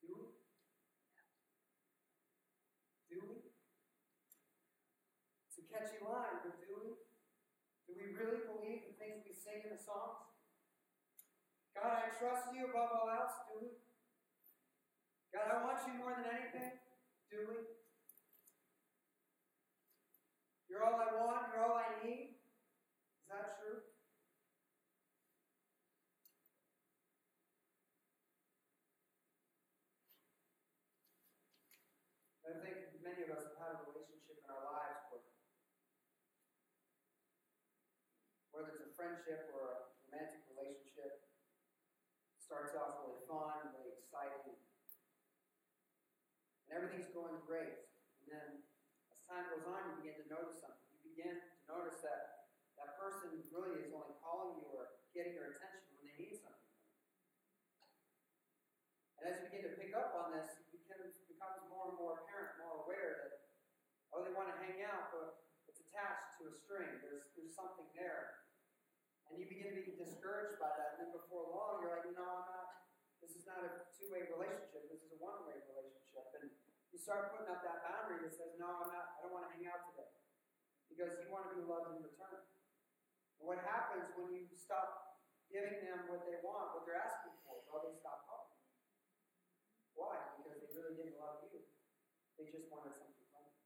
Do 0.04 0.08
we? 0.14 0.26
Do 3.08 3.18
we? 3.24 3.36
It's 5.48 5.58
a 5.58 5.59
catchy 5.70 6.02
line, 6.02 6.42
but 6.42 6.58
do 6.58 6.74
we? 6.82 6.98
Do 7.86 7.94
we 7.94 8.14
really 8.14 8.42
believe 8.46 8.86
the 8.90 8.98
things 8.98 9.22
we 9.22 9.34
sing 9.34 9.62
in 9.62 9.74
the 9.74 9.78
songs? 9.78 10.26
God, 11.74 12.06
I 12.06 12.10
trust 12.10 12.50
you 12.50 12.66
above 12.66 12.90
all 12.90 13.08
else, 13.10 13.46
do 13.50 13.62
we? 13.62 13.70
God, 15.30 15.46
I 15.46 15.62
want 15.62 15.78
you 15.86 15.94
more 15.94 16.18
than 16.18 16.26
anything, 16.26 16.82
do 17.30 17.38
we? 17.46 17.58
You're 20.66 20.82
all 20.86 20.98
I 20.98 21.14
want, 21.18 21.50
you're 21.54 21.62
all 21.66 21.78
I 21.78 21.98
need. 22.02 22.34
Is 22.34 23.26
that 23.30 23.58
true? 23.58 23.82
I 32.50 32.58
think 32.58 32.98
many 32.98 33.22
of 33.26 33.30
us 33.30 33.46
have 33.46 33.58
had 33.62 33.70
a 33.78 33.86
relationship 33.86 34.42
in 34.42 34.50
our 34.50 34.66
lives 34.66 35.06
where, 35.10 35.22
whether 38.50 38.74
it's 38.74 38.89
a 38.89 38.89
friendship 39.00 39.48
or 39.56 39.64
a 39.64 39.76
romantic 40.04 40.44
relationship, 40.52 41.24
starts 42.36 42.76
off 42.76 43.00
really 43.00 43.24
fun, 43.24 43.72
really 43.80 43.96
exciting, 43.96 44.60
and 46.68 46.76
everything's 46.76 47.08
going 47.16 47.40
great. 47.48 47.88
And 48.20 48.28
then 48.28 48.48
as 49.08 49.24
time 49.24 49.48
goes 49.48 49.64
on, 49.64 49.88
you 49.88 50.04
begin 50.04 50.20
to 50.20 50.28
notice 50.28 50.60
something. 50.60 50.84
You 50.92 51.16
begin 51.16 51.32
to 51.32 51.60
notice 51.64 52.04
that 52.04 52.52
that 52.76 53.00
person 53.00 53.40
really 53.48 53.80
is 53.80 53.88
only 53.96 54.12
calling 54.20 54.60
you 54.60 54.68
or 54.68 55.00
getting 55.16 55.32
your 55.32 55.56
attention 55.56 55.96
when 55.96 56.04
they 56.04 56.14
need 56.20 56.36
something. 56.36 56.68
And 59.16 59.32
as 59.32 59.40
you 59.40 59.48
begin 59.48 59.64
to 59.64 59.74
pick 59.80 59.96
up 59.96 60.12
on 60.12 60.36
this, 60.36 60.60
it 60.60 60.68
becomes, 60.76 61.16
becomes 61.24 61.64
more 61.72 61.88
and 61.88 61.96
more 61.96 62.20
apparent, 62.20 62.60
more 62.60 62.84
aware 62.84 63.32
that, 63.32 63.48
oh, 64.12 64.20
they 64.28 64.36
want 64.36 64.52
to 64.52 64.56
hang 64.60 64.84
out, 64.84 65.08
but 65.08 65.48
it's 65.72 65.80
attached 65.88 66.36
to 66.36 66.52
a 66.52 66.54
string. 66.54 67.00
There's, 67.00 67.32
there's 67.32 67.56
something 67.56 67.88
there. 67.96 68.29
You 69.40 69.48
begin 69.48 69.72
to 69.72 69.80
be 69.80 69.96
discouraged 69.96 70.60
by 70.60 70.68
that. 70.68 71.00
And 71.00 71.08
then 71.08 71.16
before 71.16 71.48
long, 71.48 71.80
you're 71.80 71.96
like, 71.96 72.12
no, 72.12 72.28
I'm 72.28 72.44
not. 72.44 72.92
This 73.24 73.32
is 73.32 73.48
not 73.48 73.64
a 73.64 73.88
two 73.88 74.12
way 74.12 74.28
relationship. 74.28 74.84
This 74.92 75.00
is 75.00 75.16
a 75.16 75.20
one 75.20 75.48
way 75.48 75.56
relationship. 75.64 76.28
And 76.36 76.52
you 76.92 77.00
start 77.00 77.32
putting 77.32 77.48
up 77.48 77.64
that 77.64 77.80
boundary 77.80 78.20
that 78.28 78.36
says, 78.36 78.60
no, 78.60 78.68
I'm 78.68 78.92
not. 78.92 79.16
I 79.16 79.24
don't 79.24 79.32
want 79.32 79.48
to 79.48 79.52
hang 79.56 79.64
out 79.64 79.88
today. 79.88 80.12
Because 80.92 81.16
you 81.24 81.32
want 81.32 81.48
to 81.48 81.56
be 81.56 81.64
loved 81.64 81.96
in 81.96 82.04
return. 82.04 82.52
And 83.40 83.48
what 83.48 83.64
happens 83.64 84.12
when 84.12 84.28
you 84.28 84.44
stop 84.52 85.16
giving 85.48 85.88
them 85.88 86.04
what 86.12 86.28
they 86.28 86.36
want, 86.44 86.76
what 86.76 86.84
they're 86.84 87.00
asking 87.00 87.32
for? 87.48 87.64
Well, 87.64 87.88
they 87.88 87.96
stop 87.96 88.28
calling. 88.28 88.60
Why? 89.96 90.20
Because 90.36 90.60
they 90.60 90.68
really 90.76 91.00
didn't 91.00 91.16
love 91.16 91.48
you. 91.48 91.64
They 92.36 92.44
just 92.52 92.68
wanted 92.68 92.92
something 92.92 93.24
from 93.32 93.48
you. 93.48 93.56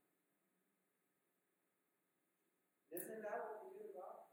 Isn't 2.94 3.26
that 3.26 3.42
what 3.42 3.66
we 3.66 3.74
do 3.74 3.90
to 3.90 3.98
God? 3.98 4.24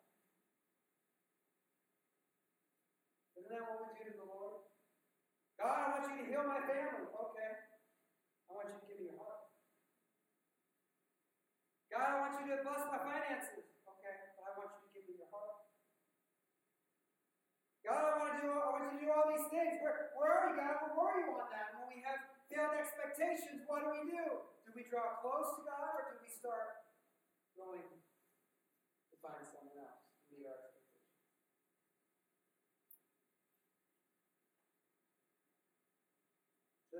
Isn't 3.51 3.67
that 3.67 3.67
what 3.67 3.83
we 3.83 3.99
do 3.99 4.07
to 4.07 4.15
the 4.15 4.29
Lord? 4.31 4.63
God, 5.59 5.75
I 5.75 5.85
want 5.91 6.07
you 6.07 6.23
to 6.23 6.27
heal 6.31 6.47
my 6.47 6.63
family. 6.63 7.03
Okay. 7.03 7.51
I 8.47 8.49
want 8.55 8.71
you 8.71 8.79
to 8.79 8.87
give 8.87 8.95
me 9.03 9.11
your 9.11 9.19
heart. 9.19 9.51
God, 11.91 12.07
I 12.07 12.15
want 12.23 12.31
you 12.39 12.47
to 12.47 12.63
bless 12.63 12.87
my 12.87 13.03
finances. 13.03 13.67
Okay, 13.83 14.15
but 14.39 14.43
I 14.47 14.51
want 14.55 14.71
you 14.71 14.87
to 14.87 14.91
give 14.95 15.03
me 15.03 15.19
your 15.19 15.27
heart. 15.35 15.67
God, 17.83 17.99
I 17.99 18.13
want 18.23 18.31
to 18.31 18.39
do 18.39 18.55
I 18.55 18.67
want 18.71 18.83
you 18.87 18.91
to 18.95 18.99
do 19.03 19.07
all 19.11 19.27
these 19.35 19.47
things. 19.51 19.83
Where, 19.83 20.15
where 20.15 20.31
are 20.31 20.47
you, 20.47 20.55
God? 20.55 20.87
Where 20.87 20.95
were 20.95 21.19
you 21.19 21.35
on 21.35 21.51
that? 21.51 21.75
When 21.75 21.91
we 21.91 21.99
have 22.07 22.23
failed 22.47 22.79
expectations, 22.79 23.67
what 23.67 23.83
do 23.83 23.91
we 23.99 24.15
do? 24.15 24.47
Do 24.63 24.71
we 24.71 24.87
draw 24.87 25.19
close 25.19 25.59
to 25.59 25.67
God 25.67 25.91
or 25.99 26.15
do 26.15 26.23
we 26.23 26.31
start 26.31 26.87
going 27.59 27.83
to 27.83 29.15
find 29.19 29.43
else 29.43 29.59
to 29.59 30.39
meet 30.39 30.47
our 30.47 30.55
expectations? 30.55 30.81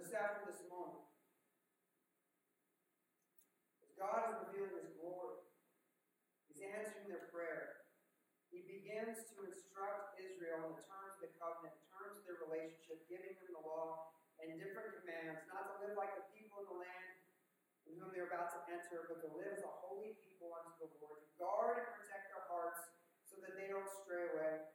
Just 0.01 0.17
after 0.17 0.49
this 0.49 0.65
moment, 0.65 1.05
as 3.85 3.93
God 4.01 4.33
is 4.33 4.49
revealing 4.49 4.81
His 4.81 4.97
glory, 4.97 5.45
He's 6.49 6.57
answering 6.65 7.05
their 7.05 7.29
prayer. 7.29 7.85
He 8.49 8.65
begins 8.65 9.21
to 9.29 9.45
instruct 9.45 10.17
Israel 10.17 10.73
in 10.73 10.81
the 10.81 10.85
terms 10.89 11.21
of 11.21 11.21
the 11.21 11.29
covenant, 11.37 11.77
terms 11.93 12.17
of 12.17 12.25
their 12.25 12.41
relationship, 12.49 13.05
giving 13.13 13.37
them 13.45 13.53
the 13.53 13.61
law 13.61 14.17
and 14.41 14.57
different 14.57 15.05
commands, 15.05 15.45
not 15.53 15.69
to 15.69 15.73
live 15.85 15.93
like 15.93 16.17
the 16.17 16.25
people 16.33 16.65
in 16.65 16.67
the 16.73 16.79
land 16.81 17.13
in 17.85 18.01
whom 18.01 18.09
they're 18.09 18.25
about 18.25 18.49
to 18.57 18.59
enter, 18.73 19.05
but 19.05 19.21
to 19.21 19.29
live 19.37 19.53
as 19.53 19.61
a 19.61 19.73
holy 19.85 20.17
people 20.17 20.49
unto 20.49 20.81
the 20.81 20.89
Lord, 20.97 21.21
to 21.21 21.29
guard 21.37 21.77
and 21.77 21.93
protect 21.93 22.33
their 22.33 22.49
hearts 22.49 22.89
so 23.29 23.37
that 23.45 23.53
they 23.53 23.69
don't 23.69 23.85
stray 24.01 24.33
away. 24.33 24.65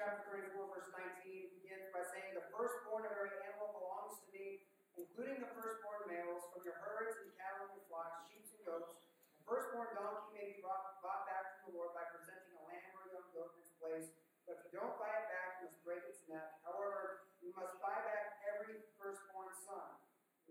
Chapter 0.00 0.32
34, 0.32 0.64
verse 0.72 0.88
19 0.96 1.60
begins 1.60 1.92
by 1.92 2.00
saying, 2.08 2.32
The 2.32 2.48
firstborn 2.48 3.04
of 3.04 3.12
every 3.12 3.36
animal 3.44 3.68
belongs 3.76 4.16
to 4.24 4.32
me, 4.32 4.64
including 5.00 5.40
the 5.40 5.50
firstborn 5.56 6.04
males 6.12 6.44
from 6.52 6.60
your 6.60 6.76
herds 6.84 7.16
and 7.24 7.32
cattle 7.40 7.72
and 7.72 7.80
flocks, 7.88 8.28
sheep 8.28 8.44
and 8.52 8.60
goats. 8.68 9.00
The 9.40 9.44
firstborn 9.48 9.96
donkey 9.96 10.28
may 10.36 10.46
be 10.52 10.56
brought, 10.60 11.00
bought 11.00 11.24
back 11.24 11.64
from 11.64 11.72
the 11.72 11.80
Lord 11.80 11.96
by 11.96 12.04
presenting 12.12 12.52
a 12.60 12.62
lamb 12.68 12.92
or 13.00 13.08
a 13.08 13.10
young 13.16 13.28
goat 13.32 13.56
in 13.56 13.64
its 13.64 13.72
place. 13.80 14.12
But 14.44 14.60
if 14.60 14.68
you 14.68 14.82
don't 14.84 14.96
buy 15.00 15.08
it 15.08 15.26
back, 15.32 15.64
you 15.64 15.72
must 15.72 15.80
break 15.80 16.04
its 16.04 16.20
neck. 16.28 16.60
However, 16.68 17.32
you 17.40 17.54
must 17.56 17.80
buy 17.80 17.96
back 17.96 18.44
every 18.52 18.84
firstborn 19.00 19.48
son. 19.64 19.88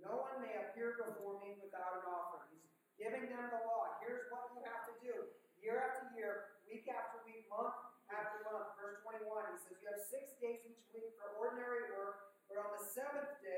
No 0.02 0.26
one 0.26 0.42
may 0.42 0.56
appear 0.58 0.98
before 0.98 1.38
me 1.44 1.60
without 1.60 2.02
an 2.02 2.06
offering. 2.08 2.50
He's 2.56 2.72
giving 2.98 3.30
them 3.30 3.52
the 3.54 3.62
law. 3.68 4.00
Here's 4.02 4.26
what 4.34 4.50
you 4.56 4.64
have 4.66 4.88
to 4.90 4.96
do 5.04 5.16
year 5.60 5.84
after 5.84 6.08
year, 6.16 6.56
week 6.64 6.88
after 6.88 7.20
week, 7.28 7.44
month 7.52 7.76
after 8.08 8.40
month. 8.48 8.72
Verse 8.80 9.04
21, 9.04 9.28
he 9.28 9.58
says, 9.60 9.76
You 9.84 9.88
have 9.92 10.04
six 10.08 10.40
days 10.40 10.64
each 10.64 10.84
week 10.96 11.12
for 11.20 11.36
ordinary 11.36 11.92
work, 12.00 12.40
but 12.48 12.64
on 12.64 12.72
the 12.80 12.84
seventh 12.96 13.36
day, 13.44 13.49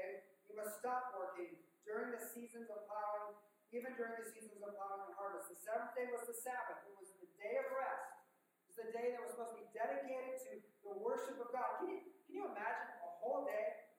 must 0.62 0.78
stop 0.78 1.18
working 1.18 1.58
during 1.82 2.14
the 2.14 2.22
seasons 2.22 2.70
of 2.70 2.86
plowing, 2.86 3.34
even 3.74 3.98
during 3.98 4.22
the 4.22 4.30
seasons 4.30 4.62
of 4.62 4.78
plowing 4.78 5.10
and 5.10 5.18
harvest. 5.18 5.50
The 5.50 5.58
seventh 5.58 5.98
day 5.98 6.06
was 6.14 6.30
the 6.30 6.38
Sabbath, 6.38 6.86
it 6.86 6.94
was 7.02 7.10
the 7.18 7.30
day 7.42 7.58
of 7.58 7.66
rest. 7.74 8.06
It 8.62 8.66
was 8.70 8.78
the 8.86 8.90
day 8.94 9.08
that 9.18 9.20
was 9.26 9.34
supposed 9.34 9.58
to 9.58 9.60
be 9.66 9.70
dedicated 9.74 10.38
to 10.38 10.62
the 10.86 10.94
worship 11.02 11.42
of 11.42 11.50
God. 11.50 11.82
Can 11.82 11.98
you, 11.98 12.00
can 12.30 12.34
you 12.38 12.44
imagine 12.46 12.90
a 13.02 13.12
whole 13.26 13.50
day 13.50 13.90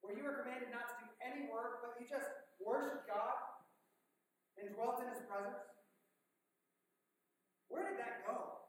where 0.00 0.16
you 0.16 0.24
were 0.24 0.40
commanded 0.40 0.72
not 0.72 0.88
to 0.88 0.96
do 1.04 1.06
any 1.20 1.52
work, 1.52 1.84
but 1.84 2.00
you 2.00 2.08
just 2.08 2.26
worshiped 2.56 3.04
God? 3.04 3.56
and 4.56 4.72
dwelt 4.72 5.00
in 5.04 5.08
his 5.12 5.20
presence? 5.28 5.60
Where 7.68 7.84
did 7.92 8.00
that 8.00 8.24
go? 8.24 8.64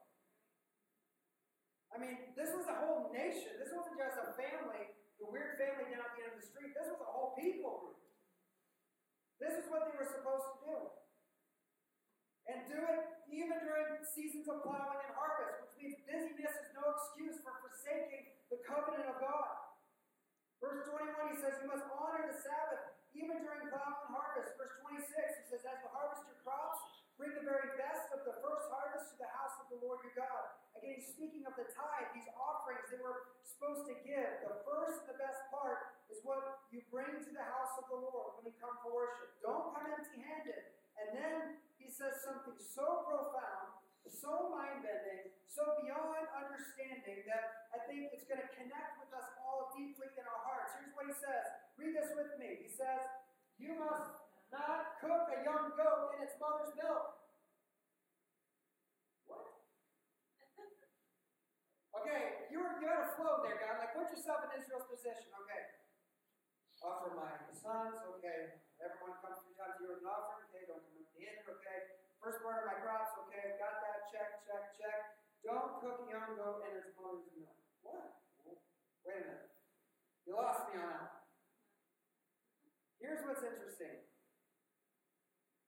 I 1.96 1.96
mean, 1.98 2.36
this 2.36 2.52
was 2.52 2.68
a 2.68 2.78
whole 2.84 3.10
nation. 3.16 3.56
This 3.58 3.72
wasn't 3.72 3.98
just 3.98 4.20
a 4.20 4.36
family, 4.36 4.97
the 5.18 5.28
weird 5.30 5.58
family 5.58 5.90
down 5.90 6.06
at 6.06 6.14
the 6.14 6.22
end 6.26 6.34
of 6.38 6.40
the 6.42 6.48
street. 6.48 6.74
This 6.78 6.88
was 6.90 7.02
a 7.02 7.10
whole 7.10 7.34
people 7.38 7.74
group. 7.82 8.00
This 9.42 9.54
is 9.58 9.66
what 9.70 9.90
they 9.90 9.98
were 9.98 10.10
supposed 10.10 10.46
to 10.50 10.58
do. 10.66 10.78
And 12.48 12.64
do 12.64 12.80
it 12.80 13.04
even 13.28 13.60
during 13.60 14.00
seasons 14.08 14.48
of 14.48 14.64
plowing 14.64 15.04
and 15.04 15.14
harvest, 15.14 15.68
which 15.68 15.76
means 15.78 16.00
busyness 16.08 16.56
is 16.64 16.72
no 16.74 16.96
excuse 16.96 17.38
for 17.44 17.54
forsaking 17.60 18.34
the 18.48 18.64
covenant 18.64 19.04
of 19.12 19.20
God. 19.20 19.68
Verse 20.64 20.88
21, 20.90 21.36
he 21.36 21.38
says, 21.44 21.60
You 21.62 21.70
must 21.70 21.86
honor 21.92 22.24
the 22.24 22.38
Sabbath 22.40 22.98
even 23.14 23.44
during 23.44 23.68
plowing 23.68 24.00
and 24.08 24.12
harvest. 24.16 24.56
Verse 24.56 24.74
26, 24.80 25.06
he 25.12 25.46
says, 25.54 25.62
As 25.68 25.78
you 25.84 25.90
harvest 25.92 26.24
your 26.26 26.40
crops, 26.42 26.82
bring 27.20 27.36
the 27.36 27.46
very 27.46 27.76
best 27.78 28.10
of 28.16 28.26
the 28.26 28.40
first 28.42 28.66
harvest 28.72 29.12
to 29.12 29.16
the 29.22 29.30
house 29.38 29.54
of 29.62 29.68
the 29.70 29.78
Lord 29.84 30.02
your 30.08 30.16
God. 30.18 30.46
Again, 30.78 31.02
speaking 31.02 31.44
of 31.50 31.58
the 31.58 31.66
tithe, 31.74 32.14
these 32.14 32.30
offerings 32.38 32.86
they 32.94 33.02
were 33.02 33.34
supposed 33.42 33.90
to 33.90 33.96
give. 34.06 34.46
The 34.46 34.62
first 34.62 35.06
and 35.06 35.10
the 35.14 35.18
best 35.18 35.50
part 35.50 35.98
is 36.14 36.22
what 36.22 36.70
you 36.70 36.86
bring 36.94 37.18
to 37.18 37.32
the 37.34 37.46
house 37.46 37.74
of 37.82 37.90
the 37.90 37.98
Lord 37.98 38.38
when 38.38 38.54
you 38.54 38.56
come 38.62 38.78
for 38.86 38.94
worship. 38.94 39.34
Don't 39.42 39.74
come 39.74 39.90
empty 39.90 40.22
handed. 40.22 40.78
And 41.02 41.08
then 41.18 41.40
he 41.82 41.90
says 41.90 42.22
something 42.22 42.58
so 42.62 43.06
profound, 43.10 43.82
so 44.06 44.54
mind 44.54 44.86
bending, 44.86 45.34
so 45.50 45.78
beyond 45.82 46.30
understanding 46.30 47.26
that 47.26 47.70
I 47.74 47.82
think 47.90 48.14
it's 48.14 48.26
going 48.30 48.42
to 48.42 48.52
connect 48.54 49.02
with 49.02 49.12
us 49.18 49.28
all 49.42 49.74
deeply 49.74 50.14
in 50.14 50.26
our 50.26 50.42
hearts. 50.46 50.78
Here's 50.78 50.94
what 50.94 51.10
he 51.10 51.16
says. 51.18 51.46
Read 51.78 51.94
this 51.98 52.14
with 52.14 52.38
me. 52.38 52.66
He 52.66 52.70
says, 52.70 53.02
You 53.58 53.78
must 53.78 54.14
not 54.54 55.02
cook 55.02 55.30
a 55.34 55.42
young 55.46 55.74
goat 55.74 56.18
in 56.18 56.26
its 56.26 56.38
mother's 56.42 56.74
milk. 56.78 57.18
What? 59.28 59.58
Okay, 62.02 62.50
you 62.54 62.62
were 62.62 62.78
you 62.78 62.88
had 62.88 63.02
a 63.06 63.10
flow 63.18 63.42
there, 63.42 63.58
God. 63.58 63.82
Like 63.82 63.98
put 63.98 64.08
yourself 64.14 64.46
in 64.48 64.60
Israel's 64.60 64.86
position. 64.86 65.34
Okay. 65.46 65.62
Offer 66.78 67.18
my 67.18 67.34
sons, 67.58 67.98
okay. 68.18 68.62
Everyone 68.78 69.18
comes 69.26 69.42
three 69.42 69.58
times 69.58 69.82
with 69.82 69.98
an 69.98 70.06
offering, 70.06 70.46
okay, 70.54 70.62
don't 70.70 70.86
come 70.86 71.02
at 71.02 71.10
the 71.18 71.26
end, 71.26 71.42
okay. 71.50 71.80
First 72.22 72.46
part 72.46 72.62
of 72.62 72.70
my 72.70 72.78
crops, 72.86 73.18
okay, 73.26 73.58
got 73.58 73.82
that, 73.82 74.06
check, 74.14 74.46
check, 74.46 74.78
check. 74.78 75.00
Don't 75.42 75.82
cook 75.82 76.06
young 76.06 76.38
goat 76.38 76.62
in 76.70 76.78
its 76.78 76.94
mother's 76.94 77.26
milk. 77.34 77.58
What? 77.82 78.22
Wait 79.02 79.18
a 79.18 79.26
minute. 79.26 79.50
You 80.30 80.38
lost 80.38 80.70
me 80.70 80.78
on 80.78 80.86
that. 80.86 81.26
Here's 83.02 83.26
what's 83.26 83.42
interesting. 83.42 84.06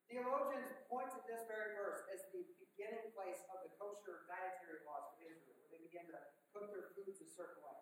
Theologians 0.10 0.70
point 0.90 1.10
to 1.10 1.22
this 1.26 1.46
very 1.50 1.74
verse 1.78 2.06
as 2.14 2.22
the 2.34 2.46
beginning 2.62 3.14
place 3.18 3.42
of 3.50 3.66
the 3.66 3.72
kosher 3.78 4.26
dietary 4.30 4.86
laws 4.86 5.10
of 5.14 5.22
Israel, 5.22 5.58
where 5.58 5.70
they 5.74 5.82
began 5.86 6.06
to 6.10 6.18
cook 6.60 6.76
their 6.76 6.91
foods 6.91 7.24
a 7.24 7.30
certain 7.32 7.64
way. 7.64 7.80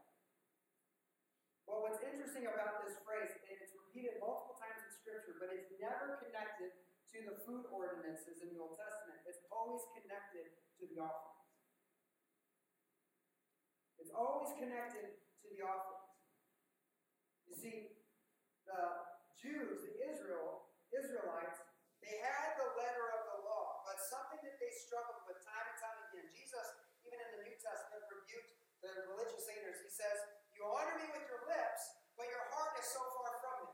Well, 1.66 1.82
what's 1.82 2.00
interesting 2.06 2.46
about 2.46 2.86
this 2.86 2.94
phrase, 3.02 3.34
and 3.34 3.58
it's 3.58 3.74
repeated 3.74 4.22
multiple 4.22 4.54
times 4.62 4.78
in 4.86 4.94
Scripture, 4.94 5.42
but 5.42 5.50
it's 5.50 5.74
never 5.82 6.22
connected 6.22 6.70
to 7.12 7.18
the 7.26 7.36
food 7.42 7.66
ordinances 7.74 8.46
in 8.46 8.54
the 8.54 8.62
Old 8.62 8.78
Testament. 8.78 9.18
It's 9.26 9.42
always 9.50 9.82
connected 9.98 10.54
to 10.78 10.84
the 10.86 11.02
offerings. 11.02 11.50
It's 13.98 14.14
always 14.14 14.54
connected 14.62 15.18
to 15.18 15.46
the 15.50 15.60
offerings. 15.66 16.14
You 17.50 17.56
see, 17.58 17.78
the 18.70 19.10
Jews, 19.42 19.90
the 19.90 19.96
Israel, 20.06 20.70
Israelites, 20.94 21.66
they 22.00 22.22
had 22.22 22.56
the 22.62 22.70
letter 22.78 23.08
of 23.18 23.22
the 23.34 23.38
law, 23.44 23.84
but 23.90 23.98
something 24.08 24.40
that 24.46 24.56
they 24.62 24.72
struggled 24.72 25.26
with 25.26 25.42
time 25.44 25.66
and 25.66 25.78
time 25.82 26.00
again. 26.08 26.30
Jesus, 26.32 26.68
even 27.04 27.20
in 27.20 27.30
the 27.36 27.42
New 27.44 27.58
Testament, 27.60 28.08
rebuked 28.08 28.67
the 28.82 28.92
religious 29.14 29.46
leaders. 29.50 29.78
He 29.82 29.92
says, 29.92 30.18
You 30.54 30.66
honor 30.68 30.98
me 30.98 31.08
with 31.14 31.26
your 31.26 31.44
lips, 31.50 31.82
but 32.18 32.30
your 32.30 32.46
heart 32.54 32.74
is 32.78 32.88
so 32.92 33.02
far 33.18 33.32
from 33.42 33.56
me. 33.66 33.72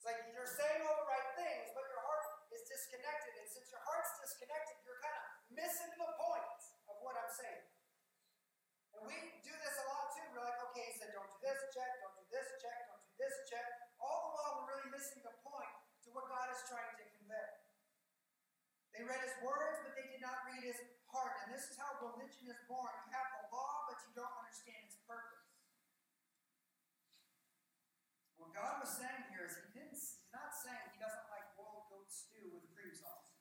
It's 0.00 0.06
like 0.08 0.20
you're 0.32 0.48
saying 0.48 0.80
all 0.88 0.96
the 1.04 1.08
right 1.12 1.30
things, 1.36 1.70
but 1.76 1.84
your 1.84 2.00
heart 2.00 2.24
is 2.56 2.64
disconnected. 2.64 3.32
And 3.36 3.48
since 3.52 3.68
your 3.68 3.84
heart's 3.84 4.12
disconnected, 4.16 4.80
you're 4.82 5.02
kind 5.04 5.12
of 5.12 5.24
missing 5.52 5.92
the 5.92 6.08
point 6.16 6.60
of 6.88 6.96
what 7.04 7.20
I'm 7.20 7.32
saying. 7.36 7.66
And 8.96 9.04
we 9.06 9.16
do 9.44 9.52
this 9.52 9.76
a 9.76 9.84
lot 9.92 10.08
too. 10.16 10.24
We're 10.32 10.42
like, 10.42 10.60
okay, 10.72 10.88
he 10.88 10.94
said, 10.98 11.12
don't 11.12 11.28
do 11.28 11.38
this, 11.44 11.60
check, 11.76 11.90
don't 12.00 12.16
do 12.16 12.26
this, 12.32 12.48
check, 12.64 12.78
don't 12.88 13.04
do 13.06 13.12
this, 13.20 13.34
check. 13.52 13.66
All 14.00 14.18
the 14.24 14.30
while, 14.34 14.52
we're 14.60 14.68
really 14.76 14.90
missing 14.92 15.20
the 15.20 15.36
point 15.44 15.74
to 16.04 16.08
what 16.16 16.26
God 16.32 16.48
is 16.48 16.60
trying 16.66 16.96
to 16.96 17.04
convey. 17.20 17.50
They 18.96 19.06
read 19.06 19.22
his 19.22 19.36
words, 19.44 19.78
but 19.86 19.94
they 19.94 20.08
did 20.10 20.20
not 20.20 20.42
read 20.50 20.66
his 20.66 20.80
heart. 21.08 21.46
And 21.46 21.54
this 21.54 21.70
is 21.70 21.78
how 21.78 21.94
religion 22.02 22.50
is 22.50 22.60
born. 22.66 22.90
You 23.06 23.10
have 23.14 23.28
the 23.38 23.52
law, 23.54 23.86
but 23.86 23.96
you 24.04 24.10
don't 24.18 24.36
understand 24.42 24.80
its 24.84 24.98
purpose. 25.06 25.46
What 28.36 28.49
God 28.60 28.84
was 28.84 28.92
saying 28.92 29.24
here 29.32 29.48
is 29.48 29.56
he 29.56 29.72
didn't 29.72 29.96
he's 29.96 30.20
not 30.28 30.52
saying 30.52 30.92
he 30.92 31.00
doesn't 31.00 31.32
like 31.32 31.56
boiled 31.56 31.88
goat 31.88 32.12
stew 32.12 32.52
with 32.52 32.68
cream 32.76 32.92
sauce. 32.92 33.32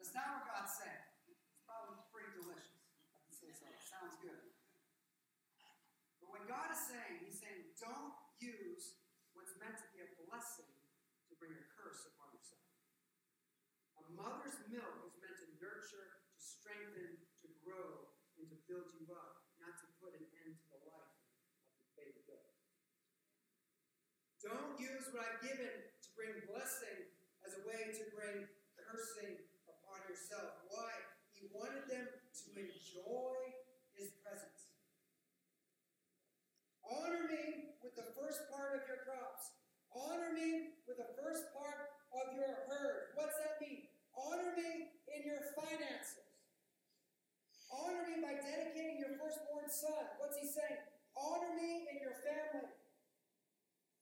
That's 0.00 0.16
not 0.16 0.40
what 0.40 0.48
God's 0.48 0.72
saying. 0.80 1.04
It's 1.28 1.44
probably 1.68 2.00
pretty 2.08 2.32
delicious. 2.40 2.88
I 3.12 3.20
can 3.20 3.36
say 3.36 3.52
so. 3.52 3.68
It 3.68 3.84
sounds 3.84 4.16
good. 4.24 4.56
But 6.24 6.32
what 6.32 6.48
God 6.48 6.72
is 6.72 6.80
saying, 6.88 7.20
he's 7.20 7.36
saying, 7.36 7.76
don't 7.76 8.16
use 8.40 8.96
what's 9.36 9.52
meant 9.60 9.76
to 9.76 9.86
be 9.92 10.00
a 10.00 10.08
blessing 10.24 10.72
to 11.28 11.32
bring 11.36 11.52
a 11.52 11.64
curse 11.76 12.08
upon 12.16 12.32
yourself. 12.32 12.64
A 14.00 14.04
mother's 14.16 14.56
milk 14.72 15.04
is 15.04 15.14
meant 15.20 15.36
to 15.36 15.48
nurture, 15.60 16.08
to 16.32 16.40
strengthen, 16.40 17.20
to 17.44 17.48
grow, 17.60 18.08
and 18.40 18.48
to 18.48 18.56
build 18.64 18.88
you 18.96 19.04
up, 19.12 19.52
not 19.60 19.76
to 19.84 19.86
put 20.00 20.16
an 20.16 20.24
end 20.48 20.56
to 20.56 20.66
the 20.72 20.80
life 20.88 21.12
of 21.76 21.84
the 21.84 21.92
baby 22.00 22.24
goat. 22.24 22.50
What 25.10 25.26
I've 25.26 25.42
given 25.42 25.74
to 25.74 26.08
bring 26.14 26.38
blessing 26.46 27.10
as 27.42 27.58
a 27.58 27.66
way 27.66 27.90
to 27.98 28.04
bring 28.14 28.46
cursing 28.78 29.42
upon 29.66 30.06
yourself. 30.06 30.62
Why? 30.70 30.86
He 31.34 31.50
wanted 31.50 31.82
them 31.90 32.06
to 32.06 32.46
enjoy 32.54 33.34
his 33.90 34.14
presence. 34.22 34.70
Honor 36.86 37.26
me 37.26 37.74
with 37.82 37.98
the 37.98 38.06
first 38.14 38.46
part 38.54 38.78
of 38.78 38.86
your 38.86 39.02
crops. 39.02 39.50
Honor 39.90 40.30
me 40.30 40.78
with 40.86 41.02
the 41.02 41.10
first 41.18 41.42
part 41.58 41.90
of 42.14 42.38
your 42.38 42.70
herd. 42.70 43.18
What's 43.18 43.34
that 43.42 43.58
mean? 43.58 43.90
Honor 44.14 44.54
me 44.54 44.94
in 45.10 45.26
your 45.26 45.42
finances. 45.58 46.38
Honor 47.66 48.06
me 48.06 48.22
by 48.22 48.38
dedicating 48.38 49.02
your 49.02 49.18
firstborn 49.18 49.66
son. 49.66 50.06
What's 50.22 50.38
he 50.38 50.46
saying? 50.46 50.86
Honor 51.18 51.58
me 51.58 51.90
in 51.90 51.98
your 51.98 52.14
family. 52.22 52.70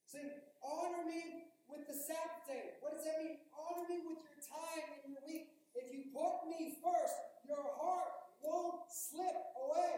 Saying, 0.04 0.47
honor 0.64 1.04
me 1.06 1.52
with 1.68 1.84
the 1.86 1.96
Sabbath 1.96 2.46
day. 2.48 2.80
What 2.80 2.96
does 2.96 3.04
that 3.04 3.20
mean? 3.20 3.42
Honor 3.52 3.86
me 3.86 4.02
with 4.02 4.20
your 4.24 4.42
time 4.42 5.04
and 5.04 5.12
your 5.12 5.24
week. 5.28 5.52
If 5.76 5.92
you 5.92 6.10
put 6.10 6.48
me 6.48 6.80
first, 6.80 7.16
your 7.44 7.62
heart 7.76 8.12
won't 8.40 8.88
slip 8.90 9.36
away. 9.54 9.94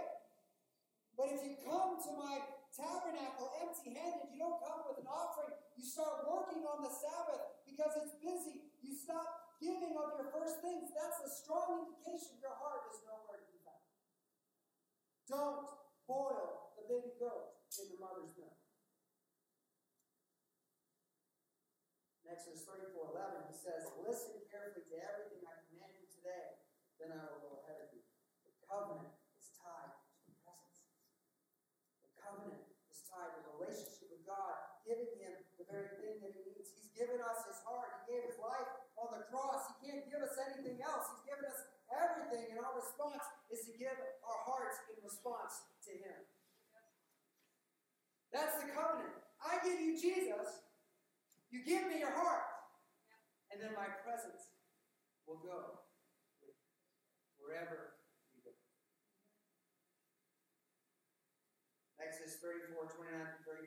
But 1.16 1.36
if 1.36 1.40
you 1.44 1.54
come 1.62 2.00
to 2.00 2.11
my 2.16 2.40
tabernacle 2.72 3.52
empty 3.61 3.92
handed, 3.92 4.32
you 4.32 4.40
don't 4.40 4.61
come 4.61 4.88
with 4.88 5.04
an 5.04 5.08
offering. 5.11 5.52
You 5.76 5.84
start 5.84 6.24
working 6.24 6.64
on 6.64 6.80
the 6.80 6.92
Sabbath 6.92 7.61
because 7.68 7.92
it's 8.00 8.16
busy. 8.18 8.72
You 8.80 8.96
stop 8.96 9.54
giving 9.61 9.92
of 10.00 10.16
your 10.16 10.32
first 10.32 10.64
things. 10.64 10.88
That's 10.96 11.20
a 11.20 11.30
strong 11.30 11.84
indication 11.84 12.40
your 12.40 12.56
heart 12.56 12.88
is 12.88 13.04
nowhere 13.04 13.38
to 13.38 13.48
be 13.52 13.61
found. 13.61 13.84
Don't 15.28 15.68
boil 16.08 16.72
the 16.80 16.88
baby 16.88 17.12
goat 17.20 17.61
in 17.78 17.92
the 17.92 17.98
mother's 18.00 18.32
milk. 18.40 18.49
Exodus 22.30 22.62
34 22.62 22.94
11, 22.94 23.50
he 23.50 23.56
says, 23.58 23.90
Listen 24.06 24.38
carefully 24.46 24.86
to 24.86 24.96
everything 25.02 25.42
I 25.50 25.66
command 25.66 25.98
you 25.98 26.06
today, 26.06 26.62
then 27.02 27.10
I 27.10 27.26
will 27.26 27.42
go 27.42 27.52
ahead 27.66 27.82
of 27.82 27.90
you. 27.90 28.06
The 28.46 28.54
covenant 28.70 29.18
is 29.34 29.50
tied 29.58 29.98
to 29.98 30.30
the 30.30 30.38
presence. 30.46 30.86
The 32.06 32.14
covenant 32.22 32.70
is 32.86 33.02
tied 33.10 33.34
to 33.34 33.40
the 33.42 33.50
relationship 33.58 34.14
with 34.14 34.22
God, 34.22 34.78
giving 34.86 35.10
him 35.18 35.42
the 35.58 35.66
very 35.66 35.90
thing 35.98 36.22
that 36.22 36.30
he 36.30 36.54
needs. 36.54 36.70
He's 36.78 36.94
given 36.94 37.18
us 37.18 37.50
his 37.50 37.58
heart, 37.66 38.06
he 38.06 38.14
gave 38.14 38.22
his 38.30 38.38
life 38.38 38.78
on 38.94 39.10
the 39.10 39.26
cross. 39.26 39.66
He 39.82 39.90
can't 39.90 40.06
give 40.06 40.22
us 40.22 40.38
anything 40.38 40.78
else. 40.86 41.10
He's 41.10 41.34
given 41.34 41.50
us 41.50 41.58
everything, 41.90 42.54
and 42.54 42.62
our 42.62 42.78
response 42.78 43.26
is 43.50 43.66
to 43.66 43.74
give 43.74 43.98
our 44.22 44.40
hearts 44.46 44.78
in 44.86 45.02
response 45.02 45.66
to 45.82 45.98
him. 45.98 46.18
That's 48.30 48.54
the 48.62 48.70
covenant. 48.70 49.18
I 49.42 49.58
give 49.66 49.82
you 49.82 49.98
Jesus. 49.98 50.69
You 51.51 51.66
give 51.66 51.90
me 51.90 51.98
your 51.98 52.14
heart, 52.14 52.46
and 53.51 53.59
then 53.59 53.74
my 53.74 53.90
presence 54.07 54.55
will 55.26 55.42
go 55.42 55.82
wherever 57.42 57.98
you 58.30 58.38
go. 58.46 58.55
Exodus 61.98 62.38
34, 62.38 62.94
29 62.94 63.11
through 63.42 63.66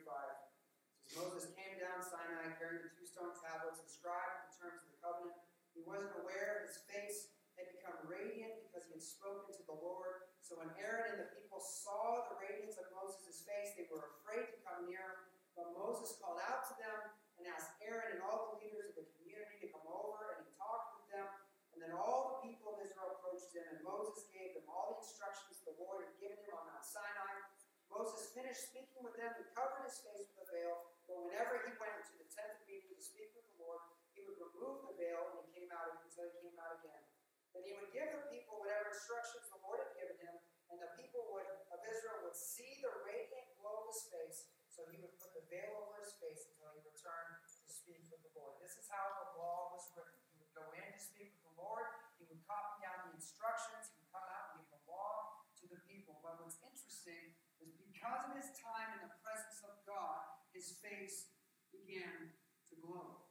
says, 1.04 1.12
Moses 1.12 1.52
came 1.52 1.76
down 1.76 2.00
Sinai 2.00 2.56
carrying 2.56 2.88
the 2.88 2.92
two 2.96 3.04
stone 3.04 3.36
tablets 3.36 3.84
inscribed 3.84 4.48
with 4.48 4.56
the 4.56 4.64
terms 4.64 4.80
of 4.80 4.88
the 4.88 5.00
covenant. 5.04 5.36
He 5.76 5.84
wasn't 5.84 6.16
aware 6.24 6.64
his 6.64 6.80
face 6.88 7.36
had 7.60 7.68
become 7.68 8.00
radiant 8.08 8.64
because 8.64 8.88
he 8.88 8.96
had 8.96 9.04
spoken 9.04 9.52
to 9.52 9.64
the 9.68 9.76
Lord. 9.76 10.32
So 10.40 10.56
when 10.56 10.72
Aaron 10.80 11.20
and 11.20 11.28
the 11.28 11.30
people 11.36 11.60
saw 11.60 12.32
the 12.32 12.40
radiance 12.40 12.80
of 12.80 12.88
Moses' 12.96 13.44
face, 13.44 13.76
they 13.76 13.84
were 13.92 14.16
afraid 14.16 14.48
to 14.48 14.58
come 14.64 14.88
near. 14.88 15.28
But 15.52 15.76
Moses 15.76 16.16
called 16.16 16.40
out 16.40 16.64
to 16.72 16.74
them 16.80 17.12
and 17.44 17.52
asked 17.52 17.76
Aaron 17.84 18.16
and 18.16 18.24
all 18.24 18.56
the 18.56 18.64
leaders 18.64 18.96
of 18.96 19.04
the 19.04 19.04
community 19.20 19.60
to 19.60 19.68
come 19.68 19.84
over, 19.84 20.32
and 20.32 20.48
he 20.48 20.50
talked 20.56 20.96
with 20.96 21.12
them. 21.12 21.28
And 21.76 21.84
then 21.84 21.92
all 21.92 22.40
the 22.40 22.48
people 22.48 22.72
of 22.72 22.80
Israel 22.80 23.20
approached 23.20 23.52
him, 23.52 23.68
and 23.68 23.84
Moses 23.84 24.32
gave 24.32 24.56
them 24.56 24.64
all 24.64 24.96
the 24.96 25.04
instructions 25.04 25.60
the 25.60 25.76
Lord 25.76 26.08
had 26.08 26.16
given 26.16 26.40
him 26.40 26.56
on 26.56 26.64
Mount 26.72 26.88
Sinai. 26.88 27.44
Moses 27.92 28.32
finished 28.32 28.72
speaking 28.72 29.04
with 29.04 29.12
them 29.20 29.28
and 29.36 29.44
covered 29.52 29.84
his 29.84 30.00
face 30.00 30.24
with 30.32 30.48
a 30.48 30.48
veil. 30.56 30.88
But 31.04 31.20
whenever 31.20 31.68
he 31.68 31.76
went 31.76 32.00
into 32.00 32.16
the 32.16 32.28
tent 32.32 32.48
of 32.48 32.64
meeting 32.64 32.96
to 32.96 33.04
speak 33.04 33.28
with 33.36 33.44
the 33.52 33.60
Lord, 33.60 33.84
he 34.16 34.24
would 34.24 34.40
remove 34.40 34.88
the 34.88 34.96
veil 34.96 35.20
and 35.30 35.44
he 35.44 35.52
came 35.52 35.68
out 35.68 36.00
until 36.00 36.24
he 36.32 36.34
came 36.40 36.56
out 36.56 36.80
again. 36.80 37.04
Then 37.52 37.62
he 37.68 37.76
would 37.76 37.92
give 37.92 38.08
the 38.08 38.24
people 38.32 38.58
whatever 38.58 38.90
instructions 38.90 39.46
the 39.52 39.60
Lord 39.62 39.84
had 39.84 39.92
given 39.94 40.18
him, 40.18 40.34
and 40.74 40.82
the 40.82 40.90
people 40.98 41.22
would, 41.36 41.46
of 41.70 41.80
Israel 41.86 42.26
would 42.26 42.34
see 42.34 42.82
the 42.82 42.90
radiant 43.06 43.46
glow 43.60 43.84
of 43.84 43.94
his 43.94 44.10
face. 44.10 44.50
So 44.74 44.82
he 44.90 44.98
would 44.98 45.14
put 45.22 45.30
the 45.38 45.46
veil 45.46 45.70
over 45.86 46.02
his 46.02 46.18
face 46.18 46.50
until 46.50 46.74
he 46.74 46.82
returned 46.82 47.38
to 47.46 47.70
speak 47.70 48.10
with 48.10 48.26
the 48.26 48.34
Lord. 48.34 48.58
This 48.58 48.74
is 48.74 48.83
how 48.94 49.10
the 49.26 49.28
law 49.34 49.74
was 49.74 49.90
written. 49.98 50.14
He 50.30 50.38
would 50.38 50.54
go 50.54 50.70
in 50.70 50.86
to 50.86 51.00
speak 51.02 51.34
with 51.34 51.42
the 51.50 51.54
Lord. 51.58 51.90
He 52.22 52.30
would 52.30 52.38
copy 52.46 52.86
down 52.86 53.10
the 53.10 53.18
instructions. 53.18 53.90
He 53.90 53.98
would 53.98 54.14
come 54.14 54.22
out 54.22 54.54
and 54.54 54.62
give 54.62 54.70
the 54.70 54.82
law 54.86 55.42
to 55.58 55.64
the 55.66 55.82
people. 55.90 56.22
But 56.22 56.38
what's 56.38 56.62
interesting 56.62 57.34
is 57.58 57.74
because 57.74 58.30
of 58.30 58.38
his 58.38 58.54
time 58.54 58.94
in 59.02 59.10
the 59.10 59.18
presence 59.18 59.66
of 59.66 59.82
God, 59.82 60.46
his 60.54 60.78
face 60.78 61.34
began 61.74 62.30
to 62.70 62.74
glow. 62.78 63.26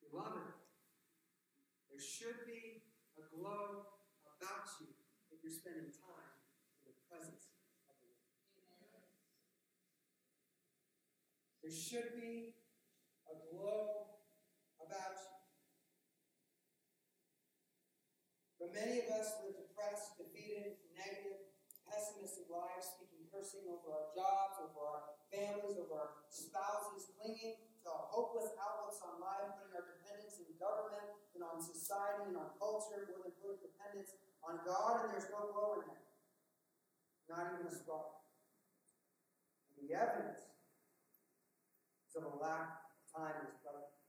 Beloved, 0.00 0.56
there 1.92 2.00
should 2.00 2.48
be 2.48 2.88
a 3.20 3.24
glow 3.28 3.92
about 4.24 4.64
you 4.80 4.88
if 5.28 5.44
you're 5.44 5.52
spending 5.52 5.92
time 5.92 6.32
in 6.80 6.92
the 6.92 6.98
presence 7.04 7.52
of 7.84 7.94
the 8.00 8.08
Lord. 8.80 9.12
There 11.60 11.72
should 11.72 12.16
be 12.16 12.56
a 13.28 13.36
glow 13.52 14.18
about 14.80 15.16
you. 15.16 15.32
Many 18.72 19.04
of 19.04 19.12
us 19.12 19.36
live 19.44 19.52
depressed, 19.52 20.16
defeated, 20.16 20.80
negative, 20.96 21.44
pessimistic 21.84 22.48
lives, 22.48 22.96
speaking 22.96 23.28
cursing 23.28 23.68
over 23.68 23.92
our 23.92 24.08
jobs, 24.16 24.64
over 24.64 24.80
our 24.80 25.02
families, 25.28 25.76
over 25.76 25.92
our 25.92 26.10
spouses, 26.32 27.12
clinging 27.20 27.60
to 27.84 27.92
hopeless 27.92 28.56
outlooks 28.56 29.04
on 29.04 29.20
life, 29.20 29.60
putting 29.60 29.76
our 29.76 29.84
dependence 29.92 30.40
in 30.40 30.48
government 30.56 31.04
and 31.36 31.44
on 31.44 31.60
society 31.60 32.32
and 32.32 32.36
on 32.40 32.56
culture 32.56 33.12
more 33.12 33.20
than 33.28 33.36
putting 33.44 33.60
dependence 33.60 34.16
on 34.40 34.64
God, 34.64 35.04
and 35.04 35.12
there's 35.12 35.28
no 35.28 35.52
glow 35.52 35.84
in 35.84 35.92
that. 35.92 36.08
Not 37.28 37.52
even 37.52 37.68
a 37.68 37.74
spark. 37.76 38.24
And 39.76 39.84
the 39.84 39.92
evidence 39.92 40.48
is 42.08 42.16
of 42.16 42.24
a 42.24 42.34
lack 42.40 42.88
of 42.88 43.04
time 43.12 43.52
presence. 43.60 44.00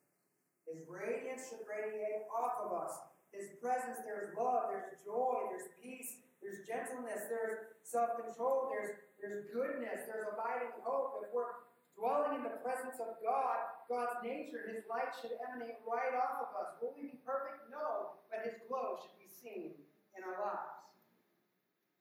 His 0.64 0.88
radiance 0.88 1.52
should 1.52 1.68
radiate 1.68 2.32
off 2.32 2.64
of 2.64 2.72
us. 2.72 3.13
His 3.34 3.50
presence, 3.58 3.98
there's 4.06 4.32
love, 4.38 4.70
there's 4.70 4.94
joy, 5.02 5.50
there's 5.50 5.74
peace, 5.82 6.22
there's 6.38 6.62
gentleness, 6.70 7.26
there's 7.28 7.74
self 7.82 8.14
control, 8.22 8.70
there's, 8.70 9.02
there's 9.18 9.50
goodness, 9.50 10.06
there's 10.06 10.30
abiding 10.30 10.70
hope. 10.86 11.26
If 11.26 11.34
we're 11.34 11.66
dwelling 11.98 12.38
in 12.38 12.44
the 12.46 12.62
presence 12.62 13.02
of 13.02 13.18
God, 13.26 13.58
God's 13.90 14.22
nature, 14.22 14.70
His 14.70 14.86
light 14.86 15.10
should 15.18 15.34
emanate 15.50 15.82
right 15.82 16.14
off 16.14 16.46
of 16.46 16.50
us. 16.62 16.70
Will 16.78 16.94
we 16.94 17.10
be 17.10 17.20
perfect? 17.26 17.66
No, 17.74 18.22
but 18.30 18.46
His 18.46 18.54
glow 18.70 19.02
should 19.02 19.18
be 19.18 19.30
seen 19.30 19.82
in 20.14 20.22
our 20.22 20.38
lives. 20.38 20.84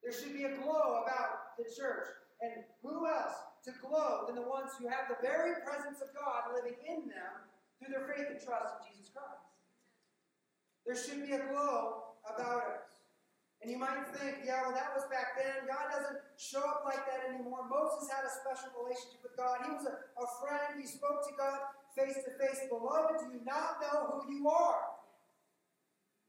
There 0.04 0.12
should 0.12 0.34
be 0.34 0.44
a 0.44 0.58
glow 0.60 1.06
about 1.06 1.56
the 1.56 1.64
church. 1.64 2.10
And 2.42 2.66
who 2.82 3.06
else 3.06 3.38
to 3.64 3.70
glow 3.78 4.26
than 4.26 4.34
the 4.34 4.48
ones 4.50 4.74
who 4.74 4.90
have 4.90 5.06
the 5.06 5.20
very 5.22 5.62
presence 5.62 6.02
of 6.02 6.10
God 6.10 6.50
living 6.58 6.74
in 6.82 7.06
them 7.06 7.34
through 7.78 7.94
their 7.94 8.06
faith 8.10 8.26
and 8.34 8.42
trust 8.42 8.82
in 8.82 8.90
Jesus 8.90 9.14
Christ? 9.14 9.41
There 10.86 10.98
should 10.98 11.22
be 11.22 11.32
a 11.32 11.46
glow 11.50 12.18
about 12.26 12.62
us. 12.66 12.92
And 13.62 13.70
you 13.70 13.78
might 13.78 14.10
think, 14.10 14.42
yeah, 14.42 14.66
well, 14.66 14.74
that 14.74 14.90
was 14.90 15.06
back 15.06 15.38
then. 15.38 15.70
God 15.70 15.86
doesn't 15.94 16.18
show 16.34 16.66
up 16.66 16.82
like 16.82 17.06
that 17.06 17.30
anymore. 17.30 17.62
Moses 17.70 18.10
had 18.10 18.26
a 18.26 18.32
special 18.42 18.74
relationship 18.74 19.22
with 19.22 19.38
God. 19.38 19.62
He 19.62 19.70
was 19.70 19.86
a, 19.86 19.94
a 20.18 20.26
friend. 20.42 20.82
He 20.82 20.86
spoke 20.90 21.22
to 21.22 21.32
God 21.38 21.70
face 21.94 22.18
to 22.26 22.34
face. 22.42 22.66
Beloved, 22.66 23.22
do 23.22 23.38
you 23.38 23.46
not 23.46 23.78
know 23.78 24.18
who 24.18 24.34
you 24.34 24.50
are? 24.50 24.98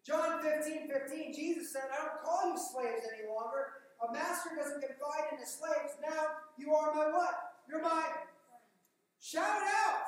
John 0.05 0.45
15, 0.45 0.93
15, 0.93 1.33
Jesus 1.33 1.73
said, 1.73 1.89
I 1.89 2.05
don't 2.05 2.21
call 2.21 2.53
you 2.53 2.59
slaves 2.59 3.07
any 3.09 3.25
longer. 3.25 3.81
A 4.05 4.13
master 4.13 4.53
doesn't 4.53 4.83
confide 4.85 5.33
in 5.33 5.39
his 5.41 5.57
slaves. 5.57 5.97
Now 6.05 6.37
you 6.59 6.75
are 6.75 6.93
my 6.93 7.09
what? 7.09 7.33
You're 7.65 7.81
my. 7.81 8.03
Shout 9.17 9.57
it 9.57 9.67
out. 9.87 10.05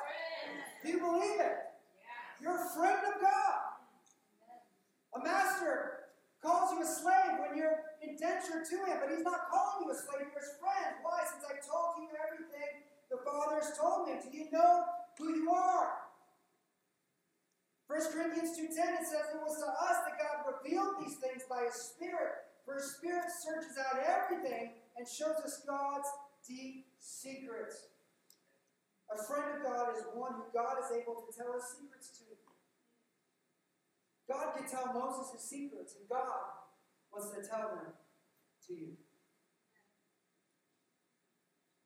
Do 0.84 0.92
you 0.92 1.00
believe 1.00 1.40
it? 1.40 1.58
You're 2.40 2.60
a 2.60 2.68
friend 2.76 3.00
of 3.02 3.20
God. 3.20 3.65
A 5.16 5.24
master 5.24 6.12
calls 6.44 6.76
you 6.76 6.84
a 6.84 6.88
slave 6.88 7.40
when 7.40 7.56
you're 7.56 7.96
indentured 8.04 8.68
to 8.68 8.76
him, 8.84 9.00
but 9.00 9.08
he's 9.08 9.24
not 9.24 9.48
calling 9.48 9.88
you 9.88 9.88
a 9.88 9.96
slave, 9.96 10.28
you're 10.28 10.44
his 10.44 10.60
friend. 10.60 11.00
Why? 11.00 11.24
Since 11.24 11.48
I 11.48 11.56
told 11.64 12.04
you 12.04 12.12
everything 12.20 12.84
the 13.08 13.24
Father 13.24 13.56
has 13.64 13.72
told 13.80 14.12
me. 14.12 14.20
Do 14.20 14.28
you 14.28 14.52
know 14.52 14.84
who 15.16 15.32
you 15.32 15.48
are? 15.48 16.04
1 17.88 17.96
Corinthians 18.12 18.58
2.10, 18.60 19.00
it 19.00 19.06
says, 19.08 19.32
It 19.32 19.40
was 19.40 19.56
to 19.62 19.70
us 19.72 20.04
that 20.04 20.20
God 20.20 20.52
revealed 20.52 21.00
these 21.00 21.16
things 21.16 21.48
by 21.48 21.64
his 21.64 21.96
Spirit. 21.96 22.44
For 22.66 22.76
his 22.76 22.98
Spirit 22.98 23.30
searches 23.40 23.78
out 23.78 24.02
everything 24.02 24.74
and 24.98 25.06
shows 25.06 25.38
us 25.40 25.62
God's 25.64 26.10
deep 26.44 26.92
secrets. 26.98 27.88
A 29.08 29.16
friend 29.30 29.54
of 29.54 29.62
God 29.62 29.94
is 29.96 30.02
one 30.12 30.34
who 30.34 30.44
God 30.52 30.82
is 30.82 30.90
able 30.92 31.14
to 31.24 31.30
tell 31.30 31.54
his 31.54 31.64
secrets 31.78 32.10
to. 32.18 32.25
God 34.26 34.58
can 34.58 34.66
tell 34.66 34.90
Moses 34.90 35.32
his 35.32 35.42
secrets, 35.46 35.94
and 35.94 36.04
God 36.10 36.26
wants 37.14 37.30
to 37.30 37.40
tell 37.46 37.78
them 37.78 37.94
to 38.66 38.72
you. 38.74 38.98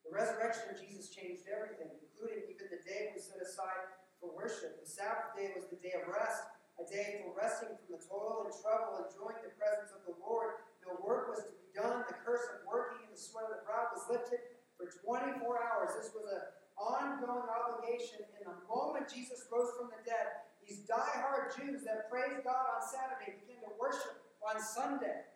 The 0.09 0.17
resurrection 0.17 0.73
of 0.73 0.81
Jesus 0.81 1.13
changed 1.13 1.47
everything, 1.47 1.93
including 2.01 2.49
even 2.51 2.67
the 2.73 2.83
day 2.83 3.13
we 3.15 3.21
set 3.21 3.39
aside 3.39 3.95
for 4.19 4.33
worship. 4.33 4.81
The 4.81 4.89
Sabbath 4.89 5.39
day 5.39 5.55
was 5.55 5.71
the 5.71 5.79
day 5.79 5.95
of 5.95 6.09
rest, 6.11 6.51
a 6.81 6.85
day 6.89 7.23
for 7.23 7.37
resting 7.37 7.77
from 7.79 7.95
the 7.95 8.03
toil 8.03 8.49
and 8.49 8.55
trouble, 8.59 9.07
enjoying 9.07 9.39
the 9.45 9.55
presence 9.55 9.95
of 9.95 10.03
the 10.09 10.17
Lord. 10.19 10.67
No 10.83 10.99
work 11.05 11.31
was 11.31 11.47
to 11.47 11.53
be 11.55 11.71
done. 11.77 12.03
The 12.11 12.19
curse 12.27 12.43
of 12.57 12.67
working 12.67 13.07
and 13.07 13.15
the 13.15 13.21
sweat 13.21 13.53
of 13.53 13.61
the 13.61 13.63
brow 13.63 13.87
was 13.93 14.03
lifted 14.11 14.43
for 14.75 14.91
24 14.91 15.39
hours. 15.63 15.95
This 15.95 16.11
was 16.11 16.27
an 16.27 16.43
ongoing 16.75 17.47
obligation. 17.47 18.27
And 18.41 18.51
the 18.51 18.59
moment 18.67 19.07
Jesus 19.07 19.47
rose 19.47 19.71
from 19.79 19.93
the 19.95 20.03
dead, 20.03 20.50
these 20.71 20.87
die-hard 20.87 21.51
Jews 21.59 21.83
that 21.83 22.07
praised 22.07 22.47
God 22.47 22.79
on 22.79 22.83
Saturday 22.87 23.43
began 23.43 23.59
to 23.67 23.75
worship 23.75 24.23
on 24.39 24.63
Sunday. 24.63 25.27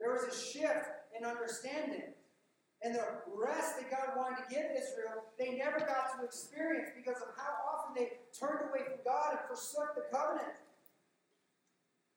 There 0.00 0.16
was 0.16 0.24
a 0.24 0.32
shift 0.32 1.12
in 1.12 1.28
understanding. 1.28 2.16
And 2.80 2.96
the 2.96 3.04
rest 3.28 3.76
that 3.78 3.92
God 3.92 4.16
wanted 4.16 4.42
to 4.42 4.46
give 4.48 4.64
Israel, 4.72 5.28
they 5.38 5.60
never 5.60 5.78
got 5.84 6.16
to 6.16 6.24
experience 6.24 6.88
because 6.96 7.20
of 7.20 7.36
how 7.36 7.52
often 7.68 7.92
they 7.94 8.16
turned 8.32 8.72
away 8.72 8.88
from 8.88 9.04
God 9.04 9.38
and 9.38 9.44
forsook 9.46 9.92
the 9.94 10.08
covenant. 10.08 10.56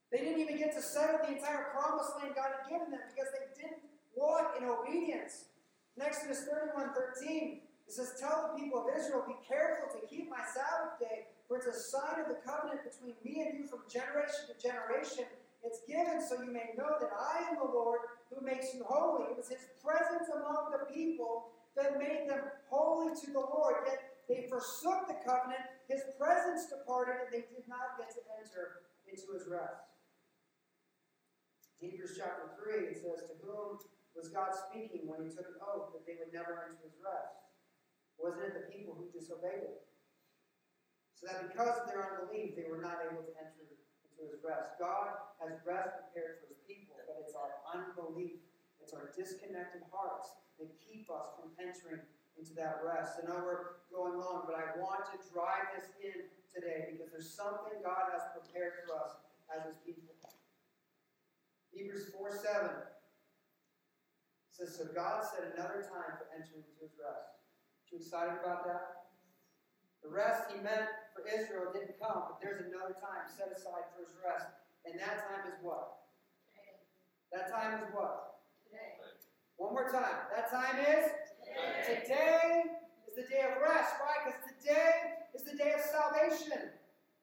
They 0.10 0.24
didn't 0.24 0.40
even 0.40 0.58
get 0.58 0.74
to 0.80 0.82
settle 0.82 1.20
the 1.28 1.36
entire 1.36 1.76
promised 1.76 2.16
land 2.18 2.40
God 2.40 2.56
had 2.56 2.72
given 2.72 2.90
them 2.90 3.04
because 3.12 3.30
they 3.36 3.52
didn't 3.52 3.84
walk 4.16 4.56
in 4.58 4.64
obedience. 4.64 5.52
In 6.00 6.08
Exodus 6.08 6.48
31 6.48 6.96
13, 7.20 7.62
it 7.86 7.94
says, 7.94 8.16
Tell 8.18 8.50
the 8.50 8.58
people 8.58 8.82
of 8.82 8.88
Israel, 8.96 9.28
be 9.28 9.38
careful 9.44 9.92
to 9.92 10.02
keep 10.08 10.32
my 10.32 10.42
Sabbath 10.42 10.98
day 10.98 11.35
for 11.48 11.58
it's 11.58 11.70
a 11.70 11.78
sign 11.78 12.22
of 12.22 12.28
the 12.28 12.42
covenant 12.42 12.82
between 12.82 13.14
me 13.22 13.46
and 13.46 13.58
you 13.58 13.66
from 13.70 13.86
generation 13.86 14.50
to 14.50 14.56
generation. 14.58 15.26
It's 15.62 15.82
given 15.86 16.22
so 16.22 16.42
you 16.42 16.54
may 16.54 16.74
know 16.78 16.98
that 17.02 17.14
I 17.14 17.50
am 17.50 17.58
the 17.58 17.70
Lord 17.70 18.02
who 18.30 18.46
makes 18.46 18.74
you 18.74 18.86
holy. 18.86 19.34
It 19.34 19.38
was 19.38 19.50
his 19.50 19.66
presence 19.82 20.30
among 20.30 20.74
the 20.74 20.86
people 20.90 21.54
that 21.78 21.98
made 21.98 22.30
them 22.30 22.50
holy 22.70 23.14
to 23.14 23.28
the 23.30 23.46
Lord. 23.46 23.86
Yet 23.86 24.02
they 24.30 24.50
forsook 24.50 25.06
the 25.06 25.18
covenant, 25.22 25.66
his 25.90 26.02
presence 26.18 26.70
departed, 26.70 27.26
and 27.26 27.30
they 27.30 27.46
did 27.50 27.66
not 27.70 27.98
get 27.98 28.10
to 28.14 28.22
enter 28.42 28.90
into 29.06 29.38
his 29.38 29.46
rest. 29.46 29.86
Hebrews 31.78 32.18
chapter 32.18 32.58
3, 32.58 32.90
it 32.90 32.98
says, 32.98 33.30
To 33.30 33.36
whom 33.46 33.78
was 34.18 34.34
God 34.34 34.50
speaking 34.70 35.06
when 35.06 35.22
he 35.22 35.30
took 35.30 35.46
an 35.46 35.62
oath 35.62 35.94
that 35.94 36.08
they 36.08 36.18
would 36.18 36.34
never 36.34 36.66
enter 36.66 36.82
his 36.82 36.98
rest? 36.98 37.38
Wasn't 38.18 38.42
it 38.42 38.56
the 38.56 38.66
people 38.72 38.96
who 38.96 39.12
disobeyed 39.12 39.66
it? 39.66 39.86
That 41.26 41.50
because 41.50 41.74
of 41.82 41.90
their 41.90 42.06
unbelief, 42.06 42.54
they 42.54 42.70
were 42.70 42.78
not 42.78 43.02
able 43.02 43.26
to 43.26 43.34
enter 43.34 43.66
into 43.66 44.30
his 44.30 44.46
rest. 44.46 44.78
God 44.78 45.10
has 45.42 45.58
rest 45.66 45.98
prepared 46.06 46.38
for 46.38 46.54
his 46.54 46.62
people, 46.70 47.02
but 47.10 47.18
it's 47.26 47.34
our 47.34 47.66
unbelief, 47.74 48.46
it's 48.78 48.94
our 48.94 49.10
disconnected 49.18 49.82
hearts 49.90 50.38
that 50.62 50.70
keep 50.78 51.10
us 51.10 51.34
from 51.34 51.50
entering 51.58 52.06
into 52.38 52.54
that 52.54 52.86
rest. 52.86 53.18
I 53.18 53.26
know 53.26 53.42
we're 53.42 53.82
going 53.90 54.22
long, 54.22 54.46
but 54.46 54.54
I 54.54 54.78
want 54.78 55.10
to 55.10 55.18
drive 55.34 55.74
this 55.74 55.90
in 55.98 56.30
today 56.46 56.94
because 56.94 57.10
there's 57.10 57.34
something 57.34 57.74
God 57.82 58.14
has 58.14 58.30
prepared 58.38 58.86
for 58.86 58.94
us 58.94 59.18
as 59.50 59.66
His 59.66 59.82
people. 59.82 60.14
Hebrews 61.74 62.14
4 62.14 62.38
7 62.38 62.70
says, 64.54 64.78
So 64.78 64.88
God 64.94 65.26
set 65.26 65.58
another 65.58 65.82
time 65.84 66.22
for 66.22 66.30
entering 66.32 66.64
into 66.64 66.86
His 66.86 66.94
rest. 67.02 67.34
You 67.90 67.98
excited 67.98 68.38
about 68.46 68.62
that? 68.70 69.10
The 70.06 70.14
rest 70.14 70.54
He 70.54 70.62
meant 70.62 70.88
for 71.16 71.24
Israel 71.24 71.72
didn't 71.72 71.96
come, 71.96 72.28
but 72.28 72.44
there's 72.44 72.60
another 72.68 73.00
time 73.00 73.24
set 73.32 73.48
aside 73.56 73.88
for 73.96 74.04
His 74.04 74.12
rest. 74.20 74.52
And 74.84 75.00
that 75.00 75.24
time 75.24 75.48
is 75.48 75.56
what? 75.64 76.04
That 77.32 77.48
time 77.48 77.80
is 77.80 77.88
what? 77.96 78.44
Today. 78.68 79.00
One 79.56 79.72
more 79.72 79.88
time. 79.88 80.28
That 80.36 80.52
time 80.52 80.84
is? 80.84 81.08
Today. 81.40 82.04
Today 82.04 82.44
is 83.08 83.16
the 83.16 83.26
day 83.32 83.48
of 83.48 83.64
rest. 83.64 83.96
Why? 84.04 84.28
Because 84.28 84.44
today 84.60 85.24
is 85.32 85.48
the 85.48 85.56
day 85.56 85.72
of 85.72 85.82
salvation. 85.88 86.76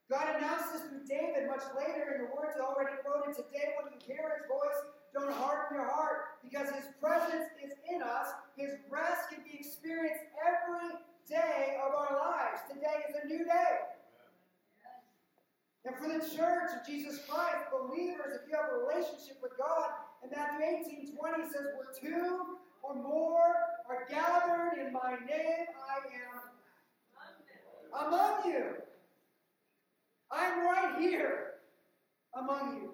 God 0.08 0.40
announced 0.40 0.72
this 0.72 0.82
through 0.88 1.04
David 1.04 1.48
much 1.48 1.64
later 1.76 2.16
in 2.16 2.26
the 2.26 2.30
words 2.32 2.56
already 2.56 2.96
quoted. 3.04 3.36
Today, 3.36 3.76
when 3.76 3.92
you 3.92 4.00
hear 4.00 4.40
his 4.40 4.44
voice, 4.48 4.80
don't 5.12 5.32
harden 5.32 5.76
your 5.76 5.88
heart, 5.88 6.40
because 6.44 6.68
his 6.72 6.88
presence 7.00 7.48
is 7.60 7.72
in 7.88 8.00
us. 8.02 8.28
His 8.56 8.76
rest 8.88 9.28
can 9.28 9.44
be 9.44 9.60
experienced 9.60 10.24
every 10.40 11.00
day 11.28 11.78
of 11.84 11.94
our 11.94 12.18
lives. 12.18 12.60
Today 12.68 13.04
is 13.08 13.16
a 13.22 13.26
new 13.26 13.44
day. 13.44 13.92
And 15.84 15.96
for 15.96 16.06
the 16.06 16.20
church 16.36 16.70
of 16.78 16.86
Jesus 16.86 17.20
Christ, 17.28 17.66
believers, 17.72 18.38
if 18.38 18.48
you 18.48 18.56
have 18.56 18.70
a 18.70 18.78
relationship 18.86 19.38
with 19.42 19.52
God, 19.58 19.90
in 20.22 20.30
Matthew 20.30 20.64
18 20.64 21.16
20 21.16 21.42
says, 21.50 21.66
Where 21.74 21.90
two 22.00 22.58
or 22.82 22.94
more 22.94 23.54
are 23.88 24.06
gathered 24.08 24.78
in 24.78 24.92
my 24.92 25.16
name, 25.26 25.66
I 25.82 25.98
am 26.14 28.06
among 28.06 28.46
you. 28.46 28.64
I'm 30.30 30.64
right 30.64 31.00
here 31.00 31.54
among 32.34 32.76
you. 32.76 32.90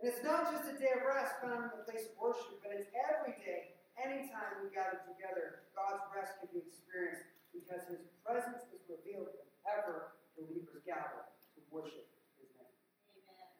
And 0.00 0.12
it's 0.12 0.22
not 0.22 0.50
just 0.52 0.64
a 0.70 0.78
day 0.78 0.90
of 0.96 1.02
rest 1.02 1.34
found 1.42 1.64
in 1.64 1.70
the 1.76 1.84
place 1.84 2.06
of 2.06 2.22
worship, 2.22 2.62
but 2.62 2.72
it's 2.72 2.88
every 2.94 3.34
day, 3.44 3.67
anytime 3.98 4.62
we 4.62 4.70
gather 4.70 5.02
together, 5.02 5.66
God's 5.74 6.06
rest 6.14 6.38
can 6.38 6.48
be 6.54 6.62
experienced 6.62 7.26
because 7.50 7.82
His 7.90 8.06
presence 8.22 8.62
is 8.70 8.82
revealed 8.86 9.34
whenever 9.34 10.18
believers 10.38 10.82
gather 10.86 11.26
to 11.54 11.60
worship 11.74 12.06
His 12.38 12.50
name. 12.54 12.78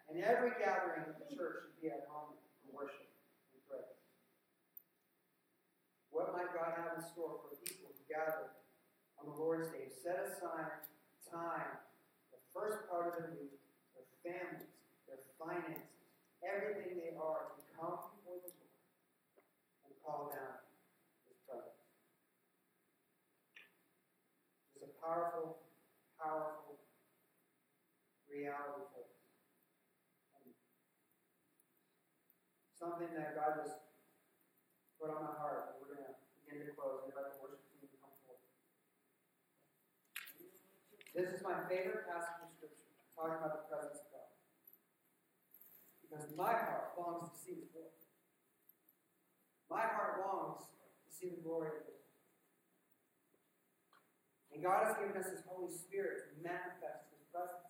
And 0.07 0.23
every 0.23 0.55
gathering 0.57 1.11
of 1.11 1.19
the 1.19 1.29
church 1.29 1.67
should 1.67 1.79
be 1.83 1.91
a 1.91 2.01
moment 2.07 2.39
for 2.63 2.87
worship 2.87 3.11
and 3.53 3.61
praise. 3.67 3.99
What 6.15 6.31
might 6.33 6.55
God 6.55 6.79
have 6.79 6.99
in 6.99 7.05
store 7.05 7.43
for 7.43 7.59
people 7.67 7.91
who 7.91 8.03
gather 8.07 8.55
on 9.19 9.29
the 9.29 9.37
Lord's 9.37 9.69
Day? 9.75 9.91
Set 9.91 10.23
aside 10.23 10.87
time, 11.29 11.77
the 12.33 12.41
first 12.57 12.89
part 12.89 13.13
of 13.13 13.21
their 13.21 13.37
week, 13.37 13.61
their 13.93 14.09
families, 14.25 14.65
their 15.05 15.21
finances, 15.37 15.93
everything 16.41 16.97
they 16.97 17.13
are 17.13 17.53
to 17.53 17.61
come 17.77 18.01
before 18.17 18.41
the 18.41 18.49
Lord 18.49 18.73
and 19.85 19.95
call 20.09 20.33
down 20.33 20.65
His 21.29 21.37
presence. 21.45 21.85
It's 24.73 24.89
a 24.89 24.93
powerful, 25.05 25.61
powerful 26.17 26.81
reality 28.25 28.89
for 28.89 29.05
us. 29.05 29.21
And 30.41 30.57
something 32.73 33.13
that 33.13 33.37
God 33.37 33.61
just 33.61 33.85
put 34.97 35.13
on 35.13 35.29
my 35.29 35.37
heart, 35.37 35.77
and 35.77 35.85
we're 35.85 35.93
going 35.93 36.09
to 36.09 36.17
begin 36.41 36.65
to 36.65 36.73
close 36.73 37.05
and 37.05 37.13
let 37.13 37.37
the 37.37 37.45
worship 37.45 37.69
team 37.69 37.93
come 38.01 38.17
forward. 38.25 38.41
This 41.13 41.37
is 41.37 41.45
my 41.45 41.69
favorite 41.69 42.09
passage 42.09 42.49
of 42.49 42.57
Scripture, 42.57 42.97
talking 43.13 43.45
about 43.45 43.61
the 43.61 43.65
presence 43.69 44.01
of 44.01 44.09
God. 44.09 44.33
Because 46.01 46.33
my 46.33 46.57
heart 46.57 46.97
longs 46.97 47.29
to 47.29 47.37
see 47.37 47.61
His 47.61 47.69
glory. 47.77 47.98
My 49.69 49.85
heart 49.85 50.25
longs 50.25 50.65
to 50.65 51.09
see 51.13 51.29
the 51.29 51.45
glory 51.45 51.69
of 51.69 51.85
God. 51.85 52.01
And 54.49 54.65
God 54.65 54.81
has 54.89 54.97
given 54.97 55.15
us 55.21 55.29
His 55.29 55.45
Holy 55.45 55.69
Spirit 55.69 56.33
to 56.33 56.35
manifest 56.41 57.13
His 57.13 57.23
presence. 57.29 57.69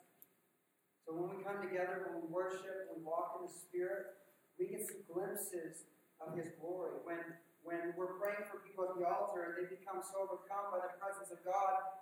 So 1.02 1.18
when 1.18 1.34
we 1.34 1.42
come 1.42 1.58
together, 1.58 2.06
when 2.06 2.22
we 2.22 2.30
worship, 2.30 2.94
we 2.94 3.02
walk 3.02 3.42
in 3.42 3.50
the 3.50 3.52
Spirit, 3.52 4.14
we 4.56 4.70
get 4.70 4.86
glimpses 5.10 5.90
of 6.22 6.38
His 6.38 6.54
glory. 6.62 7.02
When, 7.02 7.18
when 7.66 7.98
we're 7.98 8.14
praying 8.22 8.46
for 8.46 8.62
people 8.62 8.86
at 8.86 8.94
the 8.94 9.02
altar 9.02 9.50
and 9.50 9.52
they 9.58 9.66
become 9.66 9.98
so 9.98 10.22
overcome 10.22 10.70
by 10.70 10.86
the 10.86 10.94
presence 11.02 11.34
of 11.34 11.42
God 11.42 11.98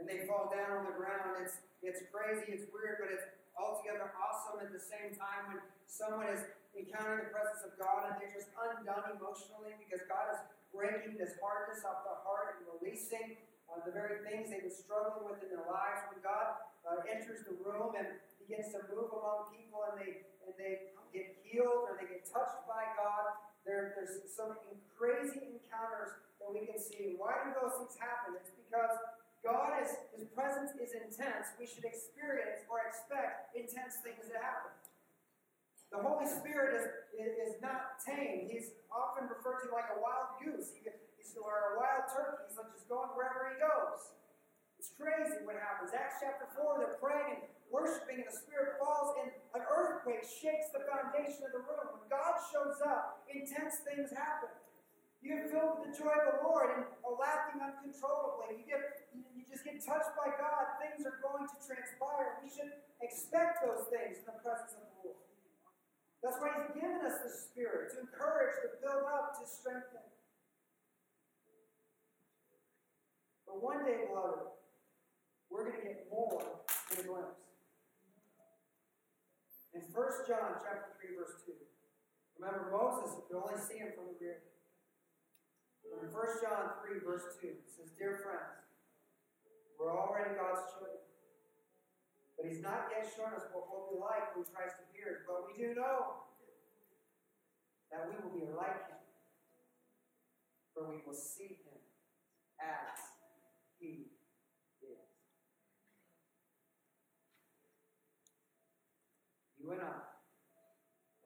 and 0.00 0.08
they 0.08 0.24
fall 0.24 0.48
down 0.48 0.82
on 0.82 0.84
the 0.88 0.96
ground, 0.96 1.44
it's, 1.44 1.60
it's 1.84 2.02
crazy, 2.08 2.56
it's 2.56 2.64
weird, 2.72 2.96
but 3.04 3.12
it's 3.12 3.28
altogether 3.58 4.08
awesome 4.16 4.64
at 4.64 4.72
the 4.72 4.80
same 4.80 5.12
time 5.18 5.52
when 5.52 5.60
someone 5.84 6.32
is 6.32 6.42
encountering 6.78 7.26
the 7.26 7.32
presence 7.34 7.66
of 7.66 7.74
God 7.74 8.08
and 8.08 8.14
they're 8.22 8.32
just 8.32 8.54
undone 8.54 9.18
emotionally 9.18 9.74
because 9.82 10.06
God 10.06 10.30
is 10.32 10.40
breaking 10.70 11.18
this 11.18 11.34
hardness 11.42 11.82
off 11.82 12.06
the 12.06 12.16
heart 12.22 12.62
and 12.62 12.70
releasing 12.78 13.40
uh, 13.66 13.82
the 13.82 13.92
very 13.92 14.22
things 14.24 14.48
they've 14.48 14.64
been 14.64 14.72
struggling 14.72 15.26
with 15.26 15.42
in 15.42 15.50
their 15.50 15.66
lives. 15.66 16.06
When 16.08 16.22
God 16.22 16.62
uh, 16.86 17.02
enters 17.04 17.44
the 17.44 17.58
room 17.60 17.98
and 17.98 18.06
begins 18.40 18.72
to 18.72 18.80
move 18.88 19.12
among 19.12 19.52
people 19.52 19.84
and 19.90 20.00
they 20.00 20.24
and 20.48 20.56
they 20.56 20.96
get 21.12 21.36
healed 21.44 21.84
or 21.84 22.00
they 22.00 22.08
get 22.08 22.24
touched 22.24 22.64
by 22.64 22.88
God, 22.96 23.36
there, 23.68 23.92
there's 23.92 24.24
some 24.32 24.56
crazy 24.96 25.60
encounters 25.60 26.16
that 26.40 26.48
we 26.48 26.64
can 26.64 26.80
see. 26.80 27.20
Why 27.20 27.36
do 27.44 27.52
those 27.52 27.76
things 27.84 28.00
happen? 28.00 28.40
It's 28.40 28.54
because 28.56 28.96
God 29.44 29.76
is 29.84 29.92
His 30.16 30.24
presence 30.32 30.72
is 30.80 30.96
intense. 30.96 31.52
We 31.60 31.68
should 31.68 31.84
experience 31.84 32.64
or 32.72 32.80
expect 32.88 33.52
intense 33.52 34.00
things 34.00 34.24
to 34.32 34.40
happen. 34.40 34.72
The 35.88 36.04
Holy 36.04 36.28
Spirit 36.28 36.76
is, 36.76 36.84
is, 37.16 37.56
not 37.64 37.96
tame. 38.04 38.52
He's 38.52 38.76
often 38.92 39.24
referred 39.24 39.64
to 39.64 39.72
like 39.72 39.88
a 39.88 39.98
wild 39.98 40.36
goose. 40.36 40.76
He, 40.76 40.84
he's 41.16 41.32
or 41.40 41.74
a 41.74 41.80
wild 41.80 42.06
turkey. 42.12 42.44
He's 42.48 42.60
like 42.60 42.70
just 42.76 42.86
going 42.92 43.08
wherever 43.16 43.48
he 43.48 43.56
goes. 43.56 44.18
It's 44.76 44.92
crazy 44.94 45.42
what 45.42 45.56
happens. 45.58 45.90
Acts 45.96 46.22
chapter 46.22 46.46
4, 46.54 46.78
they're 46.78 47.00
praying 47.02 47.40
and 47.40 47.42
worshiping, 47.72 48.22
and 48.22 48.28
the 48.28 48.36
Spirit 48.36 48.78
falls, 48.78 49.16
and 49.18 49.32
an 49.58 49.64
earthquake 49.66 50.22
shakes 50.22 50.70
the 50.70 50.86
foundation 50.86 51.42
of 51.48 51.52
the 51.56 51.64
room. 51.66 51.98
When 51.98 52.06
God 52.06 52.38
shows 52.52 52.78
up, 52.84 53.26
intense 53.26 53.82
things 53.82 54.14
happen. 54.14 54.54
You 55.18 55.34
get 55.34 55.50
filled 55.50 55.82
with 55.82 55.90
the 55.90 55.94
joy 55.98 56.14
of 56.14 56.24
the 56.30 56.38
Lord 56.46 56.78
and 56.78 56.86
are 57.02 57.16
laughing 57.18 57.58
uncontrollably. 57.58 58.62
You 58.62 58.66
get 58.70 58.82
you 59.10 59.42
just 59.50 59.66
get 59.66 59.82
touched 59.82 60.14
by 60.14 60.30
God. 60.30 60.78
Things 60.78 61.02
are 61.02 61.18
going 61.18 61.42
to 61.42 61.56
transpire. 61.58 62.38
We 62.38 62.46
should 62.46 62.70
expect 63.02 63.66
those 63.66 63.90
things 63.90 64.22
in 64.22 64.30
the 64.30 64.38
presence 64.38 64.78
of 64.78 64.86
the 64.86 65.10
Lord. 65.10 65.27
That's 66.22 66.38
why 66.42 66.50
He's 66.58 66.74
given 66.74 66.98
us 67.06 67.22
the 67.22 67.30
Spirit 67.30 67.94
to 67.94 68.02
encourage, 68.02 68.58
to 68.66 68.68
build 68.82 69.06
up, 69.06 69.38
to 69.38 69.44
strengthen. 69.46 70.02
But 73.46 73.62
one 73.62 73.86
day, 73.86 74.06
beloved, 74.06 74.58
we're 75.48 75.70
going 75.70 75.80
to 75.80 75.86
get 75.86 76.06
more 76.10 76.60
than 76.90 77.00
a 77.00 77.06
glimpse. 77.06 77.48
In 79.72 79.80
1 79.80 80.28
John 80.28 80.58
chapter 80.58 80.98
3, 81.00 81.16
verse 81.16 81.38
2. 81.46 81.54
Remember, 82.38 82.70
Moses 82.70 83.18
could 83.26 83.38
only 83.38 83.58
see 83.58 83.78
him 83.78 83.94
from 83.94 84.12
the 84.12 84.16
rear. 84.20 84.42
In 85.88 86.12
1 86.12 86.42
John 86.42 86.78
3, 86.84 87.00
verse 87.02 87.40
2, 87.40 87.46
it 87.46 87.66
says, 87.66 87.90
Dear 87.96 88.20
friends, 88.20 88.68
we're 89.78 89.94
already 89.94 90.36
God's 90.36 90.66
children. 90.74 91.07
But 92.38 92.46
he's 92.46 92.62
not 92.62 92.86
yet 92.94 93.02
shown 93.02 93.34
us 93.34 93.50
what 93.50 93.66
we'll 93.66 93.90
be 93.90 93.98
like 93.98 94.30
when 94.38 94.46
Christ 94.46 94.78
appears. 94.78 95.26
But 95.26 95.50
we 95.50 95.58
do 95.58 95.74
know 95.74 96.30
that 97.90 98.06
we 98.06 98.14
will 98.14 98.30
be 98.30 98.46
like 98.54 98.86
him. 98.86 99.02
For 100.70 100.86
we 100.86 101.02
will 101.02 101.18
see 101.18 101.58
him 101.66 101.82
as 102.62 102.94
he 103.82 104.14
is. 104.78 105.02
You 109.58 109.74
and 109.74 109.82
I, 109.82 110.06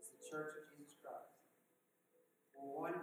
as 0.00 0.08
the 0.16 0.24
church 0.24 0.64
of 0.64 0.64
Jesus 0.72 0.96
Christ, 1.04 1.36
will 2.56 2.72
one 2.72 3.01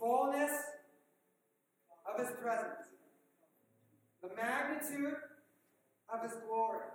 fullness 0.00 0.50
of 2.08 2.18
His 2.18 2.34
presence, 2.42 2.88
the 4.22 4.30
magnitude 4.34 5.14
of 6.12 6.22
His 6.22 6.32
glory, 6.46 6.86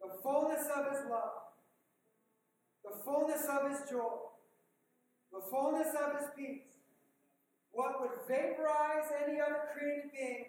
the 0.00 0.22
fullness 0.22 0.66
of 0.76 0.92
His 0.92 1.10
love, 1.10 1.48
the 2.84 3.02
fullness 3.04 3.42
of 3.48 3.70
His 3.70 3.90
joy, 3.90 4.28
the 5.32 5.40
fullness 5.50 5.88
of 5.94 6.20
His 6.20 6.28
peace. 6.36 6.62
What 7.72 8.00
would 8.00 8.10
vaporize 8.28 9.10
any 9.24 9.40
other 9.40 9.68
created 9.72 10.10
being 10.12 10.46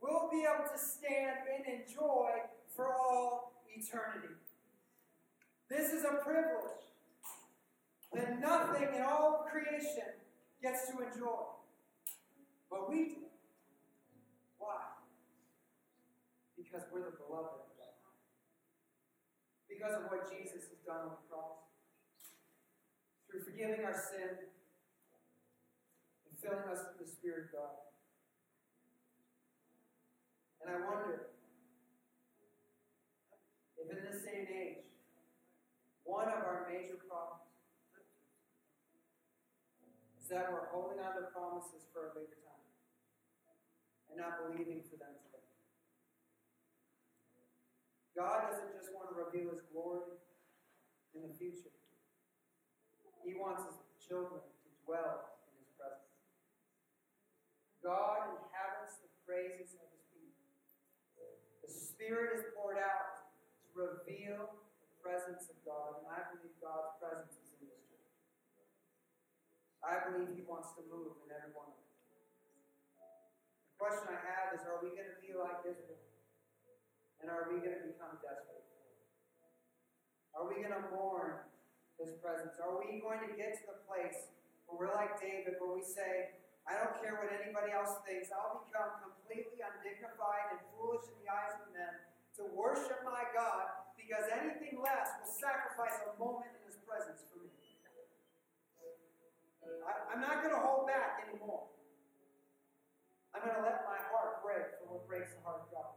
will 0.00 0.28
be 0.32 0.44
able 0.44 0.68
to 0.68 0.78
stand 0.78 1.38
and 1.54 1.80
enjoy 1.80 2.30
for 2.74 2.94
all 2.94 3.52
eternity. 3.68 4.34
This 5.68 5.92
is 5.92 6.04
a 6.04 6.22
privilege. 6.24 6.80
that 8.14 8.40
nothing 8.40 8.88
in 8.96 9.02
all 9.02 9.46
creation 9.50 10.19
gets 10.62 10.92
to 10.92 11.00
enjoy. 11.00 11.56
But 12.70 12.88
we 12.88 13.08
do. 13.08 13.24
Why? 14.58 15.00
Because 16.56 16.84
we're 16.92 17.08
the 17.08 17.16
beloved 17.16 17.64
of 17.64 17.72
God. 17.80 17.96
Because 19.68 19.94
of 19.96 20.12
what 20.12 20.28
Jesus 20.28 20.68
has 20.68 20.80
done 20.86 21.08
on 21.08 21.16
the 21.16 21.22
cross. 21.32 21.64
Through 23.28 23.42
forgiving 23.44 23.84
our 23.84 23.96
sin 23.96 24.36
and 26.28 26.32
filling 26.38 26.68
us 26.68 26.84
with 26.92 27.06
the 27.06 27.10
Spirit 27.10 27.48
of 27.48 27.52
God. 27.52 27.76
And 30.60 30.68
I 30.68 30.76
wonder 30.84 31.32
if 33.78 33.88
in 33.88 34.04
this 34.04 34.22
same 34.22 34.46
age, 34.46 34.84
one 36.04 36.28
of 36.28 36.44
our 36.44 36.68
major 36.68 37.00
problems 37.08 37.39
that 40.30 40.46
we're 40.54 40.70
holding 40.70 41.02
on 41.02 41.18
to 41.18 41.26
promises 41.34 41.90
for 41.90 42.10
a 42.10 42.10
later 42.14 42.38
time 42.46 42.70
and 44.06 44.22
not 44.22 44.46
believing 44.46 44.86
for 44.86 44.94
them 44.94 45.10
today. 45.26 45.42
God 48.14 48.46
doesn't 48.46 48.70
just 48.70 48.94
want 48.94 49.10
to 49.10 49.18
reveal 49.18 49.50
His 49.50 49.66
glory 49.74 50.22
in 51.18 51.26
the 51.26 51.34
future, 51.34 51.74
He 53.26 53.34
wants 53.34 53.66
His 53.66 53.78
children 53.98 54.38
to 54.38 54.68
dwell 54.86 55.34
in 55.50 55.58
His 55.58 55.70
presence. 55.74 56.14
God 57.82 58.38
inhabits 58.38 59.02
the 59.02 59.10
praises 59.26 59.74
of 59.82 59.90
His 59.90 60.06
people. 60.14 60.46
The 61.66 61.74
Spirit 61.74 62.38
is 62.38 62.54
poured 62.54 62.78
out 62.78 63.26
to 63.26 63.66
reveal 63.74 64.46
the 64.78 64.90
presence 65.02 65.50
of 65.50 65.58
God, 65.66 65.98
and 66.02 66.06
I 66.06 66.22
believe 66.30 66.54
God's 66.62 66.94
presence 67.02 67.34
is 67.34 67.50
in 67.58 67.66
this 67.66 67.82
church. 67.90 68.14
I 69.80 70.04
believe 70.04 70.36
He 70.36 70.44
wants 70.44 70.76
to 70.76 70.84
move 70.92 71.16
in 71.24 71.32
every 71.32 71.56
one 71.56 71.72
of 71.72 71.76
us. 71.80 71.96
The 73.72 73.76
question 73.80 74.12
I 74.12 74.20
have 74.20 74.52
is 74.52 74.60
are 74.68 74.76
we 74.84 74.92
going 74.92 75.08
to 75.08 75.18
be 75.24 75.32
like 75.32 75.64
Israel? 75.64 76.04
And 77.20 77.32
are 77.32 77.48
we 77.48 77.60
going 77.64 77.80
to 77.80 77.84
become 77.88 78.20
desperate? 78.20 78.64
Are 80.36 80.44
we 80.48 80.60
going 80.60 80.76
to 80.76 80.84
mourn 80.92 81.48
His 81.96 82.16
presence? 82.20 82.60
Are 82.60 82.76
we 82.76 83.00
going 83.00 83.24
to 83.24 83.32
get 83.36 83.56
to 83.60 83.64
the 83.72 83.78
place 83.88 84.32
where 84.68 84.76
we're 84.84 84.92
like 84.92 85.16
David, 85.16 85.56
where 85.60 85.72
we 85.72 85.84
say, 85.84 86.36
I 86.68 86.76
don't 86.76 86.96
care 87.00 87.16
what 87.16 87.32
anybody 87.32 87.72
else 87.72 88.04
thinks, 88.04 88.28
I'll 88.32 88.68
become 88.68 89.00
completely 89.00 89.64
undignified 89.64 90.56
and 90.56 90.60
foolish 90.76 91.08
in 91.08 91.16
the 91.24 91.28
eyes 91.32 91.56
of 91.56 91.72
men 91.72 92.04
to 92.36 92.48
worship 92.52 93.00
my 93.04 93.24
God 93.32 93.80
because 93.96 94.28
anything 94.28 94.80
less 94.80 95.08
will 95.20 95.32
sacrifice 95.40 96.04
a 96.04 96.12
moment 96.20 96.52
in 96.52 96.62
His 96.68 96.78
presence. 96.84 97.29
I, 99.64 100.16
am 100.16 100.20
not 100.20 100.40
going 100.40 100.54
to 100.56 100.62
hold 100.62 100.88
back 100.88 101.24
anymore. 101.28 101.68
I'm 103.36 103.44
going 103.44 103.56
to 103.56 103.64
let 103.64 103.86
my 103.86 104.00
heart 104.10 104.42
break 104.42 104.80
for 104.80 104.96
what 104.96 105.06
breaks 105.06 105.30
the 105.36 105.40
heart 105.46 105.64
of 105.64 105.68
God. 105.70 105.94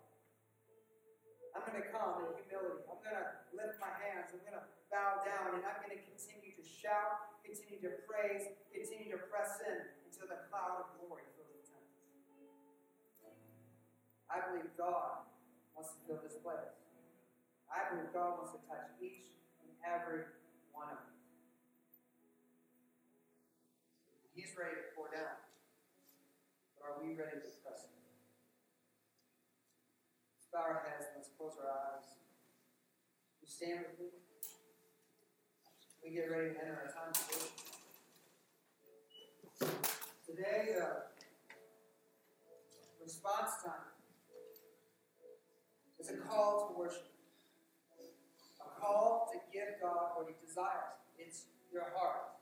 I'm 1.54 1.64
going 1.66 1.80
to 1.80 1.88
come 1.94 2.26
in 2.26 2.34
humility. 2.44 2.84
I'm 2.90 3.02
going 3.02 3.18
to 3.18 3.28
lift 3.54 3.78
my 3.78 3.94
hands. 4.02 4.34
I'm 4.34 4.42
going 4.42 4.58
to 4.58 4.66
bow 4.90 5.22
down, 5.22 5.58
and 5.58 5.64
I'm 5.66 5.80
going 5.82 5.94
to 5.94 6.02
continue 6.06 6.54
to 6.54 6.64
shout, 6.66 7.42
continue 7.46 7.82
to 7.86 7.94
praise, 8.06 8.50
continue 8.74 9.14
to 9.14 9.22
press 9.30 9.62
in 9.66 9.78
until 10.10 10.30
the 10.30 10.40
cloud 10.50 10.86
of 10.86 10.86
glory 10.98 11.26
fills 11.38 11.54
the 11.54 11.62
temple. 11.66 11.94
I 14.30 14.38
believe 14.50 14.70
God 14.78 15.30
wants 15.78 15.94
to 15.94 16.00
fill 16.06 16.22
this 16.26 16.38
place. 16.42 16.74
I 17.70 17.90
believe 17.90 18.14
God 18.14 18.38
wants 18.38 18.54
to 18.54 18.62
touch 18.70 18.94
each 19.02 19.34
and 19.62 19.70
every 19.82 20.30
one 20.74 20.94
of 20.94 21.02
us. 21.02 21.13
He's 24.34 24.50
ready 24.58 24.74
to 24.82 24.90
pour 24.98 25.14
down. 25.14 25.38
But 26.74 26.90
are 26.90 26.98
we 26.98 27.14
ready 27.14 27.38
to 27.38 27.50
press 27.62 27.86
in? 27.86 27.94
Let's 30.34 30.50
bow 30.50 30.66
our 30.74 30.82
heads 30.82 31.06
and 31.14 31.22
let's 31.22 31.30
close 31.38 31.54
our 31.62 31.70
eyes. 31.70 32.18
You 33.42 33.48
stand 33.48 33.86
with 33.86 34.02
me. 34.02 34.10
We 36.02 36.18
get 36.18 36.34
ready 36.34 36.50
to 36.50 36.58
enter 36.58 36.82
our 36.82 36.90
time 36.90 37.14
worship. 37.14 37.54
Today, 40.26 40.74
the 40.82 41.06
response 43.06 43.62
time 43.64 43.94
is 46.00 46.10
a 46.10 46.18
call 46.26 46.74
to 46.74 46.80
worship. 46.80 47.06
A 48.60 48.82
call 48.82 49.30
to 49.32 49.38
give 49.54 49.78
God 49.80 50.18
what 50.18 50.26
He 50.28 50.34
desires. 50.44 50.98
It's 51.20 51.46
your 51.72 51.86
heart. 51.96 52.33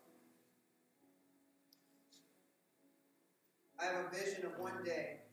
I 3.82 3.90
have 3.90 4.06
a 4.06 4.10
vision 4.14 4.46
of 4.46 4.54
one 4.62 4.86
day 4.86 5.26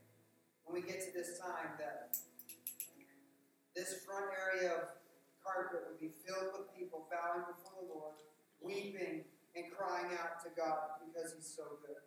when 0.65 0.73
we 0.73 0.81
get 0.81 1.05
to 1.05 1.13
this 1.13 1.37
time 1.37 1.77
that 1.77 2.17
this 3.77 4.01
front 4.09 4.33
area 4.33 4.73
of 4.73 4.89
carpet 5.45 5.85
would 5.85 6.01
be 6.01 6.09
filled 6.25 6.57
with 6.57 6.73
people 6.73 7.05
bowing 7.13 7.45
before 7.45 7.77
the 7.77 7.93
Lord, 7.93 8.17
weeping 8.65 9.29
and 9.53 9.65
crying 9.69 10.17
out 10.17 10.41
to 10.49 10.51
God 10.57 10.97
because 11.05 11.37
He's 11.37 11.45
so 11.45 11.77
good. 11.85 12.01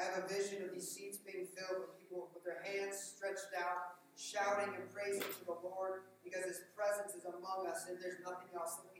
I 0.00 0.08
have 0.08 0.24
a 0.24 0.26
vision 0.32 0.64
of 0.64 0.72
these 0.72 0.88
seats 0.88 1.20
being 1.20 1.44
filled 1.52 1.84
with 1.84 2.00
people 2.00 2.32
with 2.32 2.40
their 2.40 2.64
hands 2.64 2.96
stretched 2.96 3.52
out, 3.52 4.00
shouting 4.16 4.72
and 4.72 4.88
praising 4.88 5.20
to 5.20 5.44
the 5.44 5.60
Lord 5.60 6.08
because 6.24 6.48
His 6.48 6.64
presence 6.72 7.12
is 7.12 7.28
among 7.28 7.68
us 7.68 7.92
and 7.92 8.00
there's 8.00 8.24
nothing 8.24 8.48
else 8.56 8.80
that 8.80 8.88
we. 8.96 8.99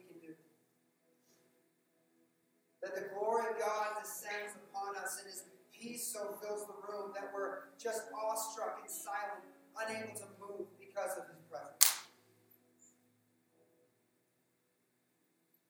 That 2.83 2.97
the 2.97 3.13
glory 3.13 3.45
of 3.53 3.61
God 3.61 4.01
descends 4.01 4.57
upon 4.57 4.97
us 4.97 5.21
and 5.21 5.29
His 5.29 5.45
peace 5.69 6.13
so 6.13 6.37
fills 6.41 6.65
the 6.69 6.77
room 6.89 7.13
that 7.17 7.33
we're 7.33 7.73
just 7.81 8.09
awestruck 8.13 8.81
and 8.81 8.89
silent, 8.89 9.45
unable 9.77 10.17
to 10.17 10.29
move 10.41 10.69
because 10.81 11.17
of 11.17 11.29
His 11.29 11.41
presence. 11.49 12.09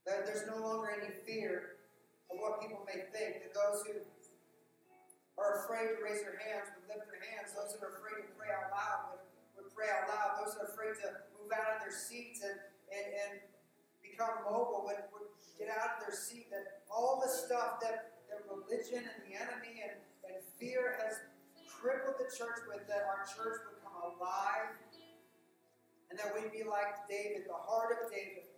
That 0.06 0.26
there's 0.26 0.46
no 0.46 0.58
longer 0.58 0.90
any 0.90 1.14
fear 1.26 1.82
of 2.30 2.38
what 2.38 2.62
people 2.62 2.82
may 2.86 3.06
think, 3.14 3.42
that 3.46 3.54
those 3.54 3.82
who 3.86 4.02
are 5.38 5.62
afraid 5.62 5.94
to 5.94 5.98
raise 6.02 6.22
their 6.26 6.38
hands 6.42 6.70
would 6.74 6.86
lift 6.90 7.06
their 7.06 7.22
hands, 7.30 7.54
those 7.54 7.74
that 7.74 7.82
are 7.82 7.98
afraid 7.98 8.26
to 8.26 8.32
pray 8.34 8.50
out 8.50 8.70
loud 8.74 9.14
would, 9.14 9.24
would 9.54 9.70
pray 9.70 9.90
out 9.90 10.10
loud, 10.10 10.42
those 10.42 10.58
that 10.58 10.66
are 10.66 10.72
afraid 10.74 10.94
to 11.06 11.08
move 11.38 11.50
out 11.54 11.78
of 11.78 11.86
their 11.86 11.94
seats 11.94 12.42
and, 12.42 12.58
and, 12.90 13.06
and 13.06 13.32
become 14.02 14.42
mobile 14.46 14.86
would, 14.90 15.00
would 15.14 15.30
get 15.58 15.70
out 15.70 15.98
of 15.98 16.06
their 16.06 16.14
seat, 16.14 16.50
that 16.50 16.79
all 16.90 17.22
the 17.22 17.30
stuff 17.30 17.78
that, 17.80 18.18
that 18.28 18.42
religion 18.50 19.06
and 19.06 19.18
the 19.22 19.38
enemy 19.38 19.80
and, 19.86 19.96
and 20.26 20.36
fear 20.58 20.98
has 20.98 21.22
crippled 21.70 22.18
the 22.18 22.28
church 22.28 22.66
with, 22.66 22.84
that 22.90 23.06
our 23.06 23.24
church 23.24 23.62
would 23.70 23.80
come 23.80 23.96
alive, 24.18 24.74
and 26.10 26.18
that 26.18 26.34
we'd 26.34 26.50
be 26.50 26.66
like 26.66 27.06
David, 27.08 27.46
the 27.46 27.56
heart 27.56 27.96
of 27.96 28.10
David. 28.10 28.50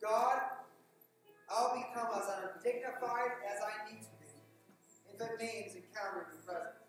God, 0.00 0.40
I'll 1.52 1.76
become 1.76 2.08
as 2.16 2.26
undignified 2.26 3.44
as 3.44 3.60
I 3.60 3.92
need 3.92 4.00
to 4.00 4.12
be, 4.16 4.32
if 5.12 5.20
it 5.20 5.34
means 5.36 5.76
encountering 5.76 6.32
your 6.32 6.42
presence. 6.48 6.80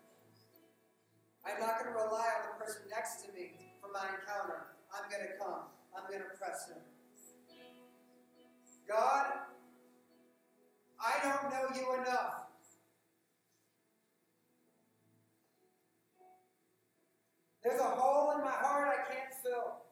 I'm 1.44 1.60
not 1.60 1.76
going 1.82 1.92
to 1.92 1.98
rely 1.98 2.26
on 2.40 2.54
the 2.54 2.64
person 2.64 2.88
next 2.88 3.26
to 3.26 3.28
me 3.34 3.74
for 3.82 3.90
my 3.92 4.06
encounter. 4.08 4.78
I'm 4.94 5.10
going 5.10 5.26
to 5.26 5.34
come. 5.36 5.68
I'm 5.92 6.08
going 6.08 6.22
to 6.22 6.32
press 6.38 6.70
in. 6.70 6.80
God, 8.88 9.51
I 11.04 11.14
don't 11.22 11.50
know 11.50 11.74
you 11.74 11.94
enough. 12.00 12.42
There's 17.64 17.80
a 17.80 17.84
hole 17.84 18.32
in 18.32 18.40
my 18.44 18.50
heart 18.50 18.88
I 18.88 19.12
can't 19.12 19.34
fill. 19.42 19.82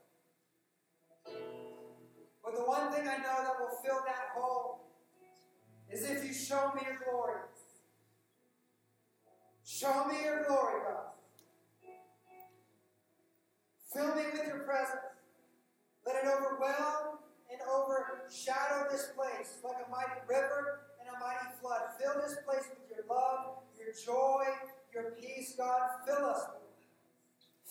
But 2.44 2.54
the 2.54 2.62
one 2.62 2.92
thing 2.92 3.08
I 3.08 3.16
know 3.16 3.44
that 3.44 3.54
will 3.58 3.76
fill 3.84 4.02
that 4.06 4.30
hole 4.34 4.86
is 5.90 6.08
if 6.08 6.24
you 6.24 6.32
show 6.32 6.72
me 6.74 6.82
your 6.86 6.98
glory. 7.04 7.40
Show 9.64 10.06
me 10.06 10.22
your 10.24 10.44
glory, 10.44 10.80
God. 10.86 11.10
Fill 13.92 14.14
me 14.14 14.22
with 14.32 14.46
your 14.46 14.60
presence. 14.60 15.00
Let 16.06 16.16
it 16.16 16.28
overwhelm 16.28 17.18
and 17.50 17.60
overshadow 17.68 18.88
this 18.90 19.10
place 19.16 19.58
like 19.64 19.76
a 19.86 19.90
mighty 19.90 20.20
river 20.28 20.89
mighty 21.20 21.52
flood. 21.60 21.94
Fill 22.00 22.22
this 22.22 22.36
place 22.48 22.64
with 22.72 22.88
your 22.88 23.04
love, 23.08 23.62
your 23.78 23.92
joy, 23.92 24.44
your 24.92 25.12
peace, 25.12 25.54
God. 25.56 26.02
Fill 26.06 26.26
us. 26.26 26.42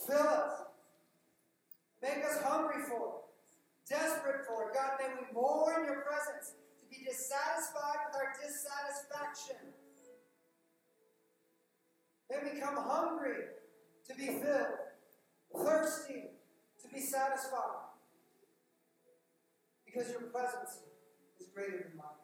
Fill 0.07 0.27
us. 0.27 0.61
Make 2.01 2.23
us 2.23 2.41
hungry 2.43 2.83
for 2.87 3.07
it, 3.07 3.89
desperate 3.89 4.45
for 4.47 4.69
it. 4.69 4.73
God, 4.73 4.91
may 4.99 5.09
we 5.19 5.33
mourn 5.33 5.83
your 5.85 6.01
presence 6.01 6.53
to 6.79 6.85
be 6.89 7.03
dissatisfied 7.03 8.07
with 8.07 8.15
our 8.15 8.33
dissatisfaction. 8.39 9.73
May 12.31 12.53
we 12.53 12.59
come 12.61 12.77
hungry 12.77 13.35
to 14.07 14.15
be 14.15 14.27
filled, 14.27 15.65
thirsty 15.65 16.23
to 16.81 16.87
be 16.87 17.01
satisfied. 17.01 17.89
Because 19.85 20.09
your 20.11 20.21
presence 20.21 20.79
is 21.39 21.47
greater 21.53 21.89
than 21.89 21.97
mine. 21.97 22.18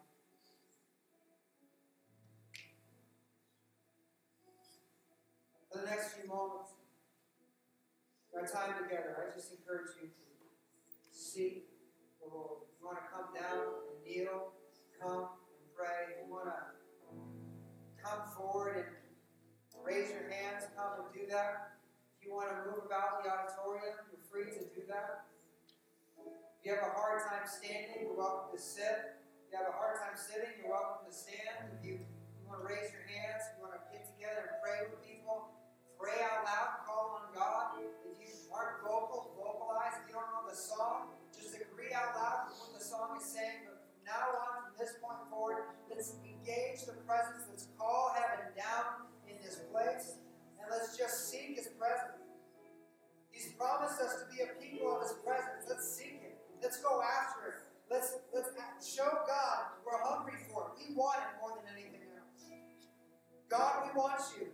Moments, 6.26 6.74
our 8.34 8.42
time 8.42 8.74
together, 8.82 9.14
I 9.14 9.30
just 9.30 9.54
encourage 9.54 9.94
you 10.02 10.10
to 10.10 11.06
seek 11.14 11.70
the 12.18 12.26
Lord. 12.26 12.66
If 12.66 12.82
you 12.82 12.82
want 12.82 12.98
to 12.98 13.06
come 13.14 13.30
down 13.30 13.86
and 13.86 14.02
kneel, 14.02 14.50
come 14.98 15.38
and 15.38 15.70
pray. 15.70 16.18
If 16.18 16.26
you 16.26 16.34
want 16.34 16.50
to 16.50 16.58
come 18.02 18.26
forward 18.34 18.90
and 19.70 19.78
raise 19.86 20.10
your 20.10 20.26
hands, 20.26 20.66
come 20.74 21.06
and 21.06 21.14
do 21.14 21.30
that. 21.30 21.78
If 22.18 22.26
you 22.26 22.34
want 22.34 22.50
to 22.50 22.74
move 22.74 22.90
about 22.90 23.22
the 23.22 23.30
auditorium, 23.30 23.94
you're 24.10 24.26
free 24.26 24.50
to 24.50 24.66
do 24.74 24.82
that. 24.90 25.30
If 26.18 26.66
you 26.66 26.74
have 26.74 26.90
a 26.90 26.94
hard 26.98 27.22
time 27.30 27.46
standing, 27.46 28.02
you're 28.02 28.18
welcome 28.18 28.50
to 28.50 28.58
sit. 28.58 29.14
If 29.46 29.54
you 29.54 29.62
have 29.62 29.70
a 29.70 29.78
hard 29.78 30.02
time 30.02 30.18
sitting, 30.18 30.58
you're 30.58 30.74
welcome 30.74 31.06
to 31.06 31.14
stand. 31.14 31.70
If 31.78 31.86
you, 31.86 32.02
you 32.02 32.42
want 32.50 32.62
to 32.62 32.66
raise 32.66 32.90
your 32.90 33.06
hands, 33.06 33.46
you 33.54 33.62
pray 35.98 36.20
out 36.22 36.44
loud, 36.44 36.84
call 36.84 37.20
on 37.20 37.26
God. 37.32 37.80
If 37.80 38.16
you 38.20 38.32
aren't 38.52 38.84
vocal, 38.84 39.32
vocalize. 39.36 39.96
If 40.00 40.12
you 40.12 40.14
don't 40.16 40.30
know 40.32 40.44
the 40.48 40.56
song, 40.56 41.16
just 41.32 41.56
agree 41.56 41.92
out 41.92 42.16
loud 42.16 42.52
with 42.52 42.56
what 42.60 42.72
the 42.76 42.84
song 42.84 43.16
is 43.20 43.26
saying. 43.26 43.68
But 43.68 43.82
from 43.84 44.02
now 44.04 44.26
on, 44.46 44.70
from 44.70 44.76
this 44.78 44.96
point 45.00 45.24
forward, 45.28 45.72
let's 45.88 46.16
engage 46.24 46.86
the 46.86 46.96
presence. 47.04 47.48
Let's 47.48 47.68
call 47.76 48.14
heaven 48.16 48.52
down 48.56 49.08
in 49.28 49.36
this 49.40 49.64
place. 49.72 50.20
And 50.60 50.68
let's 50.70 50.96
just 50.96 51.30
seek 51.30 51.56
his 51.56 51.68
presence. 51.76 52.20
He's 53.30 53.52
promised 53.60 54.00
us 54.00 54.24
to 54.24 54.24
be 54.32 54.40
a 54.40 54.56
people 54.56 54.96
of 54.96 55.04
his 55.04 55.12
presence. 55.20 55.68
Let's 55.68 55.84
seek 55.84 56.24
it. 56.24 56.40
Let's 56.62 56.80
go 56.80 57.04
after 57.04 57.48
it. 57.52 57.60
Let's 57.90 58.18
let's 58.34 58.50
show 58.82 59.06
God 59.28 59.76
we're 59.86 60.02
hungry 60.02 60.34
for 60.50 60.72
it. 60.74 60.82
We 60.82 60.94
want 60.96 61.18
it 61.22 61.38
more 61.40 61.54
than 61.54 61.70
anything 61.70 62.02
else. 62.18 62.42
God, 63.48 63.86
we 63.86 63.98
want 63.98 64.20
you. 64.34 64.48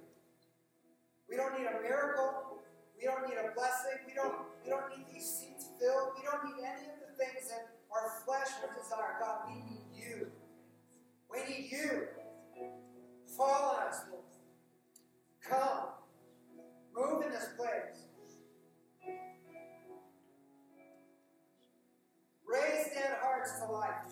We 1.33 1.39
don't 1.39 1.59
need 1.59 1.64
a 1.64 1.80
miracle. 1.80 2.61
We 2.95 3.09
don't 3.09 3.26
need 3.26 3.39
a 3.41 3.55
blessing. 3.57 4.05
We 4.07 4.12
don't 4.12 4.35
we 4.62 4.68
don't 4.68 4.85
need 4.91 5.07
these 5.14 5.24
seats 5.24 5.64
filled. 5.80 6.12
We 6.14 6.28
don't 6.28 6.45
need 6.45 6.61
any 6.61 6.93
of 6.93 7.01
the 7.01 7.16
things 7.16 7.49
that 7.49 7.72
our 7.91 8.20
flesh 8.26 8.53
would 8.61 8.76
desire. 8.76 9.16
God, 9.18 9.49
we 9.49 9.55
need 9.64 9.89
you. 9.97 10.26
We 11.33 11.39
need 11.49 11.72
you. 11.72 12.09
Fall 13.35 13.80
on 13.80 13.89
us, 13.89 14.03
Lord. 14.11 14.28
Come. 15.43 15.89
Move 16.95 17.24
in 17.24 17.33
this 17.33 17.49
place. 17.57 17.97
Raise 22.47 22.93
dead 22.93 23.16
hearts 23.22 23.59
to 23.61 23.72
life 23.72 24.12